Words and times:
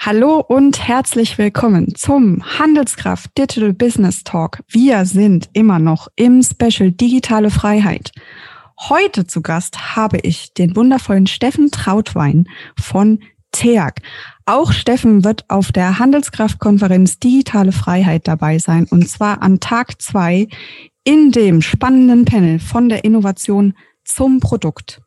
Hallo 0.00 0.38
und 0.38 0.86
herzlich 0.86 1.38
willkommen 1.38 1.92
zum 1.96 2.40
Handelskraft 2.56 3.36
Digital 3.36 3.72
Business 3.72 4.22
Talk. 4.22 4.62
Wir 4.68 5.04
sind 5.04 5.50
immer 5.54 5.80
noch 5.80 6.06
im 6.14 6.40
Special 6.40 6.92
Digitale 6.92 7.50
Freiheit. 7.50 8.12
Heute 8.78 9.26
zu 9.26 9.42
Gast 9.42 9.96
habe 9.96 10.18
ich 10.18 10.54
den 10.54 10.76
wundervollen 10.76 11.26
Steffen 11.26 11.72
Trautwein 11.72 12.48
von 12.80 13.18
TEAG. 13.50 14.00
Auch 14.46 14.70
Steffen 14.70 15.24
wird 15.24 15.50
auf 15.50 15.72
der 15.72 15.98
Handelskraftkonferenz 15.98 17.18
Digitale 17.18 17.72
Freiheit 17.72 18.28
dabei 18.28 18.60
sein 18.60 18.86
und 18.88 19.08
zwar 19.08 19.42
an 19.42 19.58
Tag 19.58 20.00
zwei 20.00 20.46
in 21.02 21.32
dem 21.32 21.60
spannenden 21.60 22.24
Panel 22.24 22.60
von 22.60 22.88
der 22.88 23.02
Innovation 23.02 23.74
zum 24.04 24.38
Produkt. 24.38 25.02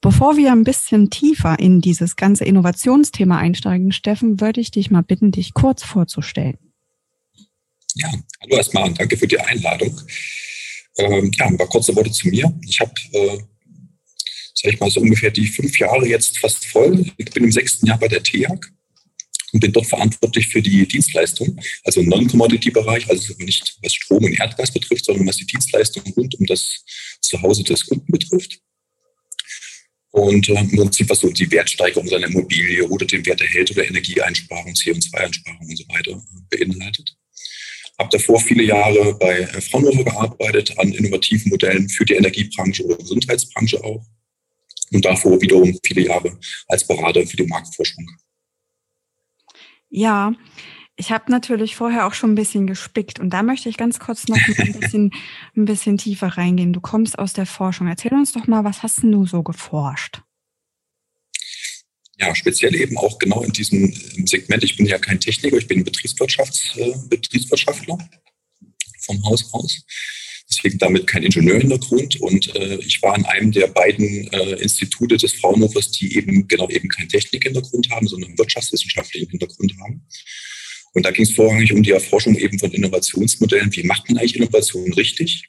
Bevor 0.00 0.36
wir 0.36 0.52
ein 0.52 0.62
bisschen 0.62 1.10
tiefer 1.10 1.58
in 1.58 1.80
dieses 1.80 2.14
ganze 2.14 2.44
Innovationsthema 2.44 3.36
einsteigen, 3.36 3.90
Steffen, 3.90 4.40
würde 4.40 4.60
ich 4.60 4.70
dich 4.70 4.92
mal 4.92 5.02
bitten, 5.02 5.32
dich 5.32 5.54
kurz 5.54 5.82
vorzustellen. 5.82 6.56
Ja, 7.96 8.08
hallo 8.40 8.56
erstmal 8.56 8.84
und 8.84 9.00
danke 9.00 9.16
für 9.16 9.26
die 9.26 9.40
Einladung. 9.40 10.00
Ähm, 10.98 11.32
ja, 11.36 11.46
ein 11.46 11.56
paar 11.56 11.66
kurze 11.66 11.96
Worte 11.96 12.12
zu 12.12 12.28
mir. 12.28 12.52
Ich 12.64 12.78
habe, 12.78 12.92
äh, 13.12 13.38
sag 14.54 14.72
ich 14.72 14.78
mal, 14.78 14.88
so 14.88 15.00
ungefähr 15.00 15.32
die 15.32 15.46
fünf 15.48 15.76
Jahre 15.80 16.06
jetzt 16.06 16.38
fast 16.38 16.64
voll. 16.66 17.04
Ich 17.16 17.30
bin 17.32 17.44
im 17.44 17.52
sechsten 17.52 17.86
Jahr 17.86 17.98
bei 17.98 18.06
der 18.06 18.22
TEAG 18.22 18.66
und 19.52 19.60
bin 19.60 19.72
dort 19.72 19.86
verantwortlich 19.86 20.46
für 20.46 20.62
die 20.62 20.86
Dienstleistung, 20.86 21.58
also 21.82 22.00
im 22.00 22.08
Non-Commodity-Bereich, 22.08 23.10
also 23.10 23.34
nicht 23.38 23.76
was 23.82 23.94
Strom 23.94 24.22
und 24.22 24.38
Erdgas 24.38 24.72
betrifft, 24.72 25.06
sondern 25.06 25.26
was 25.26 25.38
die 25.38 25.46
Dienstleistung 25.46 26.04
rund 26.16 26.38
um 26.38 26.46
das 26.46 26.84
Zuhause 27.20 27.64
des 27.64 27.84
Kunden 27.84 28.12
betrifft 28.12 28.60
und 30.10 30.48
äh, 30.48 30.54
im 30.54 30.70
Prinzip 30.70 31.08
was 31.10 31.20
so 31.20 31.30
die 31.30 31.50
Wertsteigerung 31.50 32.06
seiner 32.08 32.26
Immobilie 32.26 32.86
oder 32.88 33.06
den 33.06 33.24
Wert 33.26 33.40
erhält 33.40 33.70
oder 33.70 33.86
Energieeinsparung, 33.86 34.72
CO2-Einsparung 34.72 35.68
und 35.68 35.76
so 35.76 35.84
weiter 35.88 36.12
äh, 36.12 36.56
beinhaltet. 36.56 37.16
Habe 37.98 38.10
davor 38.12 38.40
viele 38.40 38.62
Jahre 38.62 39.14
bei 39.14 39.40
äh, 39.40 39.60
Fraunhofer 39.60 40.04
gearbeitet 40.04 40.78
an 40.78 40.92
innovativen 40.92 41.50
Modellen 41.50 41.88
für 41.88 42.04
die 42.04 42.14
Energiebranche 42.14 42.84
oder 42.84 42.96
Gesundheitsbranche 42.96 43.82
auch. 43.82 44.04
Und 44.90 45.04
davor 45.04 45.40
wiederum 45.40 45.78
viele 45.84 46.02
Jahre 46.02 46.38
als 46.68 46.86
Berater 46.86 47.26
für 47.26 47.36
die 47.36 47.46
Marktforschung. 47.46 48.08
Ja, 49.90 50.32
ich 50.98 51.12
habe 51.12 51.30
natürlich 51.30 51.76
vorher 51.76 52.06
auch 52.06 52.12
schon 52.12 52.32
ein 52.32 52.34
bisschen 52.34 52.66
gespickt 52.66 53.20
und 53.20 53.30
da 53.30 53.44
möchte 53.44 53.68
ich 53.68 53.76
ganz 53.76 54.00
kurz 54.00 54.26
noch 54.26 54.36
ein 54.36 54.72
bisschen, 54.72 55.12
ein 55.56 55.64
bisschen 55.64 55.96
tiefer 55.96 56.26
reingehen. 56.26 56.72
Du 56.72 56.80
kommst 56.80 57.18
aus 57.18 57.32
der 57.32 57.46
Forschung. 57.46 57.86
Erzähl 57.86 58.12
uns 58.12 58.32
doch 58.32 58.48
mal, 58.48 58.64
was 58.64 58.82
hast 58.82 59.04
du 59.04 59.24
so 59.24 59.44
geforscht? 59.44 60.20
Ja, 62.18 62.34
speziell 62.34 62.74
eben 62.74 62.98
auch 62.98 63.16
genau 63.20 63.42
in 63.44 63.52
diesem 63.52 63.94
Segment. 64.26 64.64
Ich 64.64 64.76
bin 64.76 64.86
ja 64.86 64.98
kein 64.98 65.20
Techniker, 65.20 65.56
ich 65.56 65.68
bin 65.68 65.84
Betriebswirtschafts, 65.84 66.76
äh, 66.76 66.92
Betriebswirtschaftler 67.08 67.96
vom 68.98 69.24
Haus 69.24 69.48
aus. 69.52 69.80
Deswegen 70.50 70.78
damit 70.78 71.06
kein 71.06 71.22
Ingenieurhintergrund. 71.22 72.20
Und 72.20 72.56
äh, 72.56 72.74
ich 72.78 73.00
war 73.02 73.16
in 73.16 73.24
einem 73.24 73.52
der 73.52 73.68
beiden 73.68 74.26
äh, 74.32 74.54
Institute 74.54 75.16
des 75.16 75.34
Fraunhofers, 75.34 75.92
die 75.92 76.16
eben 76.16 76.48
genau 76.48 76.68
eben 76.68 76.88
keinen 76.88 77.08
Technikhintergrund 77.08 77.88
haben, 77.90 78.08
sondern 78.08 78.36
wirtschaftswissenschaftlichen 78.36 79.30
Hintergrund 79.30 79.72
haben. 79.80 80.04
Und 80.94 81.04
da 81.04 81.10
ging 81.10 81.24
es 81.24 81.32
vorrangig 81.32 81.72
um 81.72 81.82
die 81.82 81.92
Erforschung 81.92 82.36
eben 82.36 82.58
von 82.58 82.72
Innovationsmodellen. 82.72 83.74
Wie 83.74 83.84
macht 83.84 84.08
man 84.08 84.18
eigentlich 84.18 84.36
Innovationen 84.36 84.92
richtig? 84.94 85.48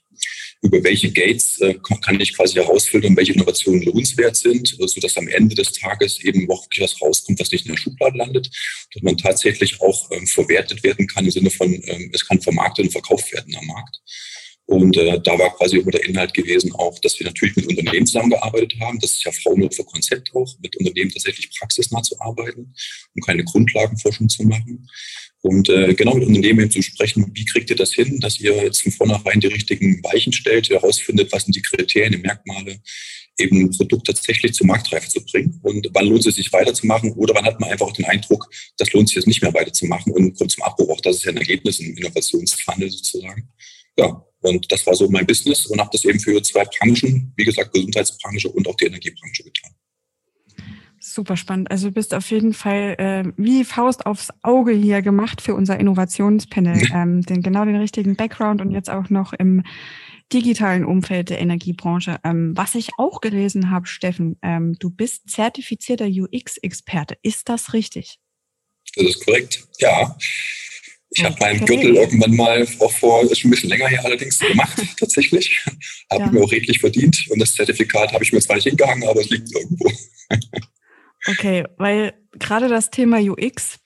Über 0.62 0.84
welche 0.84 1.10
Gates 1.12 1.60
äh, 1.62 1.76
kann 2.04 2.20
ich 2.20 2.36
quasi 2.36 2.56
herausfiltern, 2.56 3.16
welche 3.16 3.32
Innovationen 3.32 3.82
lohnenswert 3.84 4.36
sind, 4.36 4.68
sodass 4.68 5.16
am 5.16 5.30
Ende 5.30 5.56
des 5.56 5.72
Tages 5.72 6.20
eben 6.20 6.50
wirklich 6.50 6.84
was 6.84 7.02
rauskommt, 7.02 7.40
was 7.40 7.52
nicht 7.52 7.66
in 7.66 7.72
der 7.72 7.78
Schublade 7.78 8.18
landet, 8.18 8.50
dass 8.94 9.02
man 9.02 9.18
tatsächlich 9.18 9.80
auch 9.80 10.12
ähm, 10.12 10.28
verwertet 10.28 10.84
werden 10.84 11.08
kann 11.08 11.24
im 11.24 11.32
Sinne 11.32 11.50
von, 11.50 11.72
ähm, 11.72 12.12
es 12.14 12.28
kann 12.28 12.42
vermarktet 12.42 12.86
und 12.86 12.92
verkauft 12.92 13.32
werden 13.32 13.56
am 13.56 13.68
Markt. 13.68 14.02
Und 14.70 14.96
äh, 14.98 15.20
da 15.24 15.32
war 15.40 15.50
quasi 15.58 15.78
immer 15.78 15.90
der 15.90 16.06
Inhalt 16.06 16.32
gewesen 16.32 16.72
auch, 16.76 17.00
dass 17.00 17.20
wir 17.20 17.26
natürlich 17.26 17.56
mit 17.56 17.68
Unternehmen 17.68 18.06
zusammengearbeitet 18.06 18.76
haben. 18.80 19.00
Das 19.00 19.14
ist 19.14 19.24
ja 19.24 19.32
Fraunhofer 19.32 19.84
Konzept 19.84 20.30
auch, 20.36 20.48
mit 20.62 20.76
Unternehmen 20.78 21.10
tatsächlich 21.10 21.50
praxisnah 21.58 22.04
zu 22.04 22.20
arbeiten 22.22 22.72
und 23.16 23.26
keine 23.26 23.44
Grundlagenforschung 23.44 24.30
zu 24.30 24.44
machen. 24.44 24.88
Und 25.42 25.70
äh, 25.70 25.96
genau 25.96 26.14
mit 26.14 26.28
Unternehmen 26.28 26.70
zu 26.70 26.84
sprechen, 26.84 27.32
wie 27.34 27.46
kriegt 27.46 27.72
ihr 27.72 27.76
das 27.76 27.94
hin, 27.94 28.20
dass 28.20 28.40
ihr 28.40 28.56
jetzt 28.62 28.84
von 28.84 28.92
vornherein 28.92 29.40
die 29.40 29.48
richtigen 29.48 30.04
Weichen 30.04 30.34
stellt, 30.34 30.70
herausfindet, 30.70 31.32
was 31.32 31.46
sind 31.46 31.56
die 31.56 31.64
Kriterien, 31.64 32.12
die 32.12 32.20
Merkmale, 32.20 32.80
eben 33.40 33.62
ein 33.62 33.72
Produkt 33.72 34.06
tatsächlich 34.06 34.54
zur 34.54 34.68
Marktreife 34.68 35.10
zu 35.10 35.26
bringen 35.26 35.60
und 35.64 35.90
wann 35.94 36.06
lohnt 36.06 36.28
es 36.28 36.36
sich 36.36 36.54
weiterzumachen 36.54 37.14
oder 37.14 37.34
wann 37.34 37.46
hat 37.46 37.60
man 37.60 37.72
einfach 37.72 37.92
den 37.94 38.06
Eindruck, 38.06 38.52
das 38.78 38.94
lohnt 38.94 39.10
sich 39.10 39.16
jetzt 39.16 39.28
nicht 39.28 39.42
mehr 39.42 39.54
weiterzumachen 39.54 40.14
und 40.14 40.38
kommt 40.38 40.52
zum 40.52 40.62
Abbruch. 40.62 40.90
Auch 40.90 41.02
das 41.02 41.16
ist 41.16 41.24
ja 41.24 41.32
ein 41.32 41.38
Ergebnis 41.38 41.80
im 41.80 41.98
Innovationsfunnel 41.98 42.92
sozusagen. 42.92 43.50
Ja, 43.98 44.24
und 44.42 44.72
das 44.72 44.86
war 44.86 44.96
so 44.96 45.10
mein 45.10 45.26
Business 45.26 45.66
und 45.66 45.80
habe 45.80 45.90
das 45.92 46.06
eben 46.06 46.20
für 46.20 46.42
zwei 46.42 46.66
Branchen, 46.66 47.34
wie 47.36 47.46
gesagt, 47.46 47.74
Gesundheitsbranche 47.74 48.50
und 48.50 48.68
auch 48.68 48.76
die 48.76 48.86
Energiebranche 48.86 49.44
getan. 49.44 49.72
Super 51.02 51.38
spannend. 51.38 51.72
Also 51.72 51.88
du 51.88 51.94
bist 51.94 52.14
auf 52.14 52.30
jeden 52.30 52.54
Fall 52.54 52.96
äh, 52.98 53.24
wie 53.38 53.64
Faust 53.64 54.06
aufs 54.06 54.30
Auge 54.44 54.74
hier 54.74 55.02
gemacht 55.02 55.42
für 55.42 55.56
unser 55.56 55.80
Innovationspanel. 55.80 56.90
ähm, 56.94 57.22
den, 57.22 57.42
genau 57.42 57.66
den 57.66 57.78
richtigen 57.78 58.16
Background 58.16 58.62
und 58.62 58.72
jetzt 58.72 58.90
auch 58.90 59.10
noch 59.10 59.34
im 59.34 59.64
digitalen 60.32 60.86
Umfeld 60.86 61.30
der 61.30 61.40
Energiebranche. 61.40 62.20
Ähm, 62.24 62.56
was 62.56 62.76
ich 62.76 62.90
auch 62.98 63.22
gelesen 63.22 63.72
habe, 63.72 63.88
Steffen, 63.88 64.38
ähm, 64.42 64.76
du 64.80 64.90
bist 64.90 65.30
zertifizierter 65.30 66.06
UX-Experte. 66.06 67.18
Ist 67.24 67.50
das 67.50 67.74
richtig? 67.74 68.20
Das 68.96 69.06
ist 69.06 69.26
korrekt, 69.26 69.68
ja. 69.80 70.16
Ich 71.12 71.24
habe 71.24 71.36
meinen 71.40 71.66
Gürtel 71.66 71.96
irgendwann 71.96 72.36
mal 72.36 72.68
auch 72.80 72.92
vor, 72.92 73.24
ist 73.24 73.40
schon 73.40 73.50
ein 73.50 73.52
bisschen 73.52 73.70
länger 73.70 73.88
her 73.88 74.06
allerdings, 74.06 74.38
gemacht 74.40 74.80
tatsächlich. 75.00 75.60
habe 76.12 76.24
ja. 76.24 76.32
mir 76.32 76.44
auch 76.44 76.52
redlich 76.52 76.80
verdient 76.80 77.26
und 77.30 77.40
das 77.40 77.54
Zertifikat 77.54 78.14
habe 78.14 78.24
ich 78.24 78.32
mir 78.32 78.42
zwar 78.42 78.58
nicht 78.58 78.68
hingehangen, 78.68 79.08
aber 79.08 79.22
es 79.22 79.30
liegt 79.30 79.54
irgendwo. 79.54 79.92
Okay, 81.28 81.66
weil 81.78 82.14
gerade 82.32 82.70
das 82.70 82.92
Thema 82.92 83.20
UX 83.20 83.80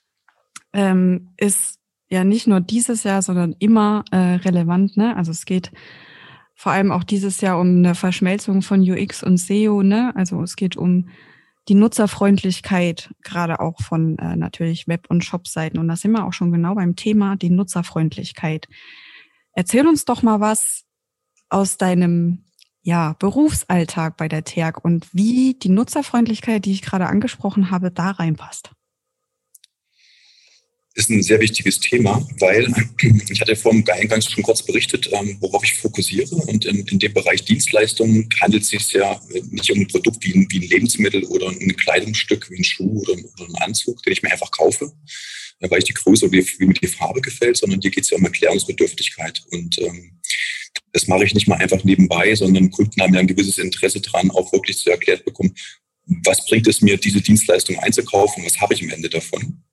ähm, 0.71 1.33
ist 1.37 1.79
ja 2.09 2.23
nicht 2.23 2.47
nur 2.47 2.61
dieses 2.61 3.03
Jahr, 3.03 3.21
sondern 3.21 3.55
immer 3.59 4.05
äh, 4.11 4.17
relevant. 4.17 4.97
Ne? 4.97 5.15
Also 5.17 5.31
es 5.31 5.45
geht 5.45 5.71
vor 6.53 6.71
allem 6.71 6.91
auch 6.91 7.03
dieses 7.03 7.41
Jahr 7.41 7.59
um 7.59 7.77
eine 7.77 7.95
Verschmelzung 7.95 8.61
von 8.61 8.81
UX 8.81 9.23
und 9.23 9.37
SEO. 9.37 9.81
Ne? 9.81 10.13
Also 10.15 10.41
es 10.43 10.55
geht 10.55 10.77
um 10.77 11.09
die 11.69 11.75
Nutzerfreundlichkeit, 11.75 13.13
gerade 13.23 13.59
auch 13.59 13.81
von 13.81 14.17
äh, 14.17 14.35
natürlich 14.35 14.87
Web- 14.87 15.09
und 15.09 15.23
Shop-Seiten. 15.23 15.77
Und 15.77 15.87
da 15.87 15.95
sind 15.95 16.11
wir 16.11 16.25
auch 16.25 16.33
schon 16.33 16.51
genau 16.51 16.75
beim 16.75 16.95
Thema, 16.95 17.35
die 17.35 17.49
Nutzerfreundlichkeit. 17.49 18.67
Erzähl 19.53 19.87
uns 19.87 20.05
doch 20.05 20.23
mal 20.23 20.39
was 20.39 20.85
aus 21.49 21.77
deinem 21.77 22.45
ja, 22.81 23.15
Berufsalltag 23.17 24.17
bei 24.17 24.27
der 24.27 24.43
TEAG 24.43 24.83
und 24.83 25.07
wie 25.13 25.53
die 25.53 25.69
Nutzerfreundlichkeit, 25.69 26.65
die 26.65 26.73
ich 26.73 26.81
gerade 26.81 27.07
angesprochen 27.07 27.71
habe, 27.71 27.91
da 27.91 28.11
reinpasst. 28.11 28.71
Ist 30.95 31.09
ein 31.09 31.23
sehr 31.23 31.39
wichtiges 31.39 31.79
Thema, 31.79 32.25
weil 32.39 32.67
ich 33.29 33.41
hatte 33.41 33.55
vor 33.55 33.71
dem 33.71 33.83
Eingangs 33.87 34.29
schon 34.29 34.43
kurz 34.43 34.61
berichtet, 34.61 35.09
ähm, 35.11 35.37
worauf 35.39 35.63
ich 35.63 35.73
fokussiere. 35.73 36.35
Und 36.35 36.65
in, 36.65 36.85
in 36.85 36.99
dem 36.99 37.13
Bereich 37.13 37.43
Dienstleistungen 37.45 38.29
handelt 38.39 38.63
es 38.63 38.69
sich 38.69 38.91
ja 38.91 39.19
nicht 39.49 39.71
um 39.71 39.79
ein 39.79 39.87
Produkt 39.87 40.23
wie 40.23 40.35
ein, 40.35 40.47
wie 40.51 40.59
ein 40.59 40.69
Lebensmittel 40.69 41.23
oder 41.25 41.49
ein 41.49 41.75
Kleidungsstück 41.75 42.49
wie 42.51 42.57
ein 42.57 42.63
Schuh 42.63 43.01
oder, 43.01 43.13
oder 43.13 43.49
ein 43.49 43.55
Anzug, 43.63 44.03
den 44.03 44.13
ich 44.13 44.21
mir 44.21 44.31
einfach 44.31 44.51
kaufe, 44.51 44.91
weil 45.59 45.79
ich 45.79 45.85
die 45.85 45.93
Größe 45.93 46.27
oder 46.27 46.37
wie 46.37 46.65
mir 46.65 46.73
die 46.73 46.87
Farbe 46.87 47.21
gefällt, 47.21 47.57
sondern 47.57 47.81
hier 47.81 47.89
geht 47.91 48.03
es 48.03 48.11
ja 48.11 48.17
um 48.17 48.25
Erklärungsbedürftigkeit. 48.25 49.43
Und 49.49 49.79
ähm, 49.79 50.19
das 50.91 51.07
mache 51.07 51.25
ich 51.25 51.33
nicht 51.33 51.47
mal 51.47 51.57
einfach 51.57 51.83
nebenbei, 51.83 52.35
sondern 52.35 52.69
Kunden 52.69 53.01
haben 53.01 53.13
ja 53.15 53.19
ein 53.19 53.27
gewisses 53.27 53.57
Interesse 53.57 53.99
dran, 53.99 54.29
auch 54.29 54.51
wirklich 54.53 54.77
zu 54.77 54.91
erklärt 54.91 55.25
bekommen, 55.25 55.55
was 56.05 56.45
bringt 56.45 56.67
es 56.67 56.81
mir, 56.81 56.97
diese 56.97 57.21
Dienstleistung 57.21 57.79
einzukaufen, 57.79 58.45
was 58.45 58.59
habe 58.59 58.73
ich 58.73 58.83
am 58.83 58.89
Ende 58.89 59.09
davon. 59.09 59.63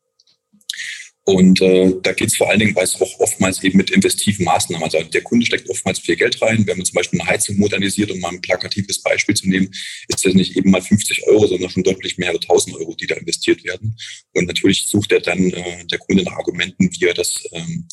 Und 1.25 1.61
äh, 1.61 1.93
da 2.03 2.13
geht 2.13 2.29
es 2.29 2.37
vor 2.37 2.49
allen 2.49 2.61
Dingen, 2.61 2.75
weil 2.75 2.85
es 2.85 3.01
auch 3.01 3.21
oftmals 3.21 3.63
eben 3.63 3.77
mit 3.77 3.91
investiven 3.91 4.45
Maßnahmen, 4.45 4.83
also 4.83 5.03
der 5.03 5.23
Kunde 5.23 5.45
steckt 5.45 5.69
oftmals 5.69 5.99
viel 5.99 6.17
Geld 6.17 6.41
rein. 6.41 6.67
Wenn 6.67 6.79
man 6.79 6.87
zum 6.87 6.95
Beispiel 6.95 7.21
eine 7.21 7.31
Heizung 7.31 7.59
modernisiert, 7.59 8.11
um 8.11 8.21
mal 8.21 8.31
ein 8.31 8.41
plakatives 8.41 9.03
Beispiel 9.03 9.35
zu 9.35 9.49
nehmen, 9.49 9.71
ist 10.09 10.25
das 10.25 10.35
nicht 10.35 10.57
eben 10.57 10.71
mal 10.71 10.83
50 10.83 11.27
Euro, 11.29 11.47
sondern 11.47 11.71
schon 11.71 11.83
deutlich 11.83 12.17
mehrere 12.19 12.41
1000 12.41 12.77
Euro, 12.77 12.95
die 12.95 13.07
da 13.07 13.17
investiert 13.17 13.63
werden. 13.65 13.97
Und 14.35 14.47
natürlich 14.47 14.87
sucht 14.87 15.13
er 15.13 15.21
dann 15.21 15.51
äh, 15.51 15.87
der 15.87 15.99
Kunde 15.99 16.25
nach 16.25 16.33
Argumenten, 16.33 16.91
wie 16.91 17.05
er 17.05 17.15
das 17.15 17.43
ähm, 17.53 17.87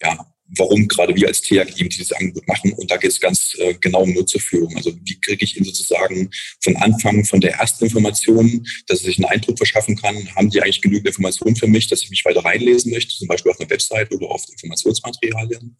ja, 0.00 0.26
warum 0.56 0.88
gerade 0.88 1.14
wir 1.14 1.28
als 1.28 1.42
TEAG 1.42 1.78
eben 1.78 1.88
dieses 1.88 2.12
Angebot 2.12 2.46
machen. 2.48 2.72
Und 2.72 2.90
da 2.90 2.96
geht 2.96 3.10
es 3.10 3.20
ganz 3.20 3.54
äh, 3.58 3.74
genau 3.74 4.02
um 4.02 4.14
Nutzerführung. 4.14 4.74
Also 4.76 4.92
wie 5.04 5.20
kriege 5.20 5.44
ich 5.44 5.56
ihn 5.56 5.64
sozusagen 5.64 6.30
von 6.60 6.76
Anfang, 6.76 7.24
von 7.24 7.40
der 7.40 7.54
ersten 7.54 7.84
Information, 7.84 8.66
dass 8.86 9.00
er 9.00 9.06
sich 9.06 9.18
einen 9.18 9.26
Eindruck 9.26 9.58
verschaffen 9.58 9.96
kann, 9.96 10.34
haben 10.34 10.50
die 10.50 10.62
eigentlich 10.62 10.80
genügend 10.80 11.08
Informationen 11.08 11.56
für 11.56 11.66
mich, 11.66 11.88
dass 11.88 12.02
ich 12.02 12.10
mich 12.10 12.24
weiter 12.24 12.44
reinlesen 12.44 12.92
möchte, 12.92 13.14
zum 13.14 13.28
Beispiel 13.28 13.52
auf 13.52 13.60
einer 13.60 13.70
Website 13.70 14.10
oder 14.12 14.26
auf 14.28 14.44
Informationsmaterialien. 14.50 15.76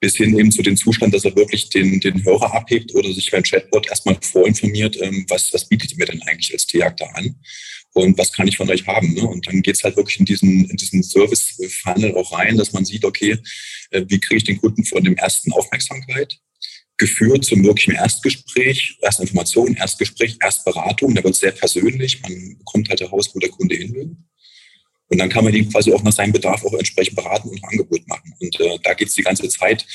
bis 0.00 0.16
hin 0.16 0.38
eben 0.38 0.52
zu 0.52 0.62
dem 0.62 0.76
Zustand, 0.76 1.12
dass 1.12 1.24
er 1.24 1.34
wirklich 1.34 1.70
den, 1.70 1.98
den 1.98 2.24
Hörer 2.24 2.54
abhebt 2.54 2.94
oder 2.94 3.12
sich 3.12 3.32
beim 3.32 3.42
Chatbot 3.42 3.88
erstmal 3.88 4.16
vorinformiert, 4.20 4.96
ähm, 5.00 5.26
was, 5.28 5.52
was 5.52 5.68
bietet 5.68 5.98
mir 5.98 6.06
denn 6.06 6.22
eigentlich 6.22 6.52
als 6.52 6.66
TIAG 6.66 6.96
da 6.98 7.06
an 7.14 7.34
und 8.00 8.18
was 8.18 8.32
kann 8.32 8.48
ich 8.48 8.56
von 8.56 8.70
euch 8.70 8.86
haben. 8.86 9.14
Ne? 9.14 9.22
Und 9.22 9.46
dann 9.46 9.62
geht's 9.62 9.84
halt 9.84 9.96
wirklich 9.96 10.18
in 10.20 10.26
diesen, 10.26 10.68
in 10.68 10.76
diesen 10.76 11.02
Service-Funnel 11.02 12.14
auch 12.14 12.32
rein, 12.32 12.56
dass 12.56 12.72
man 12.72 12.84
sieht, 12.84 13.04
okay, 13.04 13.38
äh, 13.90 14.04
wie 14.08 14.20
kriege 14.20 14.36
ich 14.36 14.44
den 14.44 14.60
Kunden 14.60 14.84
von 14.84 15.02
dem 15.04 15.16
ersten 15.16 15.52
Aufmerksamkeit, 15.52 16.38
geführt 16.98 17.44
zum 17.44 17.64
wirklichen 17.64 17.94
Erstgespräch, 17.94 18.98
Erstinformation, 19.00 19.74
Erstgespräch, 19.74 20.36
Erstberatung, 20.42 21.14
da 21.14 21.22
wird 21.22 21.34
es 21.34 21.40
sehr 21.40 21.52
persönlich, 21.52 22.20
man 22.22 22.58
bekommt 22.58 22.88
halt 22.88 23.00
heraus, 23.00 23.30
wo 23.34 23.38
der 23.38 23.50
Kunde 23.50 23.76
hin 23.76 23.94
will. 23.94 24.16
Und 25.10 25.18
dann 25.18 25.30
kann 25.30 25.44
man 25.44 25.54
ihn 25.54 25.70
quasi 25.70 25.92
auch 25.92 26.02
nach 26.02 26.12
seinem 26.12 26.32
Bedarf 26.32 26.64
auch 26.64 26.74
entsprechend 26.74 27.16
beraten 27.16 27.48
und 27.48 27.62
ein 27.62 27.70
Angebot 27.70 28.06
machen. 28.06 28.34
Und 28.40 28.60
äh, 28.60 28.78
da 28.82 28.94
geht 28.94 29.08
es 29.08 29.14
die 29.14 29.22
ganze 29.22 29.48
Zeit 29.48 29.86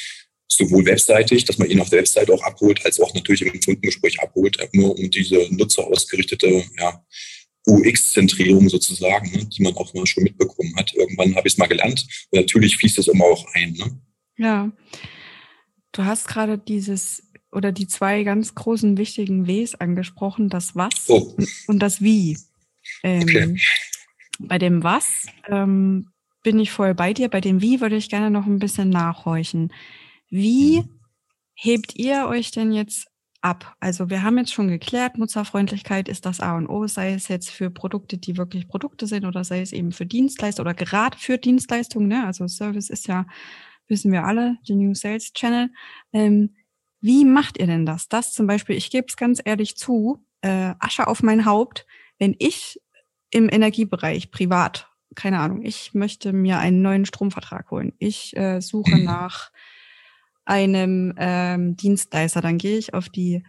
sowohl 0.47 0.85
webseitig, 0.85 1.45
dass 1.45 1.57
man 1.57 1.69
ihn 1.69 1.79
auf 1.79 1.89
der 1.89 1.99
Webseite 1.99 2.33
auch 2.33 2.43
abholt, 2.43 2.83
als 2.85 2.99
auch 2.99 3.13
natürlich 3.13 3.41
im 3.41 3.59
Kundengespräch 3.59 4.19
abholt, 4.21 4.59
äh, 4.59 4.67
nur 4.73 4.97
um 4.97 5.09
diese 5.11 5.47
nutzerausgerichtete 5.51 6.63
ja, 6.79 7.05
UX-Zentrierung 7.65 8.69
sozusagen, 8.69 9.31
ne, 9.31 9.45
die 9.45 9.63
man 9.63 9.73
auch 9.75 9.93
mal 9.93 10.05
schon 10.05 10.23
mitbekommen 10.23 10.75
hat. 10.75 10.93
Irgendwann 10.93 11.35
habe 11.35 11.47
ich 11.47 11.53
es 11.53 11.57
mal 11.57 11.67
gelernt 11.67 12.05
und 12.31 12.39
natürlich 12.39 12.77
fließt 12.77 12.99
es 12.99 13.07
immer 13.07 13.25
auch 13.25 13.45
ein. 13.53 13.73
Ne? 13.73 13.99
Ja, 14.37 14.71
du 15.91 16.05
hast 16.05 16.27
gerade 16.27 16.57
dieses 16.57 17.23
oder 17.51 17.71
die 17.71 17.87
zwei 17.87 18.23
ganz 18.23 18.55
großen 18.55 18.97
wichtigen 18.97 19.47
Ws 19.47 19.75
angesprochen, 19.75 20.49
das 20.49 20.75
Was 20.75 21.07
oh. 21.07 21.35
und 21.67 21.79
das 21.79 22.01
Wie. 22.01 22.37
Ähm, 23.03 23.23
okay. 23.23 23.57
Bei 24.39 24.57
dem 24.57 24.83
Was 24.83 25.27
ähm, 25.47 26.09
bin 26.41 26.59
ich 26.59 26.71
voll 26.71 26.93
bei 26.93 27.13
dir. 27.13 27.29
Bei 27.29 27.41
dem 27.41 27.61
Wie 27.61 27.79
würde 27.79 27.95
ich 27.95 28.09
gerne 28.09 28.29
noch 28.29 28.45
ein 28.45 28.59
bisschen 28.59 28.89
nachhorchen. 28.89 29.71
Wie 30.29 30.81
mhm. 30.81 30.89
hebt 31.53 31.95
ihr 31.95 32.27
euch 32.27 32.51
denn 32.51 32.71
jetzt 32.71 33.07
ab? 33.43 33.75
Also 33.79 34.09
wir 34.09 34.23
haben 34.23 34.37
jetzt 34.37 34.53
schon 34.53 34.67
geklärt, 34.67 35.17
Nutzerfreundlichkeit 35.17 36.07
ist 36.07 36.25
das 36.25 36.39
A 36.39 36.57
und 36.57 36.67
O, 36.67 36.87
sei 36.87 37.13
es 37.13 37.27
jetzt 37.27 37.49
für 37.49 37.69
Produkte, 37.69 38.17
die 38.17 38.37
wirklich 38.37 38.67
Produkte 38.67 39.05
sind 39.07 39.25
oder 39.25 39.43
sei 39.43 39.61
es 39.61 39.71
eben 39.71 39.91
für 39.91 40.05
Dienstleister 40.05 40.61
oder 40.61 40.73
gerade 40.73 41.17
für 41.17 41.37
Dienstleistungen. 41.37 42.07
Ne? 42.07 42.25
Also 42.25 42.47
Service 42.47 42.89
ist 42.89 43.07
ja, 43.07 43.25
wissen 43.87 44.11
wir 44.11 44.23
alle, 44.23 44.57
the 44.65 44.75
New 44.75 44.93
Sales 44.93 45.33
Channel. 45.33 45.69
Ähm, 46.13 46.55
wie 47.01 47.25
macht 47.25 47.57
ihr 47.57 47.67
denn 47.67 47.85
das? 47.85 48.07
Das 48.07 48.31
zum 48.31 48.47
Beispiel, 48.47 48.77
ich 48.77 48.89
gebe 48.89 49.07
es 49.09 49.17
ganz 49.17 49.41
ehrlich 49.43 49.75
zu, 49.75 50.25
äh, 50.41 50.73
Asche 50.79 51.07
auf 51.07 51.21
mein 51.21 51.45
Haupt, 51.45 51.85
wenn 52.19 52.35
ich 52.39 52.79
im 53.29 53.49
Energiebereich 53.49 54.31
privat, 54.31 54.89
keine 55.15 55.39
Ahnung, 55.39 55.63
ich 55.63 55.93
möchte 55.93 56.33
mir 56.33 56.59
einen 56.59 56.81
neuen 56.81 57.05
Stromvertrag 57.05 57.71
holen. 57.71 57.93
Ich 57.99 58.37
äh, 58.37 58.61
suche 58.61 58.97
nach 59.03 59.51
einem 60.45 61.13
ähm, 61.17 61.75
Dienstleister. 61.75 62.41
Dann 62.41 62.57
gehe 62.57 62.77
ich 62.77 62.93
auf 62.93 63.09
die 63.09 63.43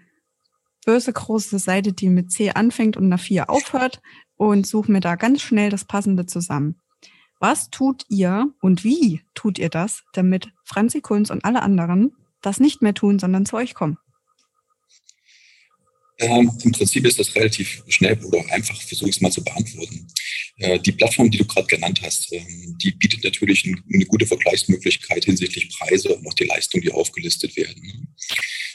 böse 0.85 1.13
große 1.13 1.59
Seite, 1.59 1.93
die 1.93 2.09
mit 2.09 2.31
C 2.31 2.51
anfängt 2.51 2.97
und 2.97 3.09
nach 3.09 3.21
4 3.21 3.51
aufhört 3.51 4.01
und 4.37 4.67
suche 4.67 4.93
mir 4.93 5.01
da 5.01 5.17
ganz 5.17 5.43
schnell 5.43 5.71
das 5.71 5.85
Passende 5.85 6.27
zusammen. 6.27 6.81
Was 7.41 7.71
tut 7.71 8.05
ihr 8.09 8.53
und 8.61 8.85
wie 8.85 9.23
tut 9.35 9.59
ihr 9.59 9.69
das, 9.69 10.03
damit 10.13 10.53
Franzi 10.65 11.01
Kunz 11.01 11.31
und 11.31 11.45
alle 11.45 11.63
anderen 11.63 12.13
das 12.41 12.61
nicht 12.61 12.83
mehr 12.83 12.95
tun, 12.95 13.19
sondern 13.19 13.47
zu 13.47 13.57
euch 13.57 13.75
kommen? 13.75 13.99
Ähm, 16.19 16.51
Im 16.63 16.73
Prinzip 16.73 17.05
ist 17.07 17.19
das 17.19 17.35
relativ 17.35 17.83
schnell 17.89 18.23
oder 18.25 18.45
einfach, 18.53 18.81
versuche 18.81 19.11
ich 19.11 19.17
es 19.17 19.21
mal 19.21 19.33
zu 19.33 19.43
beantworten. 19.43 20.07
Äh, 20.59 20.79
die 20.79 20.93
Plattform, 20.93 21.31
die 21.31 21.39
du 21.39 21.45
gerade 21.45 21.67
genannt 21.67 22.01
hast, 22.03 22.33
ähm, 22.33 22.77
die 22.81 22.93
bietet 22.93 23.25
natürlich 23.25 23.65
ein, 23.65 23.83
eine 23.93 24.07
gute 24.07 24.27
Vergleichsmöglichkeit 24.27 25.25
hinsichtlich 25.25 25.69
Preise 25.77 26.15
und 26.15 26.27
auch 26.27 26.35
die 26.35 26.45
Leistungen, 26.45 26.83
die 26.83 26.93
aufgelistet 26.93 27.57
werden. 27.57 28.15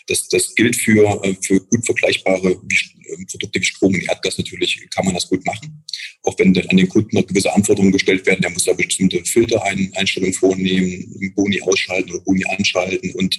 Das, 0.07 0.27
das 0.29 0.55
gilt 0.55 0.75
für, 0.75 1.23
äh, 1.23 1.35
für 1.41 1.59
gut 1.59 1.85
vergleichbare 1.85 2.61
wie, 2.63 3.11
äh, 3.11 3.25
Produkte 3.29 3.59
wie 3.59 3.65
Strom 3.65 3.93
und 3.93 4.03
Erdgas 4.03 4.37
natürlich, 4.37 4.79
kann 4.89 5.05
man 5.05 5.13
das 5.13 5.27
gut 5.27 5.45
machen. 5.45 5.83
Auch 6.23 6.37
wenn 6.37 6.57
an 6.57 6.77
den 6.77 6.89
Kunden 6.89 7.15
noch 7.15 7.25
gewisse 7.25 7.53
Anforderungen 7.53 7.91
gestellt 7.91 8.25
werden, 8.25 8.41
der 8.41 8.51
muss 8.51 8.65
da 8.65 8.73
bestimmte 8.73 9.23
Filtereinstellungen 9.23 10.33
vornehmen, 10.33 11.33
Boni 11.35 11.61
ausschalten 11.61 12.11
oder 12.11 12.21
Boni 12.21 12.43
anschalten 12.45 13.11
und 13.15 13.37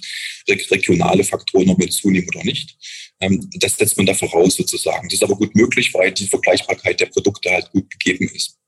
regionale 0.49 1.23
Faktoren 1.23 1.67
noch 1.67 1.77
mit 1.77 1.93
zunehmen 1.93 2.27
oder 2.33 2.43
nicht. 2.43 2.77
Ähm, 3.19 3.49
das 3.55 3.77
setzt 3.77 3.97
man 3.97 4.05
da 4.05 4.13
voraus 4.13 4.55
sozusagen. 4.55 5.07
Das 5.07 5.15
ist 5.15 5.23
aber 5.23 5.35
gut 5.35 5.55
möglich, 5.55 5.93
weil 5.93 6.11
die 6.11 6.27
Vergleichbarkeit 6.27 6.99
der 6.99 7.07
Produkte 7.07 7.51
halt 7.51 7.69
gut 7.71 7.89
gegeben 7.91 8.29
ist. 8.33 8.60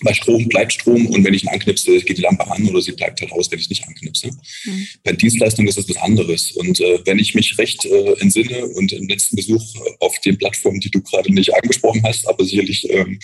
Bei 0.00 0.12
Strom 0.12 0.46
bleibt 0.48 0.72
Strom 0.72 1.06
und 1.06 1.24
wenn 1.24 1.34
ich 1.34 1.44
ihn 1.44 1.48
anknipse, 1.48 1.98
geht 2.00 2.18
die 2.18 2.22
Lampe 2.22 2.50
an 2.50 2.68
oder 2.68 2.80
sie 2.82 2.92
bleibt 2.92 3.20
halt 3.20 3.32
aus, 3.32 3.50
wenn 3.50 3.58
ich 3.58 3.66
es 3.66 3.70
nicht 3.70 3.86
anknipse. 3.86 4.30
Mhm. 4.64 4.88
Bei 5.04 5.12
Dienstleistungen 5.12 5.68
ist 5.68 5.78
das 5.78 5.88
was 5.88 5.96
anderes. 5.96 6.52
Und 6.52 6.80
äh, 6.80 7.00
wenn 7.04 7.18
ich 7.18 7.34
mich 7.34 7.56
recht 7.58 7.84
äh, 7.84 8.12
entsinne 8.20 8.66
und 8.66 8.92
im 8.92 9.08
letzten 9.08 9.36
Besuch 9.36 9.64
auf 10.00 10.18
den 10.20 10.36
Plattformen, 10.36 10.80
die 10.80 10.90
du 10.90 11.00
gerade 11.00 11.32
nicht 11.32 11.54
angesprochen 11.54 12.02
hast, 12.04 12.28
aber 12.28 12.44
sicherlich 12.44 12.88
ähm, 12.90 13.18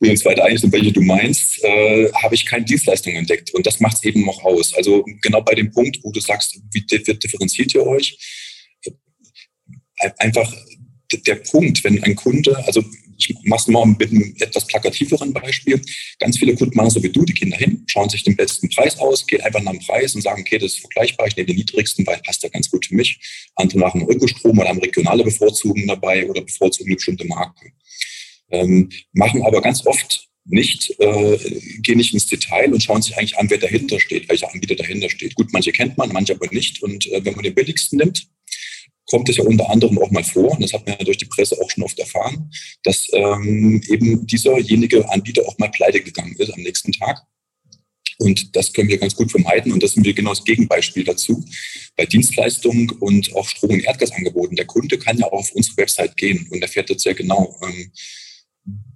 wir 0.00 0.10
uns 0.10 0.24
weiter 0.24 0.44
einig 0.44 0.60
sind, 0.60 0.72
welche 0.72 0.92
du 0.92 1.00
meinst, 1.00 1.62
äh, 1.64 2.12
habe 2.12 2.34
ich 2.34 2.44
keine 2.44 2.64
Dienstleistung 2.64 3.14
entdeckt. 3.14 3.52
Und 3.54 3.66
das 3.66 3.80
macht 3.80 3.96
es 3.96 4.04
eben 4.04 4.24
noch 4.24 4.44
aus. 4.44 4.74
Also 4.74 5.04
genau 5.22 5.40
bei 5.40 5.54
dem 5.54 5.70
Punkt, 5.70 5.98
wo 6.02 6.12
du 6.12 6.20
sagst, 6.20 6.60
wie 6.72 6.82
differenziert 6.82 7.74
ihr 7.74 7.86
euch? 7.86 8.16
einfach 10.18 10.52
der 11.26 11.36
Punkt, 11.36 11.84
wenn 11.84 12.02
ein 12.02 12.16
Kunde, 12.16 12.56
also 12.66 12.82
ich 13.18 13.34
mache 13.44 13.60
es 13.60 13.68
mal 13.68 13.86
mit 13.86 14.10
einem 14.10 14.34
etwas 14.38 14.66
plakativeren 14.66 15.32
Beispiel. 15.32 15.80
Ganz 16.18 16.38
viele 16.38 16.54
Kunden 16.54 16.76
machen 16.76 16.90
so 16.90 17.02
wie 17.02 17.10
du, 17.10 17.24
die 17.24 17.32
Kinder 17.32 17.56
hin, 17.56 17.84
schauen 17.86 18.08
sich 18.08 18.22
den 18.22 18.36
besten 18.36 18.68
Preis 18.70 18.98
aus, 18.98 19.26
gehen 19.26 19.40
einfach 19.42 19.62
nach 19.62 19.72
dem 19.72 19.80
Preis 19.80 20.14
und 20.14 20.22
sagen, 20.22 20.42
okay, 20.42 20.58
das 20.58 20.74
ist 20.74 20.80
vergleichbar, 20.80 21.26
ich 21.26 21.36
nehme 21.36 21.46
den 21.46 21.56
niedrigsten, 21.56 22.06
weil 22.06 22.18
passt 22.18 22.42
ja 22.42 22.48
ganz 22.48 22.70
gut 22.70 22.86
für 22.86 22.94
mich. 22.94 23.18
Andere 23.56 23.78
machen 23.78 24.08
Ökostrom 24.08 24.58
oder 24.58 24.68
haben 24.68 24.80
regionale 24.80 25.24
Bevorzugungen 25.24 25.86
dabei 25.86 26.28
oder 26.28 26.42
bevorzugen 26.42 26.88
eine 26.88 26.96
bestimmte 26.96 27.26
Marke. 27.26 27.72
Ähm, 28.50 28.90
machen 29.12 29.42
aber 29.42 29.60
ganz 29.60 29.86
oft 29.86 30.28
nicht, 30.46 30.94
äh, 31.00 31.38
gehen 31.80 31.96
nicht 31.96 32.12
ins 32.12 32.26
Detail 32.26 32.72
und 32.72 32.82
schauen 32.82 33.02
sich 33.02 33.16
eigentlich 33.16 33.38
an, 33.38 33.48
wer 33.48 33.58
dahinter 33.58 33.98
steht, 33.98 34.28
welcher 34.28 34.52
Anbieter 34.52 34.74
dahinter 34.74 35.08
steht. 35.08 35.34
Gut, 35.34 35.52
manche 35.52 35.72
kennt 35.72 35.96
man, 35.96 36.12
manche 36.12 36.34
aber 36.34 36.48
nicht. 36.50 36.82
Und 36.82 37.06
äh, 37.06 37.24
wenn 37.24 37.34
man 37.34 37.44
den 37.44 37.54
billigsten 37.54 37.98
nimmt, 37.98 38.28
kommt 39.14 39.28
es 39.28 39.36
ja 39.36 39.44
unter 39.44 39.70
anderem 39.70 39.96
auch 40.00 40.10
mal 40.10 40.24
vor, 40.24 40.50
und 40.50 40.60
das 40.60 40.72
hat 40.72 40.84
man 40.88 40.96
ja 40.98 41.04
durch 41.04 41.18
die 41.18 41.24
Presse 41.26 41.56
auch 41.62 41.70
schon 41.70 41.84
oft 41.84 41.96
erfahren, 42.00 42.50
dass 42.82 43.06
ähm, 43.12 43.80
eben 43.88 44.26
dieserjenige 44.26 45.08
Anbieter 45.08 45.46
auch 45.46 45.56
mal 45.56 45.70
pleite 45.70 46.00
gegangen 46.00 46.34
ist 46.36 46.52
am 46.52 46.60
nächsten 46.60 46.90
Tag. 46.90 47.22
Und 48.18 48.56
das 48.56 48.72
können 48.72 48.88
wir 48.88 48.98
ganz 48.98 49.14
gut 49.14 49.30
vermeiden. 49.30 49.72
Und 49.72 49.84
das 49.84 49.92
sind 49.92 50.04
wir 50.04 50.14
genau 50.14 50.30
das 50.30 50.42
Gegenbeispiel 50.42 51.04
dazu. 51.04 51.44
Bei 51.96 52.06
Dienstleistungen 52.06 52.90
und 52.90 53.32
auch 53.36 53.46
Strom- 53.46 53.70
und 53.70 53.84
Erdgasangeboten. 53.84 54.56
Der 54.56 54.66
Kunde 54.66 54.98
kann 54.98 55.16
ja 55.16 55.26
auch 55.26 55.38
auf 55.38 55.52
unsere 55.52 55.76
Website 55.76 56.16
gehen 56.16 56.48
und 56.50 56.60
erfährt 56.60 56.90
dort 56.90 57.00
sehr 57.00 57.14
genau, 57.14 57.56
ähm, 57.62 57.92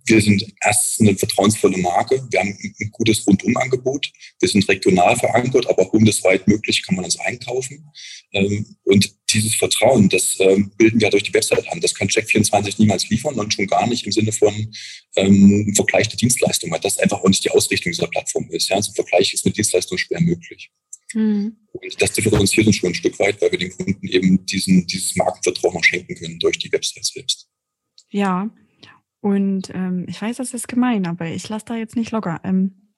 wir 0.08 0.20
sind 0.20 0.44
erst 0.64 1.00
eine 1.00 1.16
vertrauensvolle 1.16 1.78
Marke. 1.78 2.26
Wir 2.30 2.40
haben 2.40 2.56
ein 2.80 2.90
gutes 2.92 3.26
Rundumangebot. 3.26 4.10
Wir 4.40 4.48
sind 4.48 4.68
regional 4.68 5.16
verankert, 5.16 5.68
aber 5.68 5.90
bundesweit 5.90 6.46
möglich 6.48 6.82
kann 6.82 6.96
man 6.96 7.04
uns 7.04 7.18
einkaufen. 7.18 7.90
Ähm, 8.32 8.76
und 8.84 9.14
dieses 9.32 9.54
Vertrauen, 9.54 10.08
das 10.08 10.36
ähm, 10.40 10.72
bilden 10.76 11.00
wir 11.00 11.10
durch 11.10 11.22
die 11.22 11.34
Website 11.34 11.70
an. 11.70 11.80
Das 11.80 11.94
kann 11.94 12.08
Check24 12.08 12.76
niemals 12.78 13.08
liefern 13.08 13.34
und 13.34 13.52
schon 13.52 13.66
gar 13.66 13.86
nicht 13.86 14.06
im 14.06 14.12
Sinne 14.12 14.32
von 14.32 14.72
ähm, 15.16 15.72
Vergleich 15.74 16.08
der 16.08 16.16
Dienstleistung, 16.16 16.70
weil 16.70 16.80
das 16.80 16.98
einfach 16.98 17.20
auch 17.20 17.28
nicht 17.28 17.44
die 17.44 17.50
Ausrichtung 17.50 17.92
dieser 17.92 18.08
Plattform 18.08 18.48
ist. 18.50 18.68
Ja, 18.68 18.76
also 18.76 18.92
Vergleich 18.92 19.32
ist 19.34 19.44
mit 19.44 19.56
Dienstleistung 19.56 19.98
schwer 19.98 20.20
möglich. 20.20 20.70
Mhm. 21.14 21.56
Und 21.72 22.02
das 22.02 22.12
differenziert 22.12 22.66
uns 22.66 22.76
schon 22.76 22.90
ein 22.90 22.94
Stück 22.94 23.18
weit, 23.18 23.40
weil 23.40 23.52
wir 23.52 23.58
den 23.58 23.70
Kunden 23.70 24.06
eben 24.06 24.44
diesen, 24.46 24.86
dieses 24.86 25.16
Markenvertrauen 25.16 25.76
auch 25.76 25.84
schenken 25.84 26.14
können 26.14 26.38
durch 26.38 26.58
die 26.58 26.72
Website 26.72 27.04
selbst. 27.04 27.48
Ja, 28.10 28.50
und 29.20 29.70
ähm, 29.74 30.04
ich 30.08 30.20
weiß, 30.20 30.36
das 30.36 30.54
ist 30.54 30.68
gemein, 30.68 31.06
aber 31.06 31.26
ich 31.26 31.48
lasse 31.48 31.66
da 31.66 31.76
jetzt 31.76 31.96
nicht 31.96 32.12
locker. 32.12 32.40
Ähm, 32.44 32.88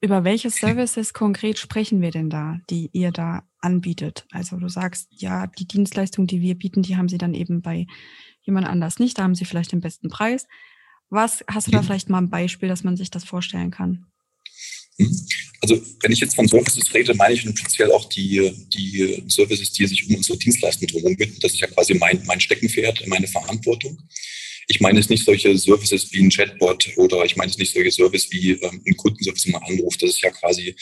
über 0.00 0.22
welche 0.24 0.50
Services 0.50 1.14
konkret 1.14 1.58
sprechen 1.58 2.02
wir 2.02 2.10
denn 2.10 2.28
da, 2.28 2.60
die 2.68 2.90
ihr 2.92 3.10
da 3.10 3.42
anbietet? 3.60 4.26
Also 4.32 4.58
du 4.58 4.68
sagst, 4.68 5.08
ja, 5.10 5.46
die 5.46 5.66
Dienstleistung, 5.66 6.26
die 6.26 6.42
wir 6.42 6.56
bieten, 6.56 6.82
die 6.82 6.96
haben 6.96 7.08
sie 7.08 7.16
dann 7.16 7.32
eben 7.32 7.62
bei 7.62 7.86
jemand 8.42 8.66
anders 8.66 8.98
nicht. 8.98 9.18
Da 9.18 9.22
haben 9.22 9.34
sie 9.34 9.46
vielleicht 9.46 9.72
den 9.72 9.80
besten 9.80 10.10
Preis. 10.10 10.46
Was 11.08 11.42
hast 11.48 11.68
du 11.68 11.70
da 11.70 11.82
vielleicht 11.82 12.10
mal 12.10 12.18
ein 12.18 12.28
Beispiel, 12.28 12.68
dass 12.68 12.84
man 12.84 12.96
sich 12.96 13.10
das 13.10 13.24
vorstellen 13.24 13.70
kann? 13.70 14.06
Mhm. 14.98 15.26
Also 15.62 15.80
wenn 16.02 16.12
ich 16.12 16.20
jetzt 16.20 16.34
von 16.34 16.46
Services 16.46 16.92
rede, 16.92 17.14
meine 17.14 17.34
ich 17.34 17.40
speziell 17.40 17.90
auch 17.92 18.06
die, 18.10 18.52
die 18.74 19.24
Services, 19.28 19.72
die 19.72 19.86
sich 19.86 20.06
um 20.06 20.16
unsere 20.16 20.36
Dienstleistung 20.36 20.86
drumherum 20.88 21.16
bitten. 21.16 21.40
Das 21.40 21.52
ist 21.52 21.60
ja 21.60 21.66
quasi 21.68 21.94
mein, 21.94 22.22
mein 22.26 22.40
Steckenpferd, 22.40 23.06
meine 23.06 23.26
Verantwortung. 23.26 23.98
Ich 24.68 24.80
meine 24.80 24.98
jetzt 24.98 25.10
nicht 25.10 25.24
solche 25.24 25.56
Services 25.56 26.12
wie 26.12 26.22
ein 26.22 26.30
Chatbot 26.30 26.88
oder 26.96 27.24
ich 27.24 27.36
meine 27.36 27.50
jetzt 27.50 27.58
nicht 27.58 27.72
solche 27.72 27.90
Services 27.90 28.30
wie 28.30 28.52
ähm, 28.52 28.82
ein 28.86 28.96
Kundenservice, 28.96 29.46
man 29.46 29.62
anruft. 29.62 30.02
Das 30.02 30.10
ist 30.10 30.22
ja 30.22 30.30
quasi 30.30 30.74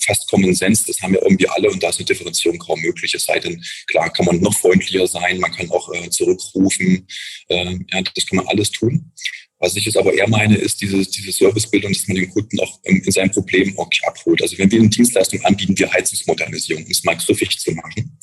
fast 0.00 0.28
Common 0.28 0.54
Sense. 0.54 0.84
Das 0.86 1.00
haben 1.00 1.14
ja 1.14 1.22
irgendwie 1.22 1.48
alle 1.48 1.70
und 1.70 1.82
da 1.82 1.88
ist 1.88 1.98
eine 1.98 2.06
Differenzierung 2.06 2.58
kaum 2.58 2.80
möglich. 2.80 3.14
Es 3.14 3.24
sei 3.24 3.38
denn, 3.38 3.62
klar, 3.88 4.12
kann 4.12 4.26
man 4.26 4.40
noch 4.40 4.54
freundlicher 4.58 5.06
sein, 5.06 5.38
man 5.38 5.52
kann 5.52 5.70
auch 5.70 5.92
äh, 5.94 6.10
zurückrufen. 6.10 7.06
Äh, 7.48 7.78
ja, 7.92 8.02
das 8.14 8.26
kann 8.26 8.36
man 8.36 8.48
alles 8.48 8.70
tun. 8.70 9.12
Was 9.58 9.76
ich 9.76 9.84
jetzt 9.84 9.96
aber 9.96 10.12
eher 10.12 10.28
meine, 10.28 10.56
ist 10.56 10.80
diese, 10.80 11.04
diese 11.06 11.30
Servicebildung, 11.30 11.92
dass 11.92 12.08
man 12.08 12.16
den 12.16 12.28
Kunden 12.30 12.58
auch 12.60 12.80
ähm, 12.84 13.00
in 13.04 13.12
seinem 13.12 13.30
Problem 13.30 13.78
auch 13.78 13.88
abholt. 14.04 14.42
Also 14.42 14.58
wenn 14.58 14.70
wir 14.70 14.80
eine 14.80 14.88
Dienstleistung 14.88 15.40
anbieten, 15.44 15.78
wie 15.78 15.86
Heizungsmodernisierung, 15.86 16.84
um 16.84 16.90
es 16.90 17.04
mal 17.04 17.16
griffig 17.16 17.58
zu 17.58 17.70
machen, 17.72 18.18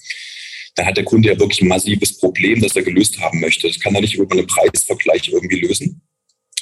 dann 0.76 0.86
hat 0.86 0.98
der 0.98 1.04
Kunde 1.04 1.30
ja 1.30 1.40
wirklich 1.40 1.62
ein 1.62 1.68
massives 1.68 2.18
Problem, 2.18 2.62
das 2.62 2.76
er 2.76 2.84
gelöst 2.84 3.20
haben 3.20 3.40
möchte. 3.40 3.68
Das 3.68 3.80
kann 3.80 3.96
er 3.96 4.02
nicht 4.02 4.16
über 4.16 4.32
einen 4.32 4.48
Preisvergleich 4.48 5.30
irgendwie 5.30 5.60
lösen, 5.60 6.02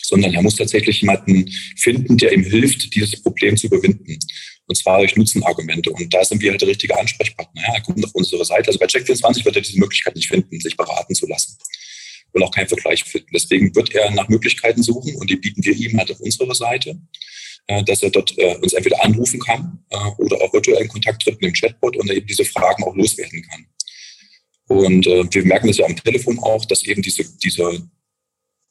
sondern 0.01 0.33
er 0.33 0.41
muss 0.41 0.55
tatsächlich 0.55 1.01
jemanden 1.01 1.49
finden, 1.75 2.17
der 2.17 2.33
ihm 2.33 2.43
hilft, 2.43 2.93
dieses 2.95 3.21
Problem 3.21 3.57
zu 3.57 3.67
überwinden. 3.67 4.17
Und 4.65 4.75
zwar 4.75 4.99
durch 4.99 5.15
Nutzenargumente. 5.15 5.91
Und 5.91 6.13
da 6.13 6.23
sind 6.23 6.41
wir 6.41 6.51
halt 6.51 6.61
der 6.61 6.67
richtige 6.67 6.97
Ansprechpartner. 6.97 7.61
Ja, 7.61 7.75
er 7.75 7.81
kommt 7.81 8.03
auf 8.03 8.13
unsere 8.13 8.43
Seite. 8.43 8.67
Also 8.67 8.79
bei 8.79 8.85
Check24 8.85 9.45
wird 9.45 9.55
er 9.55 9.61
diese 9.61 9.79
Möglichkeit 9.79 10.15
nicht 10.15 10.27
finden, 10.27 10.59
sich 10.59 10.75
beraten 10.75 11.15
zu 11.15 11.27
lassen 11.27 11.57
und 12.33 12.43
auch 12.43 12.51
keinen 12.51 12.67
Vergleich 12.67 13.03
finden. 13.03 13.29
Deswegen 13.33 13.75
wird 13.75 13.93
er 13.93 14.11
nach 14.11 14.29
Möglichkeiten 14.29 14.83
suchen 14.83 15.15
und 15.15 15.29
die 15.29 15.35
bieten 15.35 15.63
wir 15.63 15.75
ihm 15.75 15.97
halt 15.97 16.11
auf 16.11 16.19
unserer 16.19 16.55
Seite, 16.55 16.99
äh, 17.67 17.83
dass 17.83 18.03
er 18.03 18.09
dort 18.09 18.37
äh, 18.37 18.55
uns 18.57 18.73
entweder 18.73 19.03
anrufen 19.03 19.39
kann 19.39 19.83
äh, 19.89 19.97
oder 20.17 20.41
auch 20.41 20.53
virtuell 20.53 20.81
in 20.81 20.87
Kontakt 20.87 21.21
tritt 21.23 21.41
mit 21.41 21.51
dem 21.51 21.53
Chatbot 21.53 21.97
und 21.97 22.09
er 22.09 22.15
eben 22.15 22.27
diese 22.27 22.45
Fragen 22.45 22.83
auch 22.83 22.95
loswerden 22.95 23.41
kann. 23.49 23.65
Und 24.67 25.05
wir 25.05 25.45
merken 25.45 25.67
das 25.67 25.77
ja 25.77 25.85
am 25.85 25.95
Telefon 25.95 26.39
auch, 26.39 26.65
dass 26.65 26.83
eben 26.83 27.01
diese, 27.01 27.23
diese, 27.41 27.81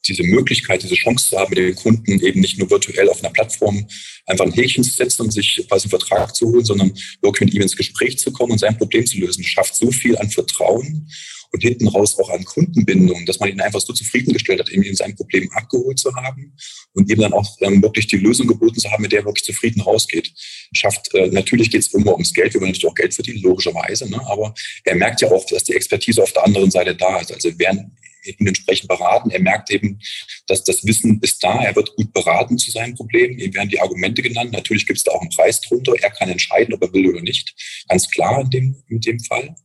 diese 0.05 0.23
Möglichkeit, 0.23 0.83
diese 0.83 0.95
Chance 0.95 1.29
zu 1.29 1.37
haben, 1.37 1.49
mit 1.49 1.59
den 1.59 1.75
Kunden 1.75 2.19
eben 2.19 2.39
nicht 2.39 2.57
nur 2.57 2.69
virtuell 2.69 3.09
auf 3.09 3.23
einer 3.23 3.33
Plattform 3.33 3.87
einfach 4.25 4.45
ein 4.45 4.53
Häkchen 4.53 4.83
zu 4.83 4.91
setzen 4.91 5.23
und 5.23 5.31
sich 5.31 5.65
quasi 5.67 5.85
einen 5.85 5.89
Vertrag 5.89 6.35
zu 6.35 6.47
holen, 6.47 6.65
sondern 6.65 6.93
wirklich 7.21 7.47
mit 7.47 7.53
ihm 7.53 7.61
ins 7.61 7.75
Gespräch 7.75 8.17
zu 8.17 8.31
kommen 8.31 8.53
und 8.53 8.59
sein 8.59 8.77
Problem 8.77 9.05
zu 9.05 9.17
lösen, 9.17 9.43
schafft 9.43 9.75
so 9.75 9.91
viel 9.91 10.17
an 10.17 10.29
Vertrauen 10.29 11.09
und 11.51 11.61
hinten 11.61 11.87
raus 11.87 12.17
auch 12.19 12.29
an 12.29 12.43
Kundenbindung, 12.43 13.25
dass 13.25 13.39
man 13.39 13.49
ihn 13.49 13.61
einfach 13.61 13.79
so 13.79 13.93
zufriedengestellt 13.93 14.59
hat, 14.59 14.69
irgendwie 14.69 14.89
in 14.89 14.95
seinem 14.95 15.15
Problem 15.15 15.49
abgeholt 15.53 15.99
zu 15.99 16.13
haben 16.15 16.53
und 16.93 17.09
ihm 17.09 17.19
dann 17.19 17.33
auch 17.33 17.57
ähm, 17.61 17.81
wirklich 17.81 18.07
die 18.07 18.17
Lösung 18.17 18.47
geboten 18.47 18.79
zu 18.79 18.91
haben, 18.91 19.01
mit 19.01 19.11
der 19.11 19.21
er 19.21 19.25
wirklich 19.25 19.45
zufrieden 19.45 19.81
rausgeht. 19.81 20.31
Schafft, 20.73 21.13
äh, 21.13 21.27
natürlich 21.27 21.71
geht 21.71 21.81
es 21.81 21.93
immer 21.93 22.13
ums 22.13 22.33
Geld, 22.33 22.53
wir 22.53 22.61
wollen 22.61 22.71
natürlich 22.71 22.91
auch 22.91 22.95
Geld 22.95 23.13
verdienen, 23.13 23.41
logischerweise, 23.41 24.09
ne? 24.09 24.19
aber 24.27 24.53
er 24.83 24.95
merkt 24.95 25.21
ja 25.21 25.31
auch, 25.31 25.45
dass 25.45 25.63
die 25.63 25.73
Expertise 25.73 26.21
auf 26.21 26.33
der 26.33 26.43
anderen 26.43 26.71
Seite 26.71 26.95
da 26.95 27.19
ist. 27.19 27.31
Also 27.31 27.57
werden 27.57 27.95
ihn 28.27 28.47
entsprechend 28.47 28.87
beraten. 28.87 29.29
Er 29.29 29.41
merkt 29.41 29.69
eben, 29.71 29.99
dass 30.47 30.63
das 30.63 30.85
Wissen 30.85 31.19
ist 31.21 31.43
da. 31.43 31.63
Er 31.63 31.75
wird 31.75 31.95
gut 31.95 32.13
beraten 32.13 32.57
zu 32.57 32.71
seinem 32.71 32.95
Problem. 32.95 33.37
Ihm 33.37 33.53
werden 33.53 33.69
die 33.69 33.79
Argumente 33.79 34.21
genannt. 34.21 34.51
Natürlich 34.51 34.85
gibt 34.85 34.97
es 34.97 35.03
da 35.03 35.11
auch 35.11 35.21
einen 35.21 35.29
Preis 35.29 35.61
drunter. 35.61 35.93
Er 36.01 36.11
kann 36.11 36.29
entscheiden, 36.29 36.73
ob 36.73 36.81
er 36.81 36.93
will 36.93 37.07
oder 37.07 37.21
nicht. 37.21 37.53
Ganz 37.87 38.09
klar 38.09 38.41
in 38.41 38.49
dem, 38.49 38.83
in 38.87 39.01
dem 39.01 39.19
Fall. 39.19 39.55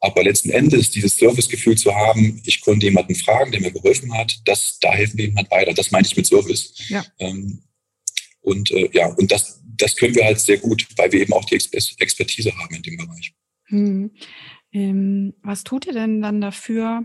Aber 0.00 0.22
letzten 0.22 0.50
Endes 0.50 0.90
dieses 0.90 1.16
Servicegefühl 1.16 1.76
zu 1.76 1.94
haben, 1.94 2.40
ich 2.44 2.60
konnte 2.60 2.86
jemanden 2.86 3.16
fragen, 3.16 3.50
der 3.50 3.60
mir 3.60 3.72
geholfen 3.72 4.14
hat, 4.14 4.40
das, 4.44 4.78
da 4.80 4.92
helfen 4.92 5.18
wir 5.18 5.26
ihm 5.26 5.36
halt 5.36 5.50
weiter. 5.50 5.74
Das 5.74 5.90
meine 5.90 6.06
ich 6.06 6.16
mit 6.16 6.26
Service. 6.26 6.74
Ja. 6.88 7.04
Ähm, 7.18 7.62
und 8.40 8.70
äh, 8.70 8.88
ja, 8.92 9.08
und 9.08 9.30
das, 9.32 9.60
das 9.76 9.96
können 9.96 10.14
wir 10.14 10.24
halt 10.24 10.40
sehr 10.40 10.58
gut, 10.58 10.86
weil 10.96 11.10
wir 11.12 11.20
eben 11.20 11.32
auch 11.32 11.44
die 11.44 11.56
Expertise 11.56 12.56
haben 12.56 12.74
in 12.76 12.82
dem 12.82 12.96
Bereich. 12.96 13.32
Hm. 13.64 14.10
Ähm, 14.72 15.34
was 15.42 15.64
tut 15.64 15.86
ihr 15.86 15.92
denn 15.92 16.22
dann 16.22 16.40
dafür, 16.40 17.04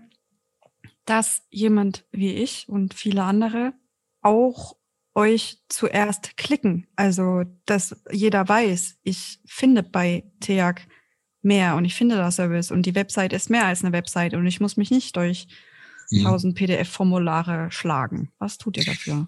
dass 1.06 1.44
jemand 1.50 2.06
wie 2.12 2.34
ich 2.34 2.68
und 2.70 2.94
viele 2.94 3.24
andere 3.24 3.74
auch 4.22 4.76
euch 5.16 5.58
zuerst 5.70 6.38
klicken? 6.38 6.88
Also, 6.96 7.44
dass 7.66 8.02
jeder 8.12 8.48
weiß, 8.48 8.98
ich 9.04 9.40
finde 9.46 9.84
bei 9.84 10.24
TEAG 10.40 10.88
mehr 11.42 11.76
und 11.76 11.86
ich 11.86 11.94
finde 11.94 12.16
da 12.16 12.32
Service 12.32 12.72
und 12.72 12.86
die 12.86 12.96
Website 12.96 13.34
ist 13.34 13.50
mehr 13.50 13.66
als 13.66 13.84
eine 13.84 13.94
Website 13.94 14.34
und 14.34 14.48
ich 14.48 14.62
muss 14.62 14.78
mich 14.78 14.92
nicht 14.92 15.16
durch 15.18 15.48
mhm. 16.10 16.26
1000 16.26 16.56
PDF-Formulare 16.56 17.70
schlagen. 17.72 18.32
Was 18.40 18.58
tut 18.58 18.78
ihr 18.78 18.86
dafür? 18.86 19.28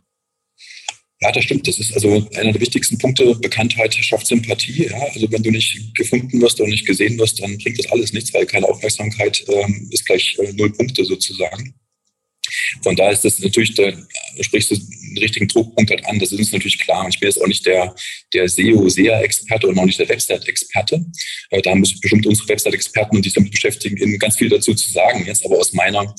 Ja, 1.26 1.32
das 1.32 1.44
stimmt. 1.44 1.68
Das 1.68 1.80
ist 1.80 1.92
also 1.92 2.30
einer 2.36 2.52
der 2.52 2.62
wichtigsten 2.62 3.00
Punkte. 3.00 3.34
Bekanntheit 3.34 3.96
schafft 3.96 4.28
Sympathie. 4.28 4.86
Ja? 4.86 5.08
Also 5.12 5.32
wenn 5.32 5.42
du 5.42 5.50
nicht 5.50 5.96
gefunden 5.96 6.40
wirst 6.40 6.62
oder 6.62 6.70
nicht 6.70 6.86
gesehen 6.86 7.18
wirst, 7.18 7.42
dann 7.42 7.58
bringt 7.58 7.80
das 7.80 7.92
alles 7.92 8.14
nichts, 8.14 8.32
weil 8.32 8.46
keine 8.46 8.68
Aufmerksamkeit 8.68 9.44
ähm, 9.48 9.90
ist 9.92 10.06
gleich 10.06 10.38
äh, 10.40 10.54
null 10.54 10.72
Punkte 10.72 11.04
sozusagen. 11.04 11.74
Von 12.84 12.96
daher 12.96 13.14
ist 13.14 13.26
das 13.26 13.40
natürlich, 13.40 13.74
da 13.74 13.92
sprichst 14.40 14.70
du 14.70 14.76
einen 14.76 15.18
richtigen 15.18 15.48
Druckpunkt 15.48 15.90
halt 15.90 16.06
an. 16.06 16.20
Das 16.20 16.32
ist 16.32 16.38
uns 16.38 16.52
natürlich 16.52 16.78
klar. 16.78 17.04
Und 17.04 17.16
ich 17.16 17.20
bin 17.20 17.28
jetzt 17.28 17.42
auch 17.42 17.48
nicht 17.48 17.66
der, 17.66 17.96
der 18.32 18.48
SEO-SEA-Experte 18.48 19.66
und 19.66 19.80
auch 19.80 19.86
nicht 19.86 19.98
der 19.98 20.10
Website-Experte. 20.10 21.04
Äh, 21.50 21.62
da 21.64 21.72
haben 21.72 21.82
bestimmt 21.82 22.28
unsere 22.28 22.50
Website-Experten 22.50 23.16
und 23.16 23.26
die 23.26 23.30
sich 23.30 23.36
damit 23.36 23.52
beschäftigen, 23.52 24.20
ganz 24.20 24.38
viel 24.38 24.50
dazu 24.50 24.76
zu 24.76 24.92
sagen 24.92 25.26
jetzt. 25.26 25.44
Aber 25.44 25.58
aus 25.58 25.74
meiner 25.74 26.14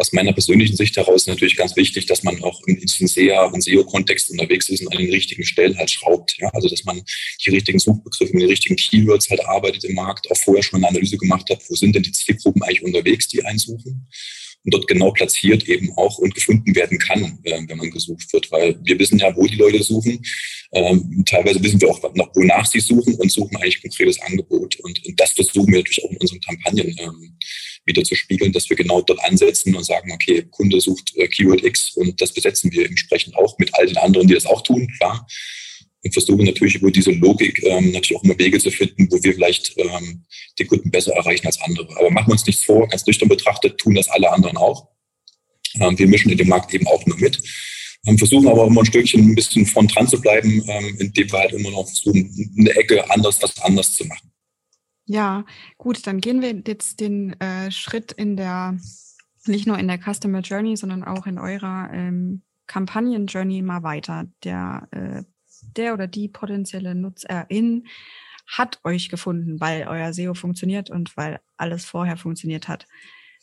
aus 0.00 0.12
meiner 0.12 0.32
persönlichen 0.32 0.76
Sicht 0.76 0.96
heraus 0.96 1.26
natürlich 1.26 1.56
ganz 1.56 1.76
wichtig, 1.76 2.06
dass 2.06 2.22
man 2.22 2.42
auch 2.42 2.58
in 2.66 2.80
diesem 2.80 3.06
SEA 3.06 3.44
und 3.44 3.62
SEO-Kontext 3.62 4.30
unterwegs 4.30 4.70
ist 4.70 4.80
und 4.80 4.92
an 4.92 4.98
den 4.98 5.10
richtigen 5.10 5.44
Stellen 5.44 5.76
halt 5.76 5.90
schraubt. 5.90 6.36
Ja? 6.38 6.48
Also 6.54 6.70
dass 6.70 6.84
man 6.84 7.02
die 7.44 7.50
richtigen 7.50 7.78
Suchbegriffe 7.78 8.32
mit 8.32 8.42
den 8.42 8.48
richtigen 8.48 8.76
Keywords 8.76 9.28
halt 9.28 9.44
arbeitet 9.44 9.84
im 9.84 9.94
Markt, 9.94 10.30
auch 10.30 10.36
vorher 10.38 10.62
schon 10.62 10.78
eine 10.78 10.88
Analyse 10.88 11.18
gemacht 11.18 11.50
hat, 11.50 11.62
wo 11.68 11.74
sind 11.74 11.94
denn 11.94 12.02
die 12.02 12.12
Zielgruppen 12.12 12.62
eigentlich 12.62 12.82
unterwegs, 12.82 13.28
die 13.28 13.44
einsuchen 13.44 14.08
und 14.64 14.74
dort 14.74 14.86
genau 14.86 15.10
platziert 15.10 15.66
eben 15.68 15.90
auch 15.96 16.18
und 16.18 16.34
gefunden 16.34 16.74
werden 16.74 16.98
kann, 16.98 17.38
äh, 17.44 17.60
wenn 17.66 17.78
man 17.78 17.90
gesucht 17.90 18.32
wird. 18.32 18.50
Weil 18.52 18.78
wir 18.82 18.98
wissen 18.98 19.18
ja, 19.18 19.34
wo 19.34 19.46
die 19.46 19.56
Leute 19.56 19.82
suchen. 19.82 20.22
Ähm, 20.72 21.24
teilweise 21.26 21.62
wissen 21.62 21.80
wir 21.80 21.88
auch, 21.88 22.14
noch, 22.14 22.30
wonach 22.34 22.66
sie 22.66 22.80
suchen 22.80 23.14
und 23.14 23.32
suchen 23.32 23.56
eigentlich 23.56 23.80
konkretes 23.80 24.20
Angebot. 24.20 24.76
Und, 24.76 25.04
und 25.06 25.20
das 25.20 25.32
versuchen 25.32 25.68
wir 25.68 25.78
natürlich 25.78 26.04
auch 26.04 26.10
in 26.10 26.18
unseren 26.18 26.40
Kampagnen 26.40 26.94
ähm, 26.98 27.36
wieder 27.86 28.04
zu 28.04 28.14
spiegeln, 28.14 28.52
dass 28.52 28.68
wir 28.68 28.76
genau 28.76 29.00
dort 29.00 29.22
ansetzen 29.24 29.74
und 29.74 29.84
sagen, 29.84 30.12
okay, 30.12 30.46
Kunde 30.50 30.80
sucht 30.80 31.16
äh, 31.16 31.26
Keyword 31.26 31.64
X 31.64 31.96
und 31.96 32.20
das 32.20 32.32
besetzen 32.32 32.70
wir 32.72 32.86
entsprechend 32.86 33.36
auch 33.36 33.58
mit 33.58 33.74
all 33.74 33.86
den 33.86 33.96
anderen, 33.96 34.28
die 34.28 34.34
das 34.34 34.46
auch 34.46 34.62
tun, 34.62 34.86
klar 34.98 35.26
und 36.02 36.12
versuchen 36.12 36.44
natürlich 36.44 36.76
über 36.76 36.90
diese 36.90 37.12
Logik 37.12 37.62
ähm, 37.64 37.92
natürlich 37.92 38.16
auch 38.16 38.24
immer 38.24 38.38
Wege 38.38 38.58
zu 38.58 38.70
finden, 38.70 39.08
wo 39.10 39.22
wir 39.22 39.34
vielleicht 39.34 39.76
ähm, 39.76 40.24
den 40.58 40.66
Kunden 40.66 40.90
besser 40.90 41.12
erreichen 41.14 41.46
als 41.46 41.60
andere. 41.60 41.88
Aber 41.98 42.10
machen 42.10 42.28
wir 42.28 42.32
uns 42.32 42.46
nichts 42.46 42.64
vor, 42.64 42.88
ganz 42.88 43.06
nüchtern 43.06 43.28
betrachtet, 43.28 43.78
tun 43.78 43.94
das 43.94 44.08
alle 44.08 44.32
anderen 44.32 44.56
auch. 44.56 44.88
Ähm, 45.78 45.98
wir 45.98 46.06
mischen 46.06 46.30
in 46.30 46.38
dem 46.38 46.48
Markt 46.48 46.72
eben 46.72 46.86
auch 46.86 47.04
nur 47.06 47.18
mit. 47.18 47.40
Ähm, 48.06 48.16
versuchen 48.16 48.48
aber 48.48 48.66
immer 48.66 48.80
ein 48.80 48.86
Stückchen 48.86 49.20
ein 49.20 49.34
bisschen 49.34 49.66
von 49.66 49.86
dran 49.86 50.08
zu 50.08 50.20
bleiben, 50.20 50.62
ähm, 50.66 50.96
indem 50.98 51.30
wir 51.30 51.38
halt 51.38 51.52
immer 51.52 51.70
noch 51.70 51.86
versuchen, 51.86 52.54
eine 52.58 52.70
Ecke 52.70 53.10
anders, 53.10 53.42
was 53.42 53.60
anders 53.60 53.94
zu 53.94 54.06
machen. 54.06 54.30
Ja, 55.06 55.44
gut, 55.76 56.06
dann 56.06 56.20
gehen 56.20 56.40
wir 56.40 56.54
jetzt 56.66 57.00
den 57.00 57.38
äh, 57.40 57.70
Schritt 57.70 58.12
in 58.12 58.36
der, 58.36 58.78
nicht 59.44 59.66
nur 59.66 59.78
in 59.78 59.88
der 59.88 59.98
Customer 59.98 60.40
Journey, 60.40 60.76
sondern 60.76 61.04
auch 61.04 61.26
in 61.26 61.38
eurer 61.38 61.90
ähm, 61.92 62.42
Kampagnen 62.66 63.26
Journey 63.26 63.60
mal 63.60 63.82
weiter. 63.82 64.28
Der 64.44 64.88
äh, 64.92 65.22
der 65.76 65.94
oder 65.94 66.06
die 66.06 66.28
potenzielle 66.28 66.94
Nutzerin 66.94 67.86
hat 68.46 68.80
euch 68.84 69.08
gefunden, 69.08 69.60
weil 69.60 69.86
euer 69.86 70.12
SEO 70.12 70.34
funktioniert 70.34 70.90
und 70.90 71.16
weil 71.16 71.40
alles 71.56 71.84
vorher 71.84 72.16
funktioniert 72.16 72.68
hat. 72.68 72.86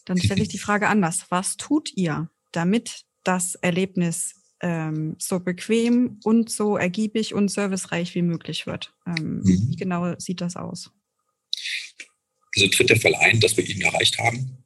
Dann 0.06 0.18
stelle 0.18 0.42
ich 0.42 0.50
die 0.50 0.58
Frage 0.58 0.88
anders. 0.90 1.26
Was 1.30 1.58
tut 1.58 1.92
ihr, 1.96 2.30
damit 2.52 3.06
das 3.24 3.56
Erlebnis 3.56 4.36
ähm, 4.62 5.16
so 5.20 5.40
bequem 5.40 6.20
und 6.24 6.50
so 6.50 6.78
ergiebig 6.78 7.34
und 7.34 7.50
servicereich 7.50 8.16
wie 8.16 8.22
möglich 8.22 8.68
wird? 8.68 8.94
Ähm, 9.06 9.42
mhm. 9.44 9.70
Wie 9.70 9.76
genau 9.76 10.16
sieht 10.18 10.42
das 10.42 10.56
aus? 10.56 10.92
Also 12.56 12.68
tritt 12.70 12.90
der 12.90 13.00
Fall 13.00 13.16
ein, 13.16 13.40
dass 13.40 13.56
wir 13.56 13.68
ihn 13.68 13.82
erreicht 13.82 14.18
haben 14.18 14.58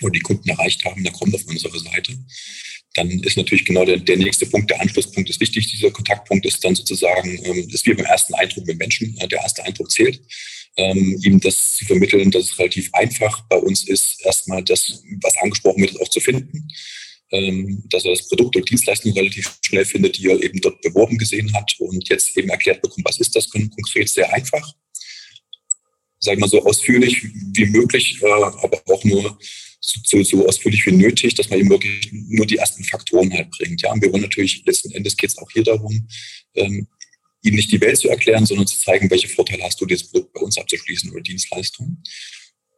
oder 0.00 0.12
die 0.12 0.20
Kunden 0.20 0.48
erreicht 0.48 0.84
haben, 0.84 1.02
der 1.02 1.12
kommt 1.12 1.34
auf 1.34 1.46
unsere 1.46 1.78
Seite 1.78 2.18
dann 2.94 3.08
ist 3.20 3.36
natürlich 3.36 3.64
genau 3.64 3.84
der, 3.84 3.96
der 3.96 4.16
nächste 4.18 4.46
Punkt, 4.46 4.70
der 4.70 4.80
Anschlusspunkt 4.80 5.30
ist 5.30 5.40
wichtig. 5.40 5.70
Dieser 5.70 5.90
Kontaktpunkt 5.90 6.44
ist 6.44 6.62
dann 6.64 6.74
sozusagen, 6.74 7.38
ähm, 7.44 7.68
ist 7.70 7.86
wie 7.86 7.94
beim 7.94 8.04
ersten 8.04 8.34
Eindruck 8.34 8.66
mit 8.66 8.78
Menschen, 8.78 9.16
äh, 9.18 9.28
der 9.28 9.40
erste 9.40 9.64
Eindruck 9.64 9.90
zählt. 9.90 10.20
Ähm, 10.76 11.18
ihm 11.22 11.40
das 11.40 11.76
zu 11.76 11.84
vermitteln, 11.84 12.30
dass 12.30 12.44
es 12.44 12.58
relativ 12.58 12.92
einfach 12.92 13.46
bei 13.48 13.56
uns 13.56 13.86
ist, 13.88 14.24
erstmal 14.24 14.62
das, 14.62 15.02
was 15.22 15.36
angesprochen 15.38 15.82
wird, 15.82 16.00
auch 16.00 16.08
zu 16.08 16.20
finden. 16.20 16.68
Ähm, 17.30 17.82
dass 17.88 18.04
er 18.04 18.10
das 18.10 18.28
Produkt 18.28 18.56
oder 18.56 18.64
Dienstleistung 18.64 19.12
relativ 19.12 19.58
schnell 19.62 19.86
findet, 19.86 20.18
die 20.18 20.28
er 20.28 20.42
eben 20.42 20.60
dort 20.60 20.82
beworben 20.82 21.16
gesehen 21.16 21.50
hat 21.54 21.74
und 21.78 22.06
jetzt 22.10 22.36
eben 22.36 22.50
erklärt 22.50 22.82
bekommt, 22.82 23.06
was 23.06 23.18
ist 23.18 23.34
das 23.34 23.48
konkret, 23.48 24.10
sehr 24.10 24.30
einfach. 24.34 24.70
Sag 26.18 26.38
mal 26.38 26.48
so 26.48 26.62
ausführlich 26.62 27.22
wie 27.54 27.66
möglich, 27.66 28.18
äh, 28.20 28.26
aber 28.26 28.82
auch 28.86 29.02
nur 29.04 29.38
so, 29.82 30.22
so 30.22 30.46
ausführlich 30.46 30.86
wie 30.86 30.92
nötig, 30.92 31.34
dass 31.34 31.50
man 31.50 31.58
eben 31.58 31.70
wirklich 31.70 32.08
nur 32.12 32.46
die 32.46 32.56
ersten 32.56 32.84
Faktoren 32.84 33.32
halt 33.32 33.50
bringt. 33.50 33.82
Ja, 33.82 33.92
und 33.92 34.00
wir 34.00 34.12
wollen 34.12 34.22
natürlich, 34.22 34.62
letzten 34.64 34.92
Endes 34.92 35.16
geht 35.16 35.30
es 35.30 35.38
auch 35.38 35.50
hier 35.50 35.64
darum, 35.64 36.08
ähm, 36.54 36.86
ihnen 37.42 37.56
nicht 37.56 37.72
die 37.72 37.80
Welt 37.80 37.98
zu 37.98 38.08
erklären, 38.08 38.46
sondern 38.46 38.68
zu 38.68 38.78
zeigen, 38.78 39.10
welche 39.10 39.28
Vorteile 39.28 39.64
hast 39.64 39.80
du, 39.80 39.86
dieses 39.86 40.08
Produkt 40.08 40.32
bei 40.32 40.40
uns 40.40 40.56
abzuschließen 40.56 41.10
oder 41.10 41.20
Dienstleistungen. 41.20 42.02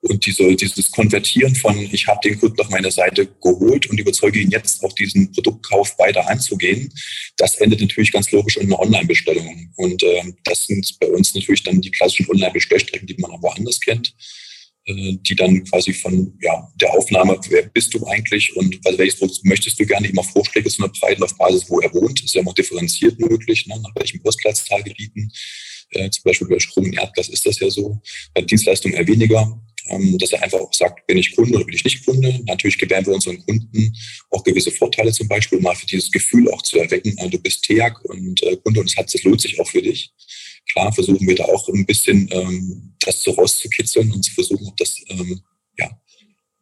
Und 0.00 0.26
diese, 0.26 0.54
dieses 0.54 0.90
Konvertieren 0.90 1.54
von, 1.54 1.78
ich 1.78 2.06
habe 2.06 2.20
den 2.22 2.38
Kunden 2.38 2.60
auf 2.60 2.68
meine 2.68 2.90
Seite 2.90 3.26
geholt 3.42 3.86
und 3.86 3.98
überzeuge 3.98 4.38
ihn 4.38 4.50
jetzt 4.50 4.84
auch 4.84 4.92
diesen 4.92 5.32
Produktkauf 5.32 5.98
weiter 5.98 6.28
anzugehen, 6.28 6.92
das 7.38 7.54
endet 7.56 7.80
natürlich 7.80 8.12
ganz 8.12 8.30
logisch 8.30 8.58
in 8.58 8.66
einer 8.66 8.80
Online-Bestellung. 8.80 9.72
Und 9.76 10.02
äh, 10.02 10.22
das 10.44 10.66
sind 10.66 10.98
bei 11.00 11.06
uns 11.06 11.34
natürlich 11.34 11.62
dann 11.62 11.80
die 11.80 11.90
klassischen 11.90 12.28
Online-Bestellstrecken, 12.30 13.06
die 13.06 13.16
man 13.18 13.30
auch 13.30 13.42
woanders 13.42 13.80
kennt. 13.80 14.14
Äh, 14.86 15.16
die 15.20 15.34
dann 15.34 15.64
quasi 15.64 15.92
von 15.92 16.36
ja, 16.42 16.70
der 16.80 16.92
Aufnahme, 16.92 17.38
wer 17.48 17.62
bist 17.62 17.94
du 17.94 18.06
eigentlich 18.06 18.54
und 18.56 18.78
also 18.84 18.98
welches 18.98 19.18
Produkt 19.18 19.44
möchtest 19.44 19.80
du 19.80 19.86
gerne, 19.86 20.08
immer 20.08 20.24
Vorschläge 20.24 20.68
zu 20.68 20.82
unterbreiten 20.82 21.22
auf 21.22 21.36
Basis, 21.36 21.68
wo 21.68 21.80
er 21.80 21.92
wohnt. 21.94 22.22
Ist 22.22 22.34
ja 22.34 22.44
auch 22.44 22.54
differenziert 22.54 23.18
möglich, 23.18 23.66
ne, 23.66 23.80
nach 23.80 23.94
welchen 23.94 24.22
Postleitzahlgebieten. 24.22 25.32
Äh, 25.90 26.10
zum 26.10 26.22
Beispiel 26.24 26.48
bei 26.48 26.58
Strom 26.58 26.84
und 26.84 26.98
Erdgas 26.98 27.28
ist 27.28 27.46
das 27.46 27.58
ja 27.60 27.70
so. 27.70 28.00
Bei 28.34 28.42
Dienstleistungen 28.42 28.96
eher 28.96 29.06
weniger. 29.06 29.60
Ähm, 29.88 30.16
dass 30.16 30.32
er 30.32 30.42
einfach 30.42 30.60
auch 30.60 30.72
sagt, 30.72 31.06
bin 31.06 31.18
ich 31.18 31.36
Kunde 31.36 31.56
oder 31.56 31.64
bin 31.66 31.74
ich 31.74 31.84
nicht 31.84 32.06
Kunde. 32.06 32.40
Natürlich 32.46 32.78
gewähren 32.78 33.04
wir 33.04 33.14
unseren 33.14 33.38
Kunden 33.44 33.94
auch 34.30 34.42
gewisse 34.42 34.70
Vorteile 34.70 35.12
zum 35.12 35.28
Beispiel, 35.28 35.60
mal 35.60 35.74
für 35.74 35.84
dieses 35.84 36.10
Gefühl 36.10 36.50
auch 36.50 36.62
zu 36.62 36.78
erwecken, 36.78 37.14
äh, 37.18 37.28
du 37.28 37.38
bist 37.38 37.64
TEAG 37.64 38.02
und 38.04 38.42
äh, 38.44 38.56
Kunde 38.56 38.80
und 38.80 38.86
es 38.90 38.96
hat, 38.96 39.12
das 39.12 39.22
lohnt 39.24 39.42
sich 39.42 39.60
auch 39.60 39.68
für 39.68 39.82
dich. 39.82 40.10
Klar 40.72 40.92
versuchen 40.92 41.26
wir 41.26 41.34
da 41.34 41.44
auch 41.44 41.68
ein 41.68 41.86
bisschen 41.86 42.28
ähm, 42.32 42.94
das 43.00 43.22
so 43.22 43.32
rauszukitzeln 43.32 44.10
und 44.12 44.22
zu 44.22 44.32
versuchen, 44.32 44.66
ob 44.66 44.76
das 44.76 44.96
ähm, 45.08 45.40
ja, 45.78 45.90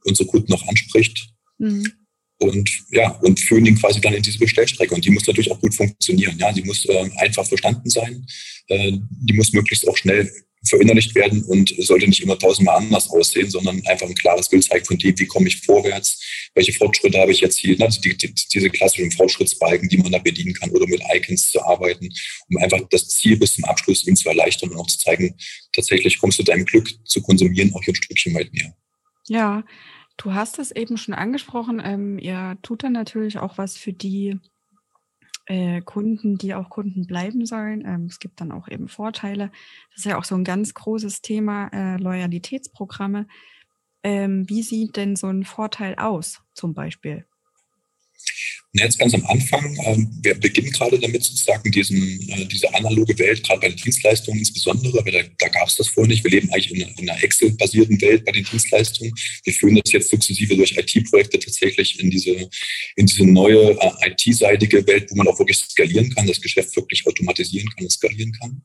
unsere 0.05 0.29
Kunden 0.29 0.51
noch 0.51 0.67
anspricht. 0.67 1.33
Mhm. 1.59 1.93
Und 2.39 2.71
ja, 2.91 3.11
und 3.19 3.39
führen 3.39 3.67
ihn 3.67 3.79
quasi 3.79 4.01
dann 4.01 4.15
in 4.15 4.23
diese 4.23 4.39
Bestellstrecke. 4.39 4.95
Und 4.95 5.05
die 5.05 5.11
muss 5.11 5.27
natürlich 5.27 5.51
auch 5.53 5.61
gut 5.61 5.75
funktionieren. 5.75 6.37
Ja, 6.39 6.53
die 6.53 6.65
muss 6.65 6.85
äh, 6.87 7.11
einfach 7.19 7.47
verstanden 7.47 7.89
sein. 7.89 8.27
Äh, 8.67 8.93
die 9.11 9.35
muss 9.35 9.53
möglichst 9.53 9.89
auch 9.89 9.97
schnell 9.97 10.31
verinnerlicht 10.73 11.15
werden 11.15 11.45
und 11.45 11.75
sollte 11.79 12.07
nicht 12.07 12.23
immer 12.23 12.39
tausendmal 12.39 12.79
anders 12.79 13.11
aussehen, 13.11 13.51
sondern 13.51 13.83
einfach 13.87 14.09
ein 14.09 14.15
klares 14.15 14.49
Bild 14.49 14.65
zeigt 14.65 14.87
von 14.87 14.97
dem, 14.97 15.19
wie 15.19 15.27
komme 15.27 15.49
ich 15.49 15.61
vorwärts, 15.61 16.51
welche 16.55 16.73
Fortschritte 16.73 17.19
habe 17.19 17.31
ich 17.31 17.41
jetzt 17.41 17.59
hier, 17.59 17.77
ne? 17.77 17.89
die, 18.03 18.17
die, 18.17 18.35
diese 18.53 18.71
klassischen 18.71 19.11
Fortschrittsbalken, 19.13 19.89
die 19.89 19.99
man 19.99 20.13
da 20.13 20.19
bedienen 20.19 20.55
kann 20.55 20.71
oder 20.71 20.87
mit 20.87 21.03
Icons 21.15 21.51
zu 21.51 21.63
arbeiten, 21.63 22.09
um 22.49 22.57
einfach 22.57 22.81
das 22.91 23.09
Ziel 23.09 23.37
bis 23.37 23.55
zum 23.55 23.65
Abschluss 23.65 24.07
ihm 24.07 24.17
zu 24.17 24.29
erleichtern 24.31 24.71
und 24.71 24.79
auch 24.79 24.87
zu 24.87 24.99
zeigen, 24.99 25.37
tatsächlich 25.75 26.19
kommst 26.19 26.39
du 26.39 26.43
deinem 26.43 26.65
Glück 26.65 26.89
zu 27.05 27.21
konsumieren 27.21 27.75
auch 27.75 27.83
hier 27.83 27.93
ein 27.93 27.97
Stückchen 27.97 28.35
weit 28.35 28.53
näher. 28.55 28.75
Ja, 29.29 29.65
du 30.17 30.33
hast 30.33 30.59
es 30.59 30.71
eben 30.71 30.97
schon 30.97 31.15
angesprochen, 31.15 31.83
ähm, 31.85 32.19
ihr 32.19 32.57
tut 32.63 32.83
dann 32.83 32.93
natürlich 32.93 33.39
auch 33.39 33.59
was 33.59 33.77
für 33.77 33.93
die 33.93 34.39
äh, 35.47 35.81
Kunden, 35.83 36.39
die 36.39 36.55
auch 36.55 36.71
Kunden 36.71 37.07
bleiben 37.07 37.47
sollen. 37.47 37.85
Ähm, 37.87 38.07
es 38.07 38.19
gibt 38.21 38.41
dann 38.41 38.53
auch 38.53 38.69
eben 38.69 38.89
Vorteile. 38.89 39.51
Das 39.91 39.99
ist 39.99 40.05
ja 40.07 40.19
auch 40.19 40.25
so 40.25 40.35
ein 40.37 40.45
ganz 40.45 40.75
großes 40.75 41.23
Thema, 41.23 41.69
äh, 41.73 41.97
Loyalitätsprogramme. 41.99 43.27
Ähm, 44.05 44.49
wie 44.49 44.63
sieht 44.63 44.97
denn 44.97 45.17
so 45.17 45.29
ein 45.29 45.45
Vorteil 45.45 45.97
aus, 45.97 46.43
zum 46.55 46.75
Beispiel? 46.75 47.27
Jetzt 48.75 48.99
ganz 48.99 49.13
am 49.13 49.25
Anfang, 49.27 49.77
ähm, 49.85 50.19
wir 50.23 50.35
beginnen 50.35 50.71
gerade 50.71 50.99
damit 50.99 51.23
sozusagen 51.23 51.71
diesen, 51.71 52.29
äh, 52.31 52.47
diese 52.47 52.73
analoge 52.75 53.19
Welt, 53.19 53.43
gerade 53.43 53.61
bei 53.61 53.69
den 53.69 53.77
Dienstleistungen 53.77 54.39
insbesondere, 54.39 54.99
aber 54.99 55.11
da, 55.11 55.23
da 55.39 55.49
gab 55.49 55.69
es 55.69 55.77
das 55.77 55.89
vorher 55.89 56.09
nicht. 56.09 56.25
Wir 56.25 56.31
leben 56.31 56.51
eigentlich 56.53 56.71
in 56.71 56.83
einer, 56.83 56.99
in 56.99 57.11
einer 57.11 57.23
Excel-basierten 57.23 58.01
Welt 58.01 58.25
bei 58.25 58.33
den 58.33 58.45
Dienstleistungen. 58.45 59.13
Wir 59.45 59.53
führen 59.53 59.75
das 59.77 59.93
jetzt 59.93 60.11
sukzessive 60.11 60.57
durch 60.57 60.73
IT-Projekte 60.77 61.39
tatsächlich 61.39 62.01
in 62.01 62.11
diese, 62.11 62.49
in 62.97 63.07
diese 63.07 63.27
neue 63.27 63.79
äh, 63.79 64.11
IT-seitige 64.11 64.87
Welt, 64.87 65.11
wo 65.11 65.17
man 65.17 65.29
auch 65.29 65.39
wirklich 65.39 65.59
skalieren 65.59 66.15
kann, 66.15 66.27
das 66.27 66.41
Geschäft 66.41 66.75
wirklich 66.75 67.07
automatisieren 67.07 67.69
kann 67.69 67.85
und 67.85 67.91
skalieren 67.91 68.33
kann. 68.41 68.63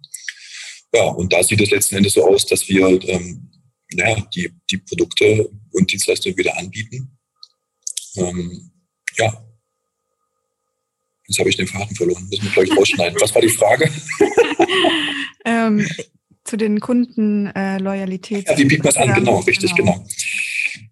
Ja, 0.93 1.03
und 1.03 1.33
da 1.33 1.43
sieht 1.43 1.59
es 1.59 1.69
letzten 1.69 1.97
Endes 1.97 2.13
so 2.13 2.25
aus, 2.25 2.45
dass 2.45 2.67
wir 2.69 2.87
ähm, 3.09 3.51
ja, 3.91 4.21
die, 4.33 4.49
die 4.71 4.77
Produkte 4.77 5.49
und 5.71 5.91
Dienstleistungen 5.91 6.37
wieder 6.37 6.57
anbieten. 6.57 7.17
Ähm, 8.15 8.71
ja, 9.17 9.46
Jetzt 11.27 11.39
habe 11.39 11.49
ich 11.49 11.57
den 11.57 11.67
Faden 11.67 11.95
verloren. 11.95 12.27
Müssen 12.29 12.45
wir 12.45 12.51
gleich 12.51 12.77
rausschneiden. 12.77 13.19
Was 13.19 13.35
war 13.35 13.41
die 13.41 13.49
Frage? 13.49 13.91
ähm, 15.45 15.85
zu 16.45 16.55
den 16.55 16.79
Kundenloyalität. 16.79 18.47
Äh, 18.47 18.51
ja, 18.51 18.57
wie 18.57 18.65
bieten 18.65 18.83
wir 18.83 18.89
es 18.89 18.97
an? 18.97 19.13
Genau, 19.13 19.39
richtig, 19.39 19.75
genau. 19.75 19.93
genau. 19.93 20.07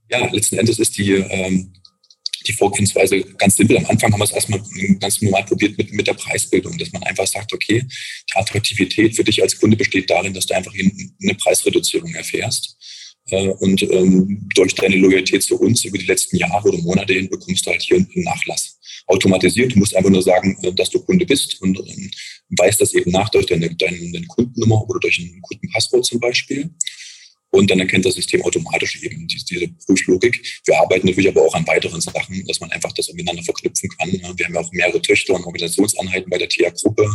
Ja, 0.10 0.30
letzten 0.32 0.58
Endes 0.58 0.78
ist 0.78 0.98
die, 0.98 1.14
ähm, 1.14 1.74
die 2.46 2.54
Vorgehensweise 2.54 3.22
ganz 3.38 3.56
simpel. 3.56 3.78
Am 3.78 3.86
Anfang 3.86 4.12
haben 4.12 4.20
wir 4.20 4.26
es 4.26 4.32
erstmal 4.32 4.62
ganz 5.00 5.22
normal 5.22 5.46
probiert 5.46 5.78
mit, 5.78 5.94
mit 5.94 6.06
der 6.06 6.14
Preisbildung, 6.14 6.78
dass 6.78 6.92
man 6.92 7.04
einfach 7.04 7.26
sagt, 7.26 7.54
okay, 7.54 7.84
die 7.84 8.38
Attraktivität 8.38 9.16
für 9.16 9.24
dich 9.24 9.42
als 9.42 9.58
Kunde 9.58 9.78
besteht 9.78 10.10
darin, 10.10 10.34
dass 10.34 10.46
du 10.46 10.54
einfach 10.54 10.74
eine 10.74 11.36
Preisreduzierung 11.36 12.14
erfährst. 12.14 12.78
Äh, 13.30 13.50
und 13.50 13.82
ähm, 13.84 14.48
durch 14.54 14.76
deine 14.76 14.98
Loyalität 14.98 15.44
zu 15.44 15.60
uns 15.60 15.84
über 15.84 15.98
die 15.98 16.06
letzten 16.06 16.38
Jahre 16.38 16.68
oder 16.68 16.78
Monate 16.80 17.14
hin 17.14 17.30
bekommst 17.30 17.66
du 17.66 17.72
halt 17.72 17.82
hier 17.82 17.98
einen 17.98 18.08
Nachlass 18.16 18.80
automatisiert. 19.08 19.74
Du 19.74 19.80
musst 19.80 19.96
einfach 19.96 20.12
nur 20.12 20.22
sagen, 20.22 20.58
äh, 20.62 20.74
dass 20.74 20.90
du 20.90 21.00
Kunde 21.00 21.26
bist 21.26 21.62
und 21.62 21.78
ähm, 21.80 22.12
weißt 22.58 22.82
das 22.82 22.94
eben 22.94 23.12
nach 23.12 23.30
durch 23.30 23.48
deine, 23.48 23.74
deine, 23.76 23.98
deine 24.12 24.28
Kundennummer 24.28 24.88
oder 24.88 25.00
durch 25.00 25.18
ein 25.20 25.42
Kundenpasswort 25.42 26.06
zum 26.06 26.20
Beispiel. 26.20 26.70
Und 27.52 27.72
dann 27.72 27.80
erkennt 27.80 28.06
das 28.06 28.16
System 28.16 28.42
automatisch 28.42 29.02
eben 29.02 29.28
diese, 29.28 29.68
Prüflogik. 29.86 30.62
Wir 30.66 30.78
arbeiten 30.78 31.08
natürlich 31.08 31.30
aber 31.30 31.42
auch 31.42 31.54
an 31.54 31.66
weiteren 31.66 32.02
Sachen, 32.02 32.46
dass 32.48 32.60
man 32.60 32.70
einfach 32.72 32.92
das 32.92 33.12
miteinander 33.14 33.44
verknüpfen 33.44 33.90
kann. 33.98 34.12
Wir 34.12 34.46
haben 34.46 34.54
ja 34.54 34.60
auch 34.60 34.72
mehrere 34.74 35.02
Töchter 35.02 35.34
und 35.36 35.46
Organisationseinheiten 35.46 36.30
bei 36.30 36.38
der 36.38 36.50
TIA-Gruppe 36.50 37.08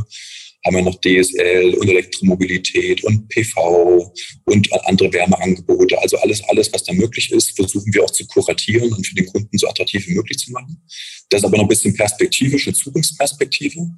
haben 0.64 0.77
wir 0.77 0.83
noch 0.83 1.01
DSL 1.01 1.75
und 1.75 1.88
Elektromobilität 1.88 3.03
und 3.05 3.29
PV 3.29 4.12
und 4.44 4.87
andere 4.87 5.12
Wärmeangebote. 5.12 6.01
Also 6.01 6.18
alles, 6.18 6.42
alles, 6.44 6.73
was 6.73 6.85
da 6.85 6.92
möglich 6.92 7.33
ist, 7.33 7.57
versuchen 7.57 7.92
wir 7.94 8.05
auch 8.05 8.11
zu 8.11 8.27
kuratieren 8.27 8.92
und 8.92 9.07
für 9.07 9.14
den 9.14 9.27
Kunden 9.27 9.57
so 9.57 9.68
attraktiv 9.68 10.07
wie 10.07 10.14
möglich 10.14 10.38
zu 10.38 10.53
machen. 10.53 10.83
Das 11.31 11.40
ist 11.40 11.44
aber 11.44 11.57
noch 11.57 11.64
ein 11.64 11.68
bisschen 11.68 11.94
perspektivisch, 11.94 12.66
eine 12.66 12.77
Zukunftsperspektive. 12.77 13.88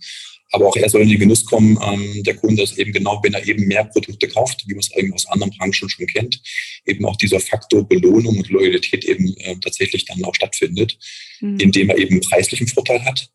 Aber 0.54 0.68
auch 0.68 0.76
er 0.76 0.88
soll 0.88 1.02
in 1.02 1.08
den 1.08 1.18
Genuss 1.18 1.46
kommen, 1.46 1.78
ähm, 1.82 2.22
der 2.24 2.36
Kunde 2.36 2.62
ist 2.62 2.78
eben 2.78 2.92
genau, 2.92 3.18
wenn 3.24 3.32
er 3.32 3.46
eben 3.48 3.66
mehr 3.66 3.84
Produkte 3.84 4.28
kauft, 4.28 4.62
wie 4.66 4.74
man 4.74 4.80
es 4.80 4.94
eben 4.94 5.12
aus 5.14 5.26
anderen 5.28 5.50
Branchen 5.56 5.88
schon 5.88 6.06
kennt, 6.06 6.40
eben 6.84 7.06
auch 7.06 7.16
dieser 7.16 7.40
Faktor 7.40 7.88
Belohnung 7.88 8.36
und 8.36 8.50
Loyalität 8.50 9.04
eben 9.06 9.34
äh, 9.38 9.56
tatsächlich 9.56 10.04
dann 10.04 10.22
auch 10.24 10.34
stattfindet, 10.34 10.98
mhm. 11.40 11.58
indem 11.58 11.88
er 11.88 11.96
eben 11.96 12.20
preislichen 12.20 12.68
Vorteil 12.68 13.02
hat 13.02 13.30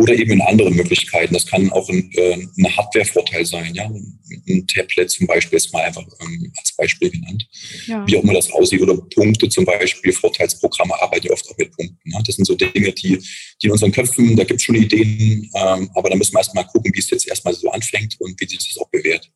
oder 0.00 0.14
eben 0.14 0.32
in 0.32 0.40
andere 0.40 0.70
Möglichkeiten. 0.70 1.34
Das 1.34 1.46
kann 1.46 1.70
auch 1.70 1.88
ein, 1.88 2.10
äh, 2.14 2.34
ein 2.34 2.76
Hardware-Vorteil 2.76 3.44
sein. 3.44 3.74
Ja? 3.74 3.84
Ein 3.84 4.66
Tablet 4.66 5.10
zum 5.10 5.26
Beispiel 5.26 5.56
ist 5.56 5.72
mal 5.72 5.82
einfach 5.82 6.04
ähm, 6.20 6.52
als 6.56 6.74
Beispiel 6.76 7.10
genannt. 7.10 7.46
Ja. 7.86 8.06
Wie 8.06 8.16
auch 8.16 8.22
immer 8.22 8.34
das 8.34 8.50
aussieht. 8.50 8.80
Oder 8.80 8.96
Punkte 8.96 9.48
zum 9.48 9.64
Beispiel, 9.64 10.12
Vorteilsprogramme 10.12 11.00
arbeiten 11.00 11.26
ja 11.26 11.32
oft 11.32 11.48
auch 11.50 11.58
mit 11.58 11.70
Punkten. 11.76 12.10
Ja? 12.10 12.20
Das 12.24 12.36
sind 12.36 12.44
so 12.46 12.54
Dinge, 12.54 12.92
die, 12.92 13.18
die 13.62 13.66
in 13.66 13.72
unseren 13.72 13.92
Köpfen, 13.92 14.36
da 14.36 14.44
gibt 14.44 14.60
es 14.60 14.64
schon 14.64 14.76
Ideen, 14.76 15.50
ähm, 15.54 15.90
aber 15.94 16.10
da 16.10 16.16
müssen 16.16 16.32
wir 16.34 16.38
erstmal 16.38 16.66
gucken, 16.66 16.92
wie 16.94 16.98
es 16.98 17.10
jetzt 17.10 17.28
erstmal 17.28 17.54
so 17.54 17.70
anfängt 17.70 18.16
und 18.20 18.40
wie 18.40 18.46
sich 18.46 18.58
das 18.58 18.78
auch 18.78 18.88
bewährt. 18.90 19.30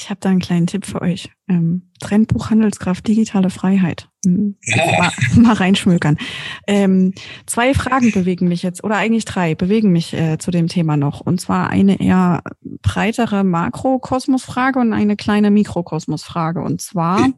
Ich 0.00 0.08
habe 0.08 0.18
da 0.20 0.30
einen 0.30 0.40
kleinen 0.40 0.66
Tipp 0.66 0.86
für 0.86 1.02
euch. 1.02 1.30
Ähm, 1.46 1.90
Trendbuch 2.00 2.48
Handelskraft 2.48 3.06
Digitale 3.06 3.50
Freiheit. 3.50 4.08
Hm, 4.24 4.56
ja. 4.62 4.86
mal, 4.98 5.12
mal 5.36 5.52
reinschmökern. 5.52 6.16
Ähm, 6.66 7.12
zwei 7.44 7.74
Fragen 7.74 8.10
bewegen 8.10 8.48
mich 8.48 8.62
jetzt, 8.62 8.82
oder 8.82 8.96
eigentlich 8.96 9.26
drei, 9.26 9.54
bewegen 9.54 9.92
mich 9.92 10.14
äh, 10.14 10.38
zu 10.38 10.50
dem 10.50 10.68
Thema 10.68 10.96
noch. 10.96 11.20
Und 11.20 11.38
zwar 11.38 11.68
eine 11.68 12.00
eher 12.00 12.42
breitere 12.80 13.44
Makrokosmosfrage 13.44 14.78
und 14.78 14.94
eine 14.94 15.16
kleine 15.16 15.50
Mikrokosmosfrage. 15.50 16.62
Und 16.62 16.80
zwar 16.80 17.28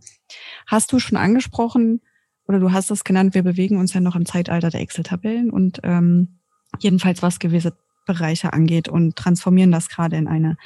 hast 0.68 0.92
du 0.92 1.00
schon 1.00 1.18
angesprochen, 1.18 2.00
oder 2.46 2.60
du 2.60 2.70
hast 2.70 2.92
es 2.92 3.02
genannt, 3.02 3.34
wir 3.34 3.42
bewegen 3.42 3.78
uns 3.78 3.92
ja 3.92 4.00
noch 4.00 4.14
im 4.14 4.24
Zeitalter 4.24 4.70
der 4.70 4.82
Excel-Tabellen 4.82 5.50
und 5.50 5.80
ähm, 5.82 6.38
jedenfalls 6.78 7.22
was 7.22 7.40
gewisse 7.40 7.76
Bereiche 8.06 8.52
angeht 8.52 8.88
und 8.88 9.16
transformieren 9.16 9.72
das 9.72 9.88
gerade 9.88 10.16
in 10.16 10.28
eine, 10.28 10.56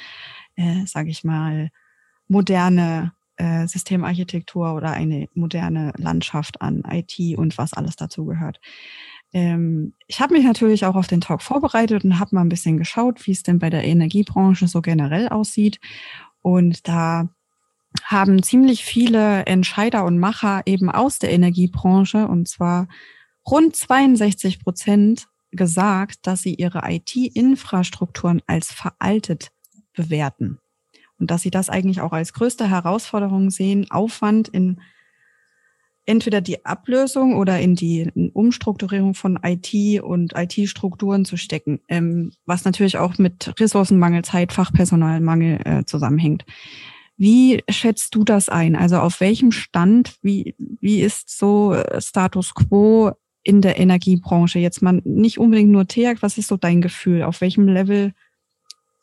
äh, 0.57 0.85
sage 0.85 1.09
ich 1.09 1.25
mal, 1.25 1.71
moderne 2.29 3.13
äh, 3.37 3.67
Systemarchitektur 3.67 4.75
oder 4.75 4.93
eine 4.93 5.29
moderne 5.35 5.93
Landschaft 5.97 6.61
an 6.63 6.83
IT 6.91 7.37
und 7.37 7.59
was 7.59 7.73
alles 7.73 7.97
dazu 7.97 8.25
gehört. 8.25 8.61
Ähm, 9.33 9.95
ich 10.07 10.21
habe 10.21 10.35
mich 10.35 10.45
natürlich 10.45 10.87
auch 10.87 10.97
auf 10.97 11.07
den 11.07 11.21
Talk 11.21 11.43
vorbereitet 11.43 12.05
und 12.05 12.19
habe 12.19 12.35
mal 12.35 12.43
ein 12.43 12.49
bisschen 12.49 12.79
geschaut, 12.79 13.27
wie 13.27 13.33
es 13.33 13.43
denn 13.43 13.59
bei 13.59 13.71
der 13.71 13.85
Energiebranche 13.85 14.69
so 14.69 14.81
generell 14.81 15.29
aussieht. 15.29 15.79
Und 16.43 16.89
da 16.89 17.29
haben 18.05 18.43
ziemlich 18.43 18.85
viele 18.85 19.45
Entscheider 19.47 20.05
und 20.05 20.19
Macher 20.19 20.63
eben 20.67 20.91
aus 20.91 21.19
der 21.19 21.33
Energiebranche, 21.33 22.29
und 22.29 22.49
zwar 22.49 22.89
rund 23.49 23.75
62 23.75 24.61
Prozent, 24.61 25.29
gesagt, 25.53 26.27
dass 26.27 26.43
sie 26.43 26.55
ihre 26.55 26.83
IT-Infrastrukturen 26.85 28.43
als 28.47 28.73
veraltet 28.73 29.51
bewerten 29.95 30.59
und 31.19 31.31
dass 31.31 31.43
sie 31.43 31.51
das 31.51 31.71
eigentlich 31.71 32.01
auch 32.01 32.13
als 32.13 32.33
größte 32.33 32.69
Herausforderung 32.69 33.51
sehen, 33.51 33.87
Aufwand 33.91 34.49
in 34.49 34.81
entweder 36.07 36.41
die 36.41 36.65
Ablösung 36.65 37.35
oder 37.35 37.61
in 37.61 37.75
die 37.75 38.11
Umstrukturierung 38.33 39.15
von 39.15 39.39
IT 39.43 40.03
und 40.03 40.35
IT-Strukturen 40.37 41.25
zu 41.25 41.37
stecken, 41.37 41.81
ähm, 41.89 42.33
was 42.47 42.65
natürlich 42.65 42.97
auch 42.97 43.19
mit 43.19 43.53
Ressourcenmangel, 43.59 44.23
Zeit, 44.23 44.53
Fachpersonalmangel 44.53 45.61
äh, 45.65 45.85
zusammenhängt. 45.85 46.45
Wie 47.17 47.63
schätzt 47.69 48.15
du 48.15 48.25
das 48.25 48.49
ein? 48.49 48.77
Also 48.77 48.99
auf 48.99 49.21
welchem 49.21 49.51
Stand, 49.51 50.17
wie, 50.23 50.55
wie 50.59 51.01
ist 51.01 51.37
so 51.37 51.73
äh, 51.73 52.01
Status 52.01 52.55
quo 52.55 53.13
in 53.43 53.61
der 53.61 53.79
Energiebranche? 53.79 54.59
Jetzt 54.59 54.83
mal 54.83 55.01
nicht 55.05 55.39
unbedingt 55.39 55.71
nur 55.71 55.89
TEAG, 55.89 56.23
was 56.23 56.39
ist 56.39 56.49
so 56.49 56.57
dein 56.57 56.83
Gefühl? 56.83 57.23
Auf 57.23 57.41
welchem 57.41 57.67
Level 57.69 58.13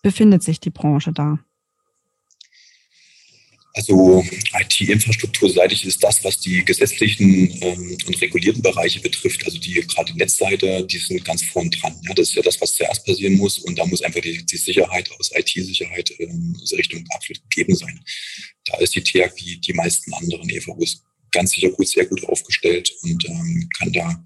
befindet 0.03 0.43
sich 0.43 0.59
die 0.59 0.69
Branche 0.69 1.11
da? 1.11 1.39
Also 3.75 4.23
IT-Infrastrukturseitig 4.53 5.85
ist 5.85 6.03
das, 6.03 6.23
was 6.23 6.39
die 6.39 6.63
gesetzlichen 6.63 7.49
ähm, 7.61 7.97
und 8.05 8.21
regulierten 8.21 8.61
Bereiche 8.61 8.99
betrifft, 8.99 9.43
also 9.45 9.57
die 9.57 9.73
gerade 9.73 10.15
Netzseite, 10.15 10.85
die 10.85 10.99
sind 10.99 11.25
ganz 11.25 11.43
vorn 11.43 11.71
dran. 11.71 11.99
Ja, 12.07 12.13
das 12.13 12.29
ist 12.29 12.35
ja 12.35 12.43
das, 12.43 12.61
was 12.61 12.75
zuerst 12.75 13.03
passieren 13.03 13.33
muss 13.33 13.57
und 13.57 13.79
da 13.79 13.85
muss 13.87 14.03
einfach 14.03 14.21
die, 14.21 14.45
die 14.45 14.57
Sicherheit 14.57 15.09
aus 15.17 15.31
IT-Sicherheit 15.33 16.13
ähm, 16.19 16.55
Richtung 16.73 17.03
absolut 17.15 17.41
gegeben 17.49 17.75
sein. 17.75 17.99
Da 18.65 18.77
ist 18.77 18.93
die 18.93 19.01
TEAG 19.01 19.33
wie 19.37 19.57
die 19.57 19.73
meisten 19.73 20.13
anderen 20.13 20.47
EVUs 20.49 21.01
ganz 21.31 21.53
sicher 21.53 21.69
gut, 21.69 21.87
sehr 21.87 22.05
gut 22.05 22.23
aufgestellt 22.25 22.93
und 23.01 23.25
ähm, 23.27 23.67
kann 23.79 23.91
da 23.91 24.23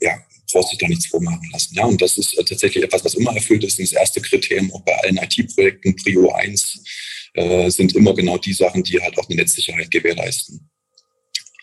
ja, 0.00 0.18
braucht 0.52 0.70
sich 0.70 0.78
da 0.78 0.88
nichts 0.88 1.06
vormachen 1.06 1.48
lassen. 1.52 1.74
Ja, 1.74 1.84
und 1.84 2.00
das 2.00 2.16
ist 2.16 2.36
äh, 2.38 2.44
tatsächlich 2.44 2.84
etwas, 2.84 3.04
was 3.04 3.14
immer 3.14 3.34
erfüllt 3.34 3.64
ist. 3.64 3.78
Und 3.78 3.90
das 3.90 3.98
erste 3.98 4.20
Kriterium 4.20 4.72
auch 4.72 4.82
bei 4.82 4.96
allen 5.02 5.18
IT-Projekten, 5.18 5.96
Prio 5.96 6.32
1, 6.32 6.80
äh, 7.34 7.70
sind 7.70 7.94
immer 7.94 8.14
genau 8.14 8.38
die 8.38 8.52
Sachen, 8.52 8.82
die 8.82 9.00
halt 9.00 9.18
auch 9.18 9.28
eine 9.28 9.36
Netzsicherheit 9.36 9.90
gewährleisten. 9.90 10.68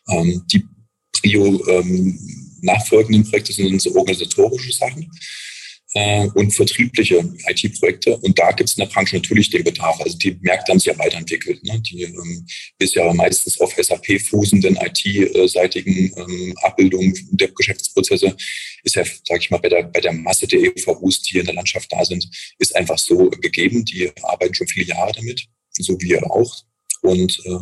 Ähm, 0.10 0.46
die 0.52 0.66
Prio 1.12 1.68
ähm, 1.68 2.20
nachfolgenden 2.62 3.24
Projekte 3.24 3.54
sind 3.54 3.82
so 3.82 3.96
organisatorische 3.96 4.72
Sachen 4.72 5.10
äh, 5.94 6.28
und 6.36 6.52
vertriebliche 6.52 7.18
IT-Projekte. 7.48 8.18
Und 8.18 8.38
da 8.40 8.52
gibt 8.52 8.70
es 8.70 8.78
in 8.78 8.82
der 8.82 8.92
Branche 8.94 9.18
natürlich 9.18 9.50
den 9.50 9.64
Bedarf. 9.64 10.00
Also 10.02 10.18
die 10.18 10.38
Märkte 10.42 10.72
haben 10.72 10.80
sich 10.80 10.94
ja 10.94 10.98
weiterentwickelt. 10.98 11.64
Ne? 11.64 11.82
Die 11.82 12.04
ähm, 12.04 12.46
bisher 12.78 13.14
meistens 13.14 13.60
auf 13.60 13.74
SAP 13.76 14.22
fußenden 14.22 14.78
IT-seitigen 14.78 16.14
ähm, 16.16 16.56
Abbildungen 16.62 17.14
der 17.32 17.50
Geschäftsprozesse 17.50 18.36
ist 18.84 18.96
ja, 18.96 19.04
sage 19.04 19.42
ich 19.42 19.52
mal, 19.52 19.60
bei 19.60 19.70
der, 19.70 19.84
bei 19.84 20.00
der 20.00 20.14
Masse 20.14 20.48
der 20.48 20.60
EVUs, 20.60 21.22
die 21.24 21.40
in 21.40 21.46
der 21.46 21.56
Landschaft 21.56 21.92
da 21.92 22.04
sind, 22.06 22.28
ist 22.58 22.76
einfach 22.76 22.98
so 22.98 23.30
gegeben. 23.30 23.84
Die 23.86 24.10
arbeiten 24.24 24.54
schon 24.54 24.68
viele 24.68 24.88
Jahre 24.88 25.12
damit, 25.14 25.46
so 25.72 26.00
wie 26.00 26.10
ihr 26.10 26.32
auch. 26.32 26.64
Und 27.02 27.40
äh, 27.46 27.58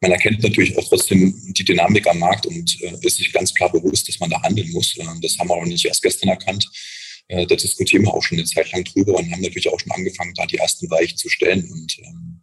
man 0.00 0.12
erkennt 0.12 0.42
natürlich 0.42 0.76
auch 0.78 0.88
trotzdem 0.88 1.34
die 1.52 1.64
Dynamik 1.64 2.06
am 2.06 2.18
Markt 2.18 2.46
und 2.46 2.80
äh, 2.82 2.94
ist 3.02 3.18
sich 3.18 3.30
ganz 3.32 3.52
klar 3.52 3.70
bewusst, 3.70 4.08
dass 4.08 4.18
man 4.18 4.30
da 4.30 4.42
handeln 4.42 4.70
muss. 4.70 4.96
Äh, 4.96 5.04
das 5.20 5.36
haben 5.38 5.48
wir 5.48 5.54
auch 5.54 5.66
nicht 5.66 5.84
erst 5.84 6.02
gestern 6.02 6.30
erkannt. 6.30 6.66
Äh, 7.30 7.46
da 7.46 7.54
diskutieren 7.54 8.02
wir 8.02 8.12
auch 8.12 8.22
schon 8.22 8.38
eine 8.38 8.46
Zeit 8.46 8.72
lang 8.72 8.84
drüber 8.84 9.14
und 9.14 9.30
haben 9.30 9.40
natürlich 9.40 9.68
auch 9.68 9.78
schon 9.78 9.92
angefangen, 9.92 10.34
da 10.34 10.46
die 10.46 10.56
ersten 10.56 10.90
Weichen 10.90 11.16
zu 11.16 11.28
stellen 11.28 11.70
und 11.70 11.98
ähm, 12.00 12.40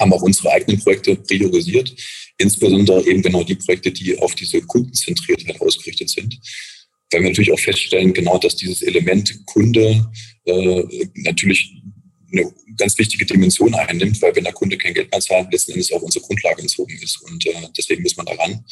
haben 0.00 0.12
auch 0.12 0.22
unsere 0.22 0.50
eigenen 0.50 0.80
Projekte 0.80 1.14
priorisiert, 1.14 1.94
insbesondere 2.36 3.06
eben 3.06 3.22
genau 3.22 3.44
die 3.44 3.54
Projekte, 3.54 3.92
die 3.92 4.18
auf 4.18 4.34
diese 4.34 4.60
Kundenzentriertheit 4.62 5.60
ausgerichtet 5.60 6.10
sind. 6.10 6.36
Weil 7.12 7.22
wir 7.22 7.28
natürlich 7.28 7.52
auch 7.52 7.60
feststellen, 7.60 8.12
genau, 8.12 8.38
dass 8.38 8.56
dieses 8.56 8.82
Element 8.82 9.46
Kunde 9.46 10.10
äh, 10.44 10.82
natürlich 11.14 11.80
eine 12.32 12.52
ganz 12.76 12.98
wichtige 12.98 13.24
Dimension 13.24 13.72
einnimmt, 13.74 14.20
weil 14.20 14.34
wenn 14.34 14.44
der 14.44 14.52
Kunde 14.52 14.76
kein 14.76 14.94
Geld 14.94 15.10
mehr 15.12 15.20
zahlt, 15.20 15.50
letzten 15.52 15.72
Endes 15.72 15.92
auch 15.92 16.02
unsere 16.02 16.24
Grundlage 16.24 16.60
entzogen 16.60 16.98
ist. 17.00 17.22
Und 17.22 17.46
äh, 17.46 17.68
deswegen 17.76 18.02
muss 18.02 18.16
man 18.16 18.26
daran 18.26 18.64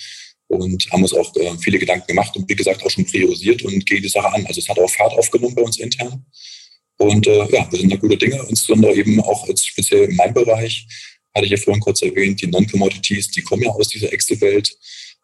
und 0.48 0.87
haben 0.92 1.02
uns 1.02 1.12
auch 1.12 1.35
äh, 1.37 1.56
viele 1.59 1.78
Gedanken 1.78 2.06
gemacht 2.06 2.37
und 2.37 2.48
wie 2.48 2.54
gesagt 2.54 2.82
auch 2.85 2.90
schon 2.90 3.06
priorisiert 3.06 3.62
und 3.62 3.85
gehen 3.87 4.02
die 4.02 4.09
Sache 4.09 4.32
an. 4.32 4.46
Also 4.46 4.61
es 4.61 4.68
hat 4.68 4.78
auch 4.78 4.90
Fahrt 4.90 5.12
aufgenommen 5.12 5.54
bei 5.54 5.62
uns 5.62 5.78
intern. 5.78 6.24
Und 6.98 7.26
äh, 7.26 7.52
ja, 7.52 7.70
wir 7.70 7.78
sind 7.78 7.92
da 7.92 7.96
gute 7.96 8.16
Dinge, 8.16 8.44
insbesondere 8.48 8.94
eben 8.94 9.20
auch 9.20 9.46
speziell 9.56 10.04
in 10.04 10.16
meinem 10.16 10.35
Bereich, 10.35 10.87
hatte 11.35 11.44
ich 11.44 11.52
ja 11.52 11.59
vorhin 11.59 11.82
kurz 11.82 12.00
erwähnt, 12.00 12.40
die 12.40 12.46
Non-Commodities, 12.46 13.30
die 13.30 13.42
kommen 13.42 13.62
ja 13.62 13.70
aus 13.70 13.88
dieser 13.88 14.12
Excel-Welt, 14.12 14.74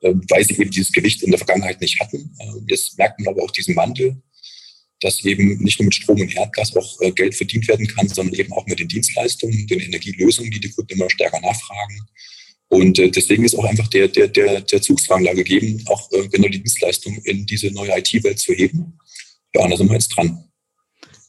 äh, 0.00 0.12
weil 0.28 0.44
sie 0.44 0.54
eben 0.54 0.70
dieses 0.70 0.92
Gewicht 0.92 1.22
in 1.22 1.30
der 1.30 1.38
Vergangenheit 1.38 1.80
nicht 1.80 1.98
hatten. 2.00 2.34
Äh, 2.38 2.60
jetzt 2.68 2.98
merkt 2.98 3.18
man 3.20 3.32
aber 3.32 3.44
auch 3.44 3.50
diesen 3.50 3.74
Wandel, 3.76 4.20
dass 5.00 5.24
eben 5.24 5.58
nicht 5.62 5.80
nur 5.80 5.86
mit 5.86 5.94
Strom 5.94 6.20
und 6.20 6.36
Erdgas 6.36 6.76
auch 6.76 7.00
äh, 7.00 7.10
Geld 7.12 7.34
verdient 7.34 7.66
werden 7.68 7.86
kann, 7.86 8.08
sondern 8.08 8.34
eben 8.34 8.52
auch 8.52 8.66
mit 8.66 8.78
den 8.78 8.88
Dienstleistungen, 8.88 9.66
den 9.66 9.80
Energielösungen, 9.80 10.50
die 10.50 10.60
die 10.60 10.70
Kunden 10.70 10.94
immer 10.94 11.10
stärker 11.10 11.40
nachfragen. 11.40 12.06
Und 12.72 12.98
äh, 12.98 13.10
deswegen 13.10 13.44
ist 13.44 13.54
auch 13.54 13.66
einfach 13.66 13.86
der, 13.88 14.08
der, 14.08 14.28
der, 14.28 14.62
der 14.62 14.80
Zugzwang 14.80 15.22
da 15.24 15.34
gegeben, 15.34 15.84
auch 15.88 16.10
äh, 16.10 16.26
genau 16.28 16.48
die 16.48 16.62
Dienstleistung 16.62 17.14
in 17.24 17.44
diese 17.44 17.70
neue 17.70 17.90
IT-Welt 17.98 18.38
zu 18.38 18.54
heben. 18.54 18.98
Ja, 19.54 19.68
da 19.68 19.76
sind 19.76 19.88
wir 19.88 19.94
jetzt 19.94 20.08
dran. 20.08 20.44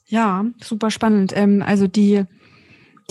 Ja, 0.06 0.46
super 0.64 0.90
spannend. 0.90 1.34
Ähm, 1.36 1.62
also 1.62 1.88
die, 1.88 2.24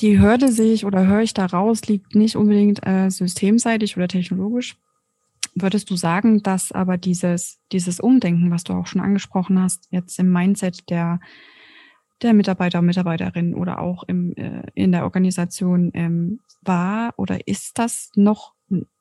die 0.00 0.18
Hürde 0.18 0.50
sehe 0.50 0.72
ich 0.72 0.86
oder 0.86 1.06
höre 1.06 1.20
ich 1.20 1.34
da 1.34 1.44
raus, 1.44 1.82
liegt 1.88 2.14
nicht 2.14 2.36
unbedingt 2.36 2.80
äh, 2.86 3.10
systemseitig 3.10 3.98
oder 3.98 4.08
technologisch. 4.08 4.76
Würdest 5.54 5.90
du 5.90 5.96
sagen, 5.96 6.42
dass 6.42 6.72
aber 6.72 6.96
dieses, 6.96 7.58
dieses 7.70 8.00
Umdenken, 8.00 8.50
was 8.50 8.64
du 8.64 8.72
auch 8.72 8.86
schon 8.86 9.02
angesprochen 9.02 9.60
hast, 9.60 9.88
jetzt 9.90 10.18
im 10.18 10.32
Mindset 10.32 10.88
der, 10.88 11.20
der 12.22 12.32
Mitarbeiter 12.32 12.78
und 12.78 12.86
Mitarbeiterinnen 12.86 13.54
oder 13.54 13.80
auch 13.80 14.04
im, 14.04 14.34
äh, 14.36 14.62
in 14.74 14.92
der 14.92 15.04
Organisation 15.04 15.90
ähm, 15.94 16.40
war 16.62 17.14
oder 17.16 17.46
ist 17.46 17.78
das 17.78 18.10
noch 18.14 18.54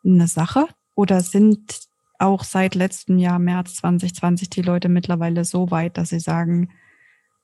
eine 0.03 0.27
Sache? 0.27 0.67
Oder 0.95 1.21
sind 1.21 1.81
auch 2.19 2.43
seit 2.43 2.75
letztem 2.75 3.17
Jahr, 3.17 3.39
März 3.39 3.75
2020, 3.75 4.49
die 4.49 4.61
Leute 4.61 4.89
mittlerweile 4.89 5.43
so 5.45 5.71
weit, 5.71 5.97
dass 5.97 6.09
sie 6.09 6.19
sagen, 6.19 6.69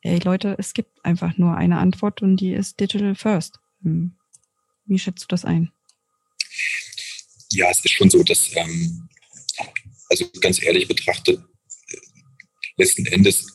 ey 0.01 0.19
Leute, 0.19 0.55
es 0.59 0.73
gibt 0.73 1.03
einfach 1.03 1.37
nur 1.37 1.55
eine 1.55 1.79
Antwort 1.79 2.21
und 2.21 2.37
die 2.37 2.53
ist 2.53 2.79
Digital 2.79 3.15
First. 3.15 3.59
Hm. 3.83 4.15
Wie 4.85 4.99
schätzt 4.99 5.23
du 5.23 5.27
das 5.27 5.45
ein? 5.45 5.71
Ja, 7.51 7.69
es 7.69 7.83
ist 7.83 7.91
schon 7.91 8.09
so, 8.09 8.23
dass, 8.23 8.49
ähm, 8.55 9.09
also 10.09 10.25
ganz 10.41 10.61
ehrlich 10.61 10.87
betrachtet, 10.87 11.39
äh, 11.39 11.97
letzten 12.77 13.05
Endes 13.07 13.47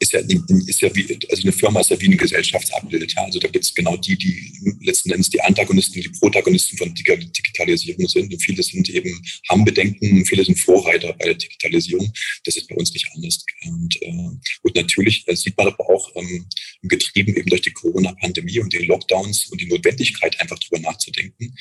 ist 0.00 0.12
ja, 0.12 0.20
ist 0.66 0.80
ja 0.80 0.94
wie, 0.96 1.18
also 1.30 1.42
eine 1.42 1.52
Firma 1.52 1.80
ist 1.80 1.90
ja 1.90 2.00
wie 2.00 2.08
ein 2.08 2.16
Gesellschaftsabbild. 2.16 3.12
Ja? 3.14 3.24
Also 3.24 3.38
da 3.38 3.48
gibt 3.48 3.64
es 3.66 3.74
genau 3.74 3.96
die, 3.98 4.16
die 4.16 4.52
letzten 4.80 5.10
Endes 5.10 5.28
die 5.28 5.40
Antagonisten, 5.42 6.00
die 6.00 6.08
Protagonisten 6.08 6.78
von 6.78 6.94
Digitalisierung 6.94 8.08
sind. 8.08 8.32
Und 8.32 8.40
viele 8.42 8.62
sind 8.62 8.88
eben, 8.88 9.22
haben 9.50 9.62
Bedenken, 9.62 10.24
viele 10.24 10.42
sind 10.42 10.58
Vorreiter 10.58 11.12
bei 11.12 11.26
der 11.26 11.34
Digitalisierung. 11.34 12.10
Das 12.44 12.56
ist 12.56 12.66
bei 12.68 12.76
uns 12.76 12.94
nicht 12.94 13.06
anders. 13.14 13.44
Und, 13.66 14.00
äh, 14.00 14.30
und 14.62 14.74
natürlich 14.74 15.22
äh, 15.28 15.36
sieht 15.36 15.56
man 15.58 15.66
aber 15.66 15.90
auch 15.90 16.10
ähm, 16.16 16.46
getrieben 16.82 17.36
eben 17.36 17.50
durch 17.50 17.62
die 17.62 17.72
Corona-Pandemie 17.72 18.58
und 18.60 18.72
die 18.72 18.86
Lockdowns 18.86 19.46
und 19.46 19.60
die 19.60 19.66
Notwendigkeit, 19.66 20.40
einfach 20.40 20.58
drüber 20.60 20.80
nachzudenken, 20.80 21.54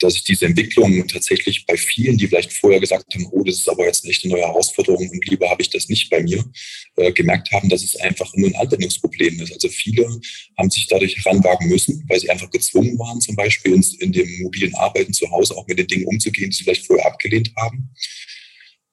dass 0.00 0.22
diese 0.22 0.44
Entwicklung 0.44 1.08
tatsächlich 1.08 1.64
bei 1.64 1.78
vielen, 1.78 2.18
die 2.18 2.28
vielleicht 2.28 2.52
vorher 2.52 2.80
gesagt 2.80 3.14
haben, 3.14 3.26
oh, 3.30 3.42
das 3.42 3.56
ist 3.56 3.68
aber 3.70 3.86
jetzt 3.86 4.04
eine 4.04 4.34
neue 4.34 4.42
Herausforderung 4.42 5.08
und 5.08 5.26
lieber 5.28 5.48
habe 5.48 5.62
ich 5.62 5.70
das 5.70 5.88
nicht 5.88 6.10
bei 6.10 6.22
mir, 6.22 6.44
äh, 6.96 7.12
gemerkt 7.12 7.50
haben, 7.52 7.70
dass 7.70 7.85
es 7.86 7.96
einfach 8.00 8.32
nur 8.34 8.48
ein 8.48 8.56
Anwendungsproblem 8.56 9.40
ist. 9.40 9.52
Also 9.52 9.68
viele 9.68 10.04
haben 10.58 10.70
sich 10.70 10.86
dadurch 10.88 11.16
heranwagen 11.16 11.68
müssen, 11.68 12.04
weil 12.08 12.20
sie 12.20 12.30
einfach 12.30 12.50
gezwungen 12.50 12.98
waren, 12.98 13.20
zum 13.20 13.36
Beispiel 13.36 13.74
in, 13.74 13.84
in 14.00 14.12
dem 14.12 14.42
mobilen 14.42 14.74
Arbeiten 14.74 15.12
zu 15.12 15.30
Hause 15.30 15.56
auch 15.56 15.66
mit 15.66 15.78
den 15.78 15.86
Dingen 15.86 16.06
umzugehen, 16.06 16.50
die 16.50 16.56
sie 16.56 16.64
vielleicht 16.64 16.86
vorher 16.86 17.06
abgelehnt 17.06 17.52
haben 17.56 17.90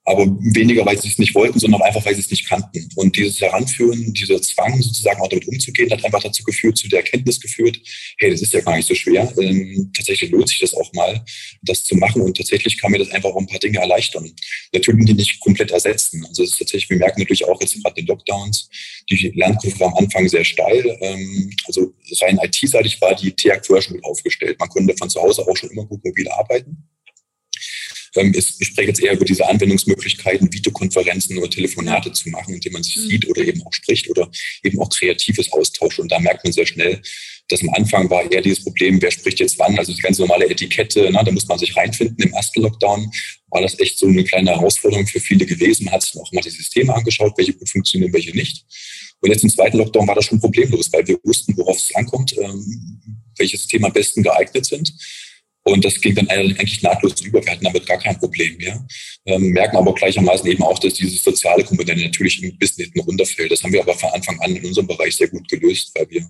aber 0.06 0.26
weniger, 0.26 0.86
weil 0.86 1.00
sie 1.02 1.08
es 1.08 1.18
nicht 1.18 1.34
wollten, 1.34 1.60
sondern 1.60 1.82
einfach, 1.82 2.06
weil 2.06 2.14
sie 2.14 2.22
es 2.22 2.30
nicht 2.30 2.48
kannten. 2.48 2.90
Und 2.96 3.16
dieses 3.16 3.40
Heranführen, 3.40 4.14
dieser 4.14 4.42
Zwang 4.42 4.82
sozusagen 4.82 5.22
auch 5.22 5.30
damit 5.30 5.48
umzugehen, 5.48 5.90
hat 5.92 6.04
einfach 6.04 6.22
dazu 6.22 6.44
geführt, 6.44 6.78
zu 6.78 6.90
der 6.90 7.00
Erkenntnis 7.00 7.40
geführt, 7.40 7.80
hey, 8.18 8.30
das 8.30 8.42
ist 8.42 8.52
ja 8.52 8.60
gar 8.60 8.76
nicht 8.76 8.88
so 8.88 8.96
schwer. 8.96 9.32
Ähm, 9.40 9.92
tatsächlich 9.96 10.30
lohnt 10.32 10.50
sich 10.50 10.60
das 10.60 10.74
auch 10.74 10.92
mal, 10.94 11.24
das 11.62 11.86
zu 11.86 11.96
machen. 11.96 12.22
Und 12.22 12.36
tatsächlich 12.36 12.78
kann 12.78 12.92
mir 12.92 13.00
das 13.00 13.12
einfach 13.12 13.30
auch 13.30 13.40
ein 13.40 13.48
paar 13.48 13.60
Dinge 13.60 13.80
erleichtern. 13.80 14.30
Natürlich 14.74 15.06
die 15.06 15.14
nicht 15.14 15.40
komplett 15.40 15.72
ersetzen. 15.72 16.26
Also 16.28 16.44
es 16.44 16.52
ist 16.52 16.60
tatsächlich, 16.60 16.90
wir 16.90 16.98
merken 16.98 17.22
natürlich 17.22 17.46
auch 17.46 17.60
jetzt 17.62 17.82
gerade 17.82 17.96
den 17.96 18.08
Lockdowns, 18.08 18.70
die 19.10 19.32
Lernkurve 19.36 19.80
war 19.80 19.88
am 19.88 20.04
Anfang 20.04 20.28
sehr 20.28 20.44
steil. 20.44 20.98
Ähm, 21.00 21.50
also 21.66 21.94
rein 22.22 22.40
IT-seitig 22.44 23.00
war 23.00 23.16
die 23.16 23.34
vorher 23.66 23.82
schon 23.82 23.96
gut 23.96 24.06
aufgestellt. 24.06 24.60
Man 24.60 24.68
konnte 24.68 24.96
von 24.98 25.10
zu 25.10 25.22
Hause 25.22 25.48
auch 25.48 25.56
schon 25.56 25.70
immer 25.70 25.86
gut 25.86 26.04
mobil 26.04 26.28
arbeiten. 26.30 26.78
Ähm, 28.16 28.34
ich 28.36 28.68
spreche 28.68 28.90
jetzt 28.90 29.02
eher 29.02 29.14
über 29.14 29.26
diese 29.26 29.48
Anwendungsmöglichkeiten, 29.48 30.52
Videokonferenzen 30.52 31.38
oder 31.38 31.50
Telefonate 31.50 32.12
zu 32.12 32.30
machen, 32.30 32.54
indem 32.54 32.74
man 32.74 32.84
sich 32.84 32.98
mhm. 32.98 33.10
sieht 33.10 33.30
oder 33.30 33.42
eben 33.42 33.62
auch 33.64 33.74
spricht 33.74 34.10
oder 34.10 34.30
eben 34.64 34.80
auch 34.80 34.90
kreatives 34.90 35.52
Austausch. 35.52 36.00
Und 36.00 36.12
da 36.12 36.20
merkt 36.20 36.44
man 36.44 36.54
sehr 36.54 36.66
schnell, 36.66 37.02
dass 37.50 37.62
am 37.62 37.70
Anfang 37.70 38.10
war 38.10 38.32
eher 38.32 38.42
dieses 38.42 38.64
Problem, 38.64 39.02
wer 39.02 39.12
spricht 39.12 39.40
jetzt 39.40 39.60
wann, 39.60 39.78
also 39.78 39.94
die 39.94 40.02
ganz 40.02 40.18
normale 40.18 40.50
Etikette, 40.50 41.10
na, 41.12 41.24
da 41.24 41.32
muss 41.32 41.48
man 41.48 41.60
sich 41.60 41.76
reinfinden. 41.76 42.18
Im 42.18 42.34
ersten 42.34 42.62
Lockdown 42.62 43.12
war 43.50 43.62
das 43.62 43.80
echt 43.80 44.00
so 44.00 44.08
eine 44.08 44.24
kleine 44.24 44.52
Herausforderung 44.52 45.06
für 45.06 45.20
viele 45.20 45.46
gewesen. 45.46 45.92
Hat 45.92 46.04
sich 46.04 46.20
auch 46.20 46.32
mal 46.32 46.42
die 46.42 46.50
Systeme 46.50 46.94
angeschaut, 46.94 47.34
welche 47.38 47.54
gut 47.54 47.70
funktionieren, 47.70 48.14
welche 48.14 48.32
nicht. 48.32 48.66
Und 49.22 49.32
jetzt 49.32 49.44
im 49.44 49.50
zweiten 49.50 49.78
Lockdown 49.78 50.08
war 50.08 50.16
das 50.16 50.26
schon 50.26 50.40
problemlos, 50.40 50.92
weil 50.92 51.08
wir 51.08 51.18
wussten, 51.24 51.56
worauf 51.56 51.78
es 51.78 51.96
ankommt, 51.96 52.36
ähm, 52.38 53.22
welche 53.38 53.58
Systeme 53.58 53.88
am 53.88 53.94
besten 53.94 54.22
geeignet 54.22 54.66
sind. 54.66 54.94
Und 55.66 55.86
das 55.86 56.00
ging 56.02 56.14
dann 56.14 56.30
eigentlich 56.30 56.82
nahtlos 56.82 57.22
über. 57.22 57.44
Wir 57.44 57.54
hatten 57.54 57.64
damit 57.64 57.86
gar 57.86 57.98
kein 57.98 58.20
Problem 58.20 58.58
mehr. 58.58 58.86
Ähm, 59.26 59.50
merken 59.52 59.78
aber 59.78 59.94
gleichermaßen 59.94 60.50
eben 60.50 60.64
auch, 60.64 60.78
dass 60.80 60.94
diese 60.96 61.18
soziale 61.18 61.64
Komponente 61.64 62.04
natürlich 62.04 62.44
ein 62.44 62.58
bisschen 62.58 62.84
hinten 62.86 63.00
runterfällt. 63.00 63.52
Das 63.52 63.64
haben 63.64 63.72
wir 63.72 63.82
aber 63.82 63.94
von 63.94 64.10
Anfang 64.10 64.40
an 64.42 64.56
in 64.56 64.66
unserem 64.66 64.88
Bereich 64.88 65.16
sehr 65.16 65.30
gut 65.30 65.48
gelöst, 65.48 65.92
weil 65.96 66.10
wir 66.10 66.28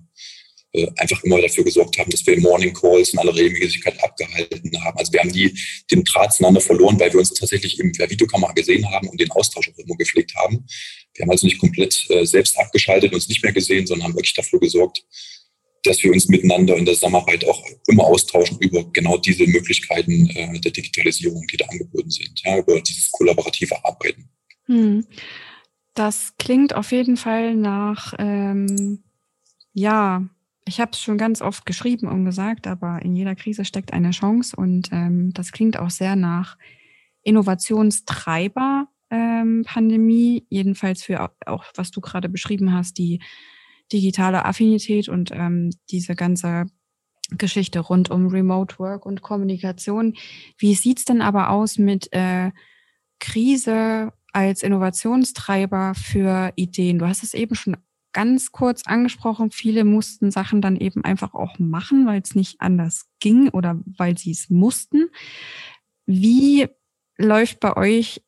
äh, 0.74 0.88
einfach 0.96 1.22
immer 1.22 1.40
dafür 1.40 1.64
gesorgt 1.64 1.98
haben, 1.98 2.10
dass 2.10 2.26
wir 2.26 2.38
Morning 2.40 2.72
Calls 2.72 3.10
in 3.10 3.18
aller 3.18 3.34
Regelmäßigkeit 3.34 4.02
abgehalten 4.02 4.84
haben. 4.84 4.98
Also 4.98 5.12
wir 5.12 5.20
haben 5.20 5.30
nie 5.30 5.52
den 5.90 6.04
Draht 6.04 6.34
zueinander 6.34 6.60
verloren, 6.60 6.98
weil 6.98 7.12
wir 7.12 7.20
uns 7.20 7.32
tatsächlich 7.32 7.78
in 7.78 7.92
der 7.92 8.10
Videokamera 8.10 8.52
gesehen 8.52 8.88
haben 8.90 9.08
und 9.08 9.20
den 9.20 9.30
Austausch 9.32 9.68
auch 9.68 9.78
immer 9.78 9.96
gepflegt 9.96 10.34
haben. 10.36 10.64
Wir 11.14 11.22
haben 11.22 11.30
also 11.30 11.46
nicht 11.46 11.60
komplett 11.60 12.04
äh, 12.10 12.24
selbst 12.24 12.58
abgeschaltet, 12.58 13.12
uns 13.12 13.28
nicht 13.28 13.42
mehr 13.42 13.52
gesehen, 13.52 13.86
sondern 13.86 14.08
haben 14.08 14.14
wirklich 14.14 14.34
dafür 14.34 14.58
gesorgt, 14.58 15.04
dass 15.84 16.02
wir 16.02 16.12
uns 16.12 16.28
miteinander 16.28 16.76
in 16.76 16.84
der 16.84 16.94
Zusammenarbeit 16.94 17.46
auch 17.46 17.62
immer 17.86 18.04
austauschen 18.04 18.58
über 18.60 18.84
genau 18.92 19.18
diese 19.18 19.46
Möglichkeiten 19.46 20.28
äh, 20.30 20.58
der 20.60 20.72
Digitalisierung, 20.72 21.46
die 21.52 21.56
da 21.56 21.66
angeboten 21.66 22.10
sind, 22.10 22.40
ja, 22.44 22.58
über 22.58 22.80
dieses 22.80 23.10
kollaborative 23.12 23.84
Arbeiten. 23.84 24.28
Hm. 24.66 25.06
Das 25.94 26.32
klingt 26.38 26.74
auf 26.74 26.90
jeden 26.90 27.16
Fall 27.16 27.54
nach, 27.54 28.14
ähm, 28.18 29.04
ja, 29.72 30.26
ich 30.66 30.80
habe 30.80 30.92
es 30.92 31.00
schon 31.00 31.18
ganz 31.18 31.42
oft 31.42 31.66
geschrieben 31.66 32.08
und 32.08 32.24
gesagt, 32.24 32.66
aber 32.66 33.02
in 33.02 33.14
jeder 33.14 33.34
Krise 33.34 33.64
steckt 33.64 33.92
eine 33.92 34.10
Chance 34.10 34.56
und 34.56 34.88
ähm, 34.92 35.32
das 35.34 35.52
klingt 35.52 35.78
auch 35.78 35.90
sehr 35.90 36.16
nach 36.16 36.56
Innovationstreiber 37.22 38.88
ähm, 39.10 39.64
Pandemie, 39.66 40.46
jedenfalls 40.48 41.02
für 41.02 41.30
auch, 41.46 41.64
was 41.76 41.90
du 41.90 42.00
gerade 42.00 42.28
beschrieben 42.28 42.72
hast, 42.72 42.98
die 42.98 43.20
digitale 43.94 44.44
Affinität 44.44 45.08
und 45.08 45.30
ähm, 45.32 45.70
diese 45.90 46.14
ganze 46.14 46.66
Geschichte 47.30 47.80
rund 47.80 48.10
um 48.10 48.26
Remote 48.26 48.78
Work 48.78 49.06
und 49.06 49.22
Kommunikation. 49.22 50.14
Wie 50.58 50.74
sieht's 50.74 51.04
denn 51.04 51.22
aber 51.22 51.50
aus 51.50 51.78
mit 51.78 52.12
äh, 52.12 52.50
Krise 53.20 54.12
als 54.32 54.62
Innovationstreiber 54.62 55.94
für 55.94 56.52
Ideen? 56.56 56.98
Du 56.98 57.06
hast 57.06 57.22
es 57.22 57.32
eben 57.32 57.54
schon 57.54 57.76
ganz 58.12 58.52
kurz 58.52 58.86
angesprochen. 58.86 59.50
Viele 59.50 59.84
mussten 59.84 60.30
Sachen 60.30 60.60
dann 60.60 60.76
eben 60.76 61.04
einfach 61.04 61.34
auch 61.34 61.58
machen, 61.58 62.06
weil 62.06 62.20
es 62.20 62.34
nicht 62.34 62.60
anders 62.60 63.06
ging 63.20 63.48
oder 63.48 63.80
weil 63.96 64.18
sie 64.18 64.32
es 64.32 64.50
mussten. 64.50 65.06
Wie 66.06 66.66
läuft 67.16 67.60
bei 67.60 67.76
euch 67.76 68.22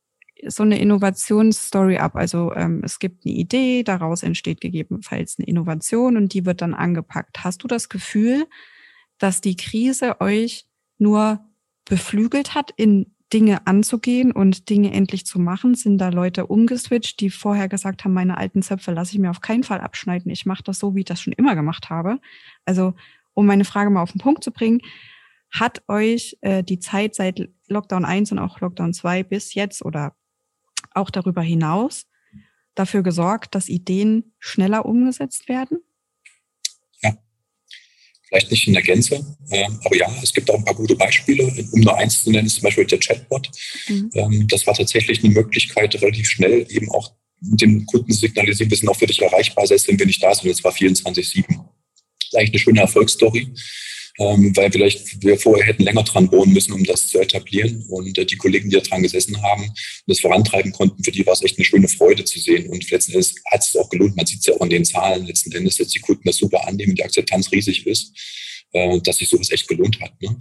so 0.46 0.62
eine 0.62 0.78
Innovationsstory 0.78 1.98
ab. 1.98 2.16
Also 2.16 2.52
ähm, 2.54 2.82
es 2.84 2.98
gibt 2.98 3.24
eine 3.24 3.34
Idee, 3.34 3.82
daraus 3.82 4.22
entsteht 4.22 4.60
gegebenenfalls 4.60 5.36
eine 5.38 5.46
Innovation 5.46 6.16
und 6.16 6.34
die 6.34 6.44
wird 6.44 6.62
dann 6.62 6.74
angepackt. 6.74 7.44
Hast 7.44 7.62
du 7.62 7.68
das 7.68 7.88
Gefühl, 7.88 8.46
dass 9.18 9.40
die 9.40 9.56
Krise 9.56 10.20
euch 10.20 10.66
nur 10.98 11.40
beflügelt 11.84 12.54
hat, 12.54 12.70
in 12.76 13.12
Dinge 13.32 13.66
anzugehen 13.66 14.30
und 14.30 14.68
Dinge 14.68 14.92
endlich 14.92 15.26
zu 15.26 15.38
machen? 15.38 15.74
Sind 15.74 15.98
da 15.98 16.10
Leute 16.10 16.46
umgeswitcht, 16.46 17.20
die 17.20 17.30
vorher 17.30 17.68
gesagt 17.68 18.04
haben, 18.04 18.12
meine 18.12 18.36
alten 18.36 18.62
Zöpfe 18.62 18.92
lasse 18.92 19.12
ich 19.12 19.18
mir 19.18 19.30
auf 19.30 19.40
keinen 19.40 19.64
Fall 19.64 19.80
abschneiden. 19.80 20.30
Ich 20.30 20.46
mache 20.46 20.62
das 20.62 20.78
so, 20.78 20.94
wie 20.94 21.00
ich 21.00 21.06
das 21.06 21.20
schon 21.20 21.32
immer 21.32 21.54
gemacht 21.54 21.90
habe. 21.90 22.18
Also 22.64 22.94
um 23.32 23.46
meine 23.46 23.64
Frage 23.64 23.90
mal 23.90 24.02
auf 24.02 24.12
den 24.12 24.20
Punkt 24.20 24.44
zu 24.44 24.52
bringen, 24.52 24.80
hat 25.50 25.82
euch 25.88 26.36
äh, 26.42 26.62
die 26.62 26.78
Zeit 26.78 27.14
seit 27.14 27.48
Lockdown 27.68 28.04
1 28.04 28.32
und 28.32 28.38
auch 28.38 28.60
Lockdown 28.60 28.92
2 28.92 29.22
bis 29.22 29.54
jetzt 29.54 29.84
oder 29.84 30.14
auch 30.96 31.10
darüber 31.10 31.42
hinaus 31.42 32.06
dafür 32.74 33.02
gesorgt, 33.02 33.54
dass 33.54 33.68
Ideen 33.68 34.34
schneller 34.38 34.86
umgesetzt 34.86 35.48
werden? 35.48 35.78
Ja, 37.02 37.16
vielleicht 38.28 38.50
nicht 38.50 38.66
in 38.66 38.74
der 38.74 38.82
Gänze, 38.82 39.24
äh, 39.50 39.68
aber 39.84 39.96
ja, 39.96 40.06
es 40.22 40.32
gibt 40.32 40.50
auch 40.50 40.58
ein 40.58 40.64
paar 40.64 40.74
gute 40.74 40.96
Beispiele. 40.96 41.44
Um 41.72 41.80
nur 41.80 41.96
eins 41.96 42.22
zu 42.22 42.30
nennen, 42.30 42.46
ist 42.46 42.56
zum 42.56 42.64
Beispiel 42.64 42.86
der 42.86 43.00
Chatbot. 43.00 43.50
Mhm. 43.88 44.10
Ähm, 44.14 44.48
das 44.48 44.66
war 44.66 44.74
tatsächlich 44.74 45.22
eine 45.24 45.32
Möglichkeit, 45.32 45.94
relativ 46.00 46.28
schnell 46.28 46.66
eben 46.70 46.90
auch 46.90 47.12
dem 47.40 47.84
Kunden 47.86 48.12
zu 48.12 48.20
signalisieren, 48.20 48.70
wir 48.70 48.78
sind 48.78 48.88
auch 48.88 48.96
für 48.96 49.06
dich 49.06 49.20
erreichbar, 49.20 49.66
selbst 49.66 49.88
wenn 49.88 49.98
wir 49.98 50.06
nicht 50.06 50.22
da 50.22 50.34
sind. 50.34 50.48
Und 50.48 50.56
zwar 50.56 50.72
24-7. 50.72 51.04
Das 51.12 51.18
ist 51.18 52.36
eigentlich 52.36 52.50
eine 52.50 52.58
schöne 52.58 52.80
Erfolgsstory 52.80 53.52
ähm, 54.18 54.56
weil 54.56 54.70
vielleicht 54.70 55.22
wir 55.22 55.38
vorher 55.38 55.66
hätten 55.66 55.84
länger 55.84 56.02
dran 56.02 56.28
bohren 56.28 56.52
müssen, 56.52 56.72
um 56.72 56.84
das 56.84 57.08
zu 57.08 57.20
etablieren. 57.20 57.84
Und 57.88 58.16
äh, 58.18 58.24
die 58.24 58.36
Kollegen, 58.36 58.70
die 58.70 58.76
da 58.76 58.82
dran 58.82 59.02
gesessen 59.02 59.40
haben 59.42 59.62
und 59.62 59.72
das 60.06 60.20
vorantreiben 60.20 60.72
konnten, 60.72 61.02
für 61.04 61.12
die 61.12 61.26
war 61.26 61.34
es 61.34 61.42
echt 61.42 61.58
eine 61.58 61.64
schöne 61.64 61.88
Freude 61.88 62.24
zu 62.24 62.38
sehen. 62.38 62.68
Und 62.68 62.90
letzten 62.90 63.12
Endes 63.12 63.34
hat 63.50 63.62
es 63.62 63.76
auch 63.76 63.88
gelohnt. 63.90 64.16
Man 64.16 64.26
sieht 64.26 64.40
es 64.40 64.46
ja 64.46 64.54
auch 64.54 64.62
in 64.62 64.70
den 64.70 64.84
Zahlen 64.84 65.26
letzten 65.26 65.52
Endes, 65.52 65.76
dass 65.76 65.88
die 65.88 66.00
Kunden 66.00 66.22
das 66.24 66.36
super 66.36 66.66
annehmen, 66.66 66.94
die 66.94 67.04
Akzeptanz 67.04 67.50
riesig 67.52 67.86
ist 67.86 68.12
äh, 68.72 69.00
dass 69.00 69.18
sich 69.18 69.28
sowas 69.28 69.50
echt 69.50 69.68
gelohnt 69.68 70.00
hat. 70.00 70.20
Ne? 70.20 70.36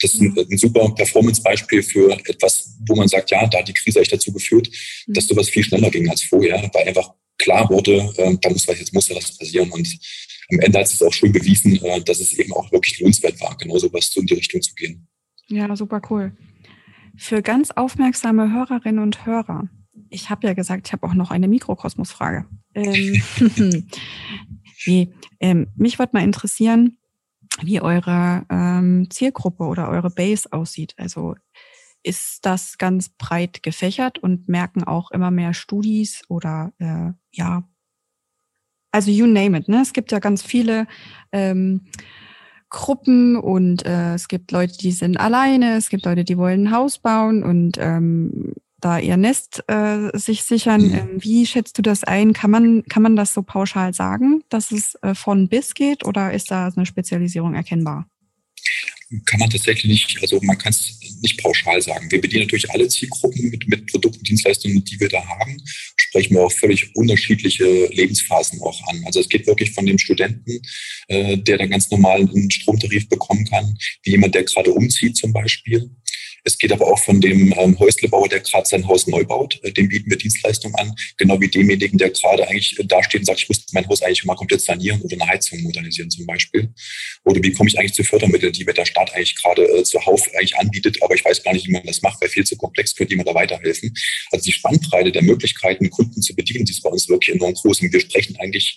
Das 0.00 0.14
ist 0.14 0.20
ein, 0.20 0.36
ein 0.36 0.58
super 0.58 0.92
Performance-Beispiel 0.94 1.82
für 1.82 2.12
etwas, 2.12 2.76
wo 2.86 2.94
man 2.94 3.08
sagt, 3.08 3.30
ja, 3.30 3.46
da 3.46 3.58
hat 3.58 3.68
die 3.68 3.72
Krise 3.72 4.00
echt 4.00 4.12
dazu 4.12 4.32
geführt, 4.32 4.68
mhm. 5.06 5.14
dass 5.14 5.26
sowas 5.26 5.48
viel 5.48 5.64
schneller 5.64 5.90
ging 5.90 6.08
als 6.08 6.22
vorher, 6.22 6.70
weil 6.74 6.88
einfach 6.88 7.10
klar 7.38 7.68
wurde, 7.70 8.12
äh, 8.16 8.36
da 8.40 8.50
muss 8.50 8.66
was, 8.68 8.78
jetzt 8.78 8.92
muss 8.92 9.10
was 9.10 9.36
passieren. 9.36 9.70
Und 9.70 9.88
am 10.50 10.60
Ende 10.60 10.78
hat 10.78 10.86
es 10.86 11.02
auch 11.02 11.12
schon 11.12 11.32
bewiesen, 11.32 11.82
äh, 11.84 12.00
dass 12.02 12.20
es 12.20 12.34
eben 12.34 12.52
auch 12.52 12.70
wirklich 12.72 12.98
lohnenswert 13.00 13.40
war, 13.40 13.56
genau 13.56 13.78
sowas 13.78 14.14
in 14.16 14.26
die 14.26 14.34
Richtung 14.34 14.60
zu 14.60 14.74
gehen. 14.74 15.06
Ja, 15.48 15.74
super 15.76 16.02
cool. 16.10 16.32
Für 17.16 17.42
ganz 17.42 17.70
aufmerksame 17.70 18.52
Hörerinnen 18.52 19.02
und 19.02 19.26
Hörer, 19.26 19.68
ich 20.10 20.30
habe 20.30 20.46
ja 20.46 20.54
gesagt, 20.54 20.86
ich 20.86 20.92
habe 20.92 21.06
auch 21.06 21.14
noch 21.14 21.30
eine 21.30 21.48
Mikrokosmos-Frage. 21.48 22.46
Ähm, 22.74 23.22
nee, 24.86 25.12
ähm, 25.40 25.68
mich 25.76 25.98
würde 25.98 26.10
mal 26.14 26.24
interessieren, 26.24 26.98
wie 27.62 27.80
eure 27.80 28.46
ähm, 28.50 29.08
Zielgruppe 29.10 29.64
oder 29.64 29.88
eure 29.88 30.10
Base 30.10 30.52
aussieht. 30.52 30.94
Also 30.96 31.34
ist 32.02 32.46
das 32.46 32.78
ganz 32.78 33.08
breit 33.08 33.62
gefächert 33.62 34.18
und 34.18 34.48
merken 34.48 34.84
auch 34.84 35.10
immer 35.10 35.30
mehr 35.30 35.54
Studis 35.54 36.22
oder 36.28 36.72
äh, 36.78 37.12
ja 37.32 37.64
also 38.90 39.10
you 39.10 39.26
name 39.26 39.56
it, 39.56 39.68
ne? 39.68 39.82
Es 39.82 39.92
gibt 39.92 40.12
ja 40.12 40.18
ganz 40.18 40.42
viele 40.42 40.86
ähm, 41.32 41.82
Gruppen 42.70 43.36
und 43.36 43.84
äh, 43.86 44.14
es 44.14 44.28
gibt 44.28 44.50
Leute, 44.50 44.76
die 44.78 44.92
sind 44.92 45.18
alleine, 45.18 45.76
es 45.76 45.88
gibt 45.88 46.04
Leute, 46.04 46.24
die 46.24 46.38
wollen 46.38 46.64
ein 46.64 46.72
Haus 46.72 46.98
bauen 46.98 47.42
und 47.42 47.76
ähm, 47.78 48.54
da 48.80 48.98
ihr 48.98 49.16
Nest 49.16 49.64
äh, 49.68 50.16
sich 50.16 50.44
sichern. 50.44 50.82
Mhm. 50.82 50.94
Ähm, 50.94 51.08
wie 51.18 51.46
schätzt 51.46 51.78
du 51.78 51.82
das 51.82 52.04
ein? 52.04 52.32
Kann 52.32 52.50
man, 52.50 52.84
kann 52.84 53.02
man 53.02 53.16
das 53.16 53.34
so 53.34 53.42
pauschal 53.42 53.92
sagen, 53.92 54.42
dass 54.48 54.70
es 54.70 54.94
äh, 55.02 55.14
von 55.14 55.48
bis 55.48 55.74
geht 55.74 56.04
oder 56.04 56.32
ist 56.32 56.50
da 56.50 56.68
eine 56.74 56.86
Spezialisierung 56.86 57.54
erkennbar? 57.54 58.06
Kann 59.24 59.40
man 59.40 59.48
tatsächlich 59.48 59.84
nicht, 59.86 60.18
also 60.20 60.38
man 60.42 60.58
kann 60.58 60.72
es 60.72 60.98
nicht 61.22 61.40
pauschal 61.42 61.80
sagen. 61.80 62.10
Wir 62.10 62.20
bedienen 62.20 62.42
natürlich 62.42 62.70
alle 62.70 62.88
Zielgruppen 62.88 63.50
mit, 63.50 63.66
mit 63.66 63.86
Produkten, 63.86 64.22
Dienstleistungen, 64.22 64.84
die 64.84 65.00
wir 65.00 65.08
da 65.08 65.24
haben, 65.24 65.62
sprechen 65.96 66.34
wir 66.34 66.42
auch 66.42 66.52
völlig 66.52 66.94
unterschiedliche 66.94 67.86
Lebensphasen 67.86 68.60
auch 68.62 68.80
an. 68.88 69.02
Also 69.06 69.20
es 69.20 69.28
geht 69.28 69.46
wirklich 69.46 69.72
von 69.72 69.86
dem 69.86 69.98
Studenten, 69.98 70.60
äh, 71.08 71.38
der 71.38 71.58
dann 71.58 71.70
ganz 71.70 71.90
normal 71.90 72.20
einen 72.20 72.50
Stromtarif 72.50 73.08
bekommen 73.08 73.46
kann, 73.46 73.76
wie 74.02 74.10
jemand, 74.10 74.34
der 74.34 74.44
gerade 74.44 74.72
umzieht 74.72 75.16
zum 75.16 75.32
Beispiel, 75.32 75.90
es 76.44 76.58
geht 76.58 76.72
aber 76.72 76.86
auch 76.86 76.98
von 76.98 77.20
dem 77.20 77.54
ähm, 77.58 77.78
Häuslebauer, 77.78 78.28
der 78.28 78.40
gerade 78.40 78.68
sein 78.68 78.86
Haus 78.86 79.06
neu 79.06 79.24
baut. 79.24 79.58
Äh, 79.62 79.72
dem 79.72 79.88
bieten 79.88 80.10
wir 80.10 80.16
Dienstleistungen 80.16 80.74
an. 80.76 80.94
Genau 81.16 81.40
wie 81.40 81.48
demjenigen, 81.48 81.98
der 81.98 82.10
gerade 82.10 82.46
eigentlich 82.48 82.78
äh, 82.78 82.84
dasteht 82.84 83.20
und 83.20 83.26
sagt, 83.26 83.40
ich 83.40 83.48
muss 83.48 83.64
mein 83.72 83.86
Haus 83.88 84.02
eigentlich 84.02 84.24
mal 84.24 84.34
komplett 84.34 84.60
sanieren 84.60 85.00
oder 85.02 85.14
eine 85.14 85.26
Heizung 85.26 85.60
modernisieren 85.62 86.10
zum 86.10 86.26
Beispiel. 86.26 86.72
Oder 87.24 87.42
wie 87.42 87.52
komme 87.52 87.68
ich 87.68 87.78
eigentlich 87.78 87.94
zu 87.94 88.04
Fördermitteln, 88.04 88.52
die 88.52 88.64
mir 88.64 88.74
der 88.74 88.86
Staat 88.86 89.12
eigentlich 89.14 89.36
gerade 89.36 89.62
äh, 89.62 89.82
zuhauf 89.82 90.28
eigentlich 90.34 90.56
anbietet, 90.56 91.02
aber 91.02 91.14
ich 91.14 91.24
weiß 91.24 91.42
gar 91.42 91.52
nicht, 91.52 91.66
wie 91.66 91.72
man 91.72 91.84
das 91.84 92.02
macht, 92.02 92.20
weil 92.20 92.28
viel 92.28 92.44
zu 92.44 92.56
komplex, 92.56 92.94
könnte 92.94 93.12
jemand 93.12 93.28
da 93.28 93.34
weiterhelfen. 93.34 93.94
Also 94.30 94.44
die 94.44 94.52
Spannbreite 94.52 95.12
der 95.12 95.22
Möglichkeiten, 95.22 95.90
Kunden 95.90 96.22
zu 96.22 96.34
bedienen, 96.34 96.64
die 96.64 96.72
ist 96.72 96.82
bei 96.82 96.90
uns 96.90 97.08
wirklich 97.08 97.34
enorm 97.34 97.54
groß. 97.54 97.82
Und 97.82 97.92
wir 97.92 98.00
sprechen 98.00 98.36
eigentlich 98.38 98.76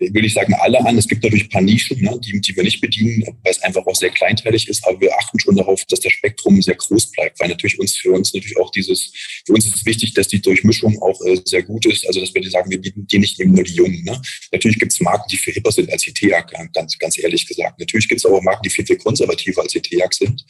will 0.00 0.24
ich 0.24 0.34
sagen, 0.34 0.54
alle 0.54 0.84
an. 0.84 0.96
Es 0.96 1.06
gibt 1.06 1.22
natürlich 1.22 1.44
ein 1.44 1.50
paar 1.50 1.62
Nischen, 1.62 2.00
ne, 2.00 2.18
die, 2.24 2.40
die 2.40 2.56
wir 2.56 2.62
nicht 2.62 2.80
bedienen, 2.80 3.22
weil 3.42 3.52
es 3.52 3.62
einfach 3.62 3.86
auch 3.86 3.94
sehr 3.94 4.10
kleinteilig 4.10 4.68
ist. 4.68 4.86
Aber 4.86 5.00
wir 5.00 5.16
achten 5.18 5.38
schon 5.38 5.56
darauf, 5.56 5.84
dass 5.86 6.00
das 6.00 6.12
Spektrum 6.12 6.60
sehr 6.62 6.74
groß 6.74 7.12
bleibt, 7.12 7.38
weil 7.38 7.48
natürlich 7.48 7.78
uns 7.78 7.96
für 7.96 8.12
uns 8.12 8.32
natürlich 8.32 8.56
auch 8.58 8.70
dieses, 8.70 9.12
für 9.46 9.52
uns 9.52 9.66
ist 9.66 9.76
es 9.76 9.86
wichtig, 9.86 10.14
dass 10.14 10.28
die 10.28 10.40
Durchmischung 10.40 11.00
auch 11.02 11.20
äh, 11.26 11.38
sehr 11.44 11.62
gut 11.62 11.84
ist. 11.86 12.06
Also 12.06 12.20
dass 12.20 12.34
wir 12.34 12.40
die 12.40 12.48
sagen, 12.48 12.70
wir 12.70 12.80
bieten 12.80 13.06
die 13.06 13.18
nicht 13.18 13.38
eben 13.38 13.52
nur 13.52 13.64
die 13.64 13.74
Jungen. 13.74 14.02
Ne? 14.04 14.20
Natürlich 14.52 14.78
gibt 14.78 14.92
es 14.92 15.00
Marken, 15.00 15.28
die 15.30 15.36
viel 15.36 15.52
hipper 15.52 15.70
sind 15.70 15.92
als 15.92 16.02
die 16.02 16.12
TEAG, 16.12 16.50
ganz, 16.72 16.98
ganz 16.98 17.18
ehrlich 17.18 17.46
gesagt. 17.46 17.78
Natürlich 17.78 18.08
gibt 18.08 18.20
es 18.20 18.26
aber 18.26 18.40
Marken, 18.42 18.62
die 18.64 18.70
viel, 18.70 18.86
viel 18.86 18.98
konservativer 18.98 19.62
als 19.62 19.72
die 19.72 19.80
TEAG 19.80 20.14
sind. 20.14 20.44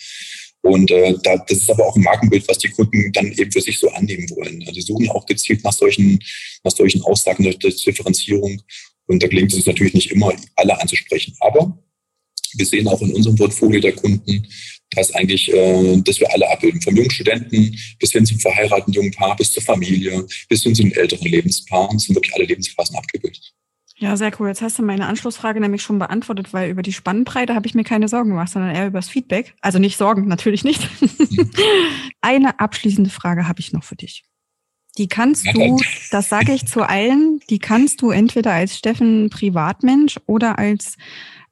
Und 0.63 0.91
äh, 0.91 1.15
da, 1.23 1.39
das 1.49 1.59
ist 1.59 1.71
aber 1.71 1.87
auch 1.87 1.97
ein 1.97 2.03
Markenbild, 2.03 2.47
was 2.47 2.59
die 2.59 2.69
Kunden 2.69 3.13
dann 3.13 3.33
eben 3.33 3.51
für 3.51 3.63
sich 3.63 3.79
so 3.79 3.89
annehmen 3.91 4.29
wollen. 4.31 4.61
Also 4.61 4.73
die 4.73 4.83
suchen 4.83 5.09
auch 5.09 5.25
gezielt 5.25 5.65
nach 5.65 5.73
solchen, 5.73 6.19
nach 6.65 6.73
solchen 6.73 7.03
Aussagen 7.03 7.45
der 7.45 7.55
Differenzierung. 7.55 8.61
Und 9.11 9.21
da 9.21 9.27
gelingt 9.27 9.53
es 9.53 9.67
natürlich 9.67 9.95
nicht 9.95 10.13
immer, 10.13 10.33
alle 10.55 10.81
anzusprechen. 10.81 11.35
Aber 11.41 11.77
wir 12.55 12.65
sehen 12.65 12.87
auch 12.87 13.03
in 13.03 13.13
unserem 13.13 13.35
Portfolio 13.35 13.81
der 13.81 13.93
Kunden, 13.93 14.47
dass 14.91 15.13
eigentlich, 15.15 15.53
äh, 15.53 16.01
dass 16.03 16.21
wir 16.21 16.33
alle 16.33 16.49
abbilden. 16.49 16.81
Vom 16.81 16.95
jungen 16.95 17.11
Studenten 17.11 17.77
bis 17.99 18.13
hin 18.13 18.25
zum 18.25 18.39
verheirateten 18.39 18.95
jungen 18.95 19.11
Paar, 19.11 19.37
bis 19.37 19.51
zur 19.51 19.65
Familie, 19.65 20.25
bis 20.49 20.63
hin 20.63 20.77
zu 20.77 20.83
den 20.83 20.93
älteren 20.93 21.27
Lebenspaaren 21.27 21.99
sind 21.99 22.15
wirklich 22.15 22.35
alle 22.37 22.45
Lebensphasen 22.45 22.97
abgebildet. 22.97 23.53
Ja, 23.97 24.17
sehr 24.17 24.31
cool. 24.39 24.47
Jetzt 24.47 24.63
hast 24.63 24.79
du 24.79 24.83
meine 24.85 25.09
Anschlussfrage 25.09 25.61
nämlich 25.61 25.83
schon 25.83 25.99
beantwortet, 25.99 26.53
weil 26.53 26.71
über 26.71 26.83
die 26.83 26.93
Spannbreite 26.93 27.57
habe 27.57 27.67
ich 27.67 27.75
mir 27.75 27.85
keine 27.85 28.07
Sorgen 28.07 28.31
gemacht, 28.31 28.53
sondern 28.53 28.75
eher 28.75 28.87
über 28.87 28.99
das 28.99 29.09
Feedback. 29.09 29.55
Also 29.61 29.81
nicht 29.81 29.97
Sorgen, 29.97 30.29
natürlich 30.29 30.63
nicht. 30.63 30.89
Mhm. 31.01 31.51
Eine 32.21 32.61
abschließende 32.61 33.11
Frage 33.11 33.49
habe 33.49 33.61
ich 33.61 33.73
noch 33.73 33.85
für 33.85 33.97
dich. 33.97 34.23
Die 34.99 35.09
kannst 35.09 35.47
du, 35.55 35.79
das 36.11 36.29
sage 36.29 36.53
ich 36.53 36.67
zu 36.67 36.83
allen, 36.83 37.41
die 37.49 37.59
kannst 37.59 38.03
du 38.03 38.11
entweder 38.11 38.53
als 38.53 38.77
Steffen 38.77 39.31
Privatmensch 39.31 40.19
oder 40.27 40.59
als 40.59 40.97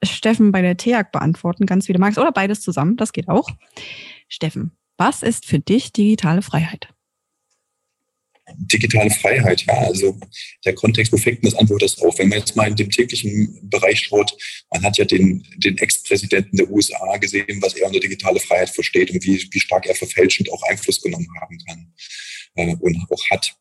Steffen 0.02 0.52
bei 0.52 0.62
der 0.62 0.76
TEAG 0.76 1.12
beantworten, 1.12 1.66
ganz 1.66 1.88
wie 1.88 1.92
du 1.92 1.98
magst, 1.98 2.18
oder 2.18 2.32
beides 2.32 2.60
zusammen, 2.60 2.96
das 2.96 3.12
geht 3.12 3.28
auch. 3.28 3.48
Steffen, 4.28 4.72
was 4.96 5.22
ist 5.22 5.46
für 5.46 5.60
dich 5.60 5.92
digitale 5.92 6.42
Freiheit? 6.42 6.88
Digitale 8.56 9.10
Freiheit, 9.10 9.64
ja, 9.66 9.74
also 9.74 10.18
der 10.64 10.74
Kontext, 10.74 11.12
wo 11.12 11.16
fängt 11.16 11.44
das 11.44 11.54
an, 11.54 11.68
wo 11.68 11.76
das 11.78 11.98
auf? 12.00 12.18
Wenn 12.18 12.28
man 12.28 12.38
jetzt 12.38 12.56
mal 12.56 12.68
in 12.68 12.76
dem 12.76 12.90
täglichen 12.90 13.68
Bereich 13.68 14.00
schaut, 14.00 14.36
man 14.70 14.82
hat 14.82 14.98
ja 14.98 15.04
den, 15.04 15.46
den 15.56 15.78
Ex-Präsidenten 15.78 16.56
der 16.56 16.70
USA 16.70 17.16
gesehen, 17.16 17.60
was 17.60 17.74
er 17.74 17.86
unter 17.86 18.00
digitale 18.00 18.40
Freiheit 18.40 18.70
versteht 18.70 19.10
und 19.10 19.24
wie, 19.24 19.48
wie 19.50 19.60
stark 19.60 19.86
er 19.86 19.94
verfälschend 19.94 20.50
auch 20.52 20.62
Einfluss 20.68 21.00
genommen 21.00 21.28
haben 21.40 21.58
kann 21.66 21.92
äh, 22.56 22.76
und 22.80 22.96
auch 23.10 23.30
hat 23.30 23.54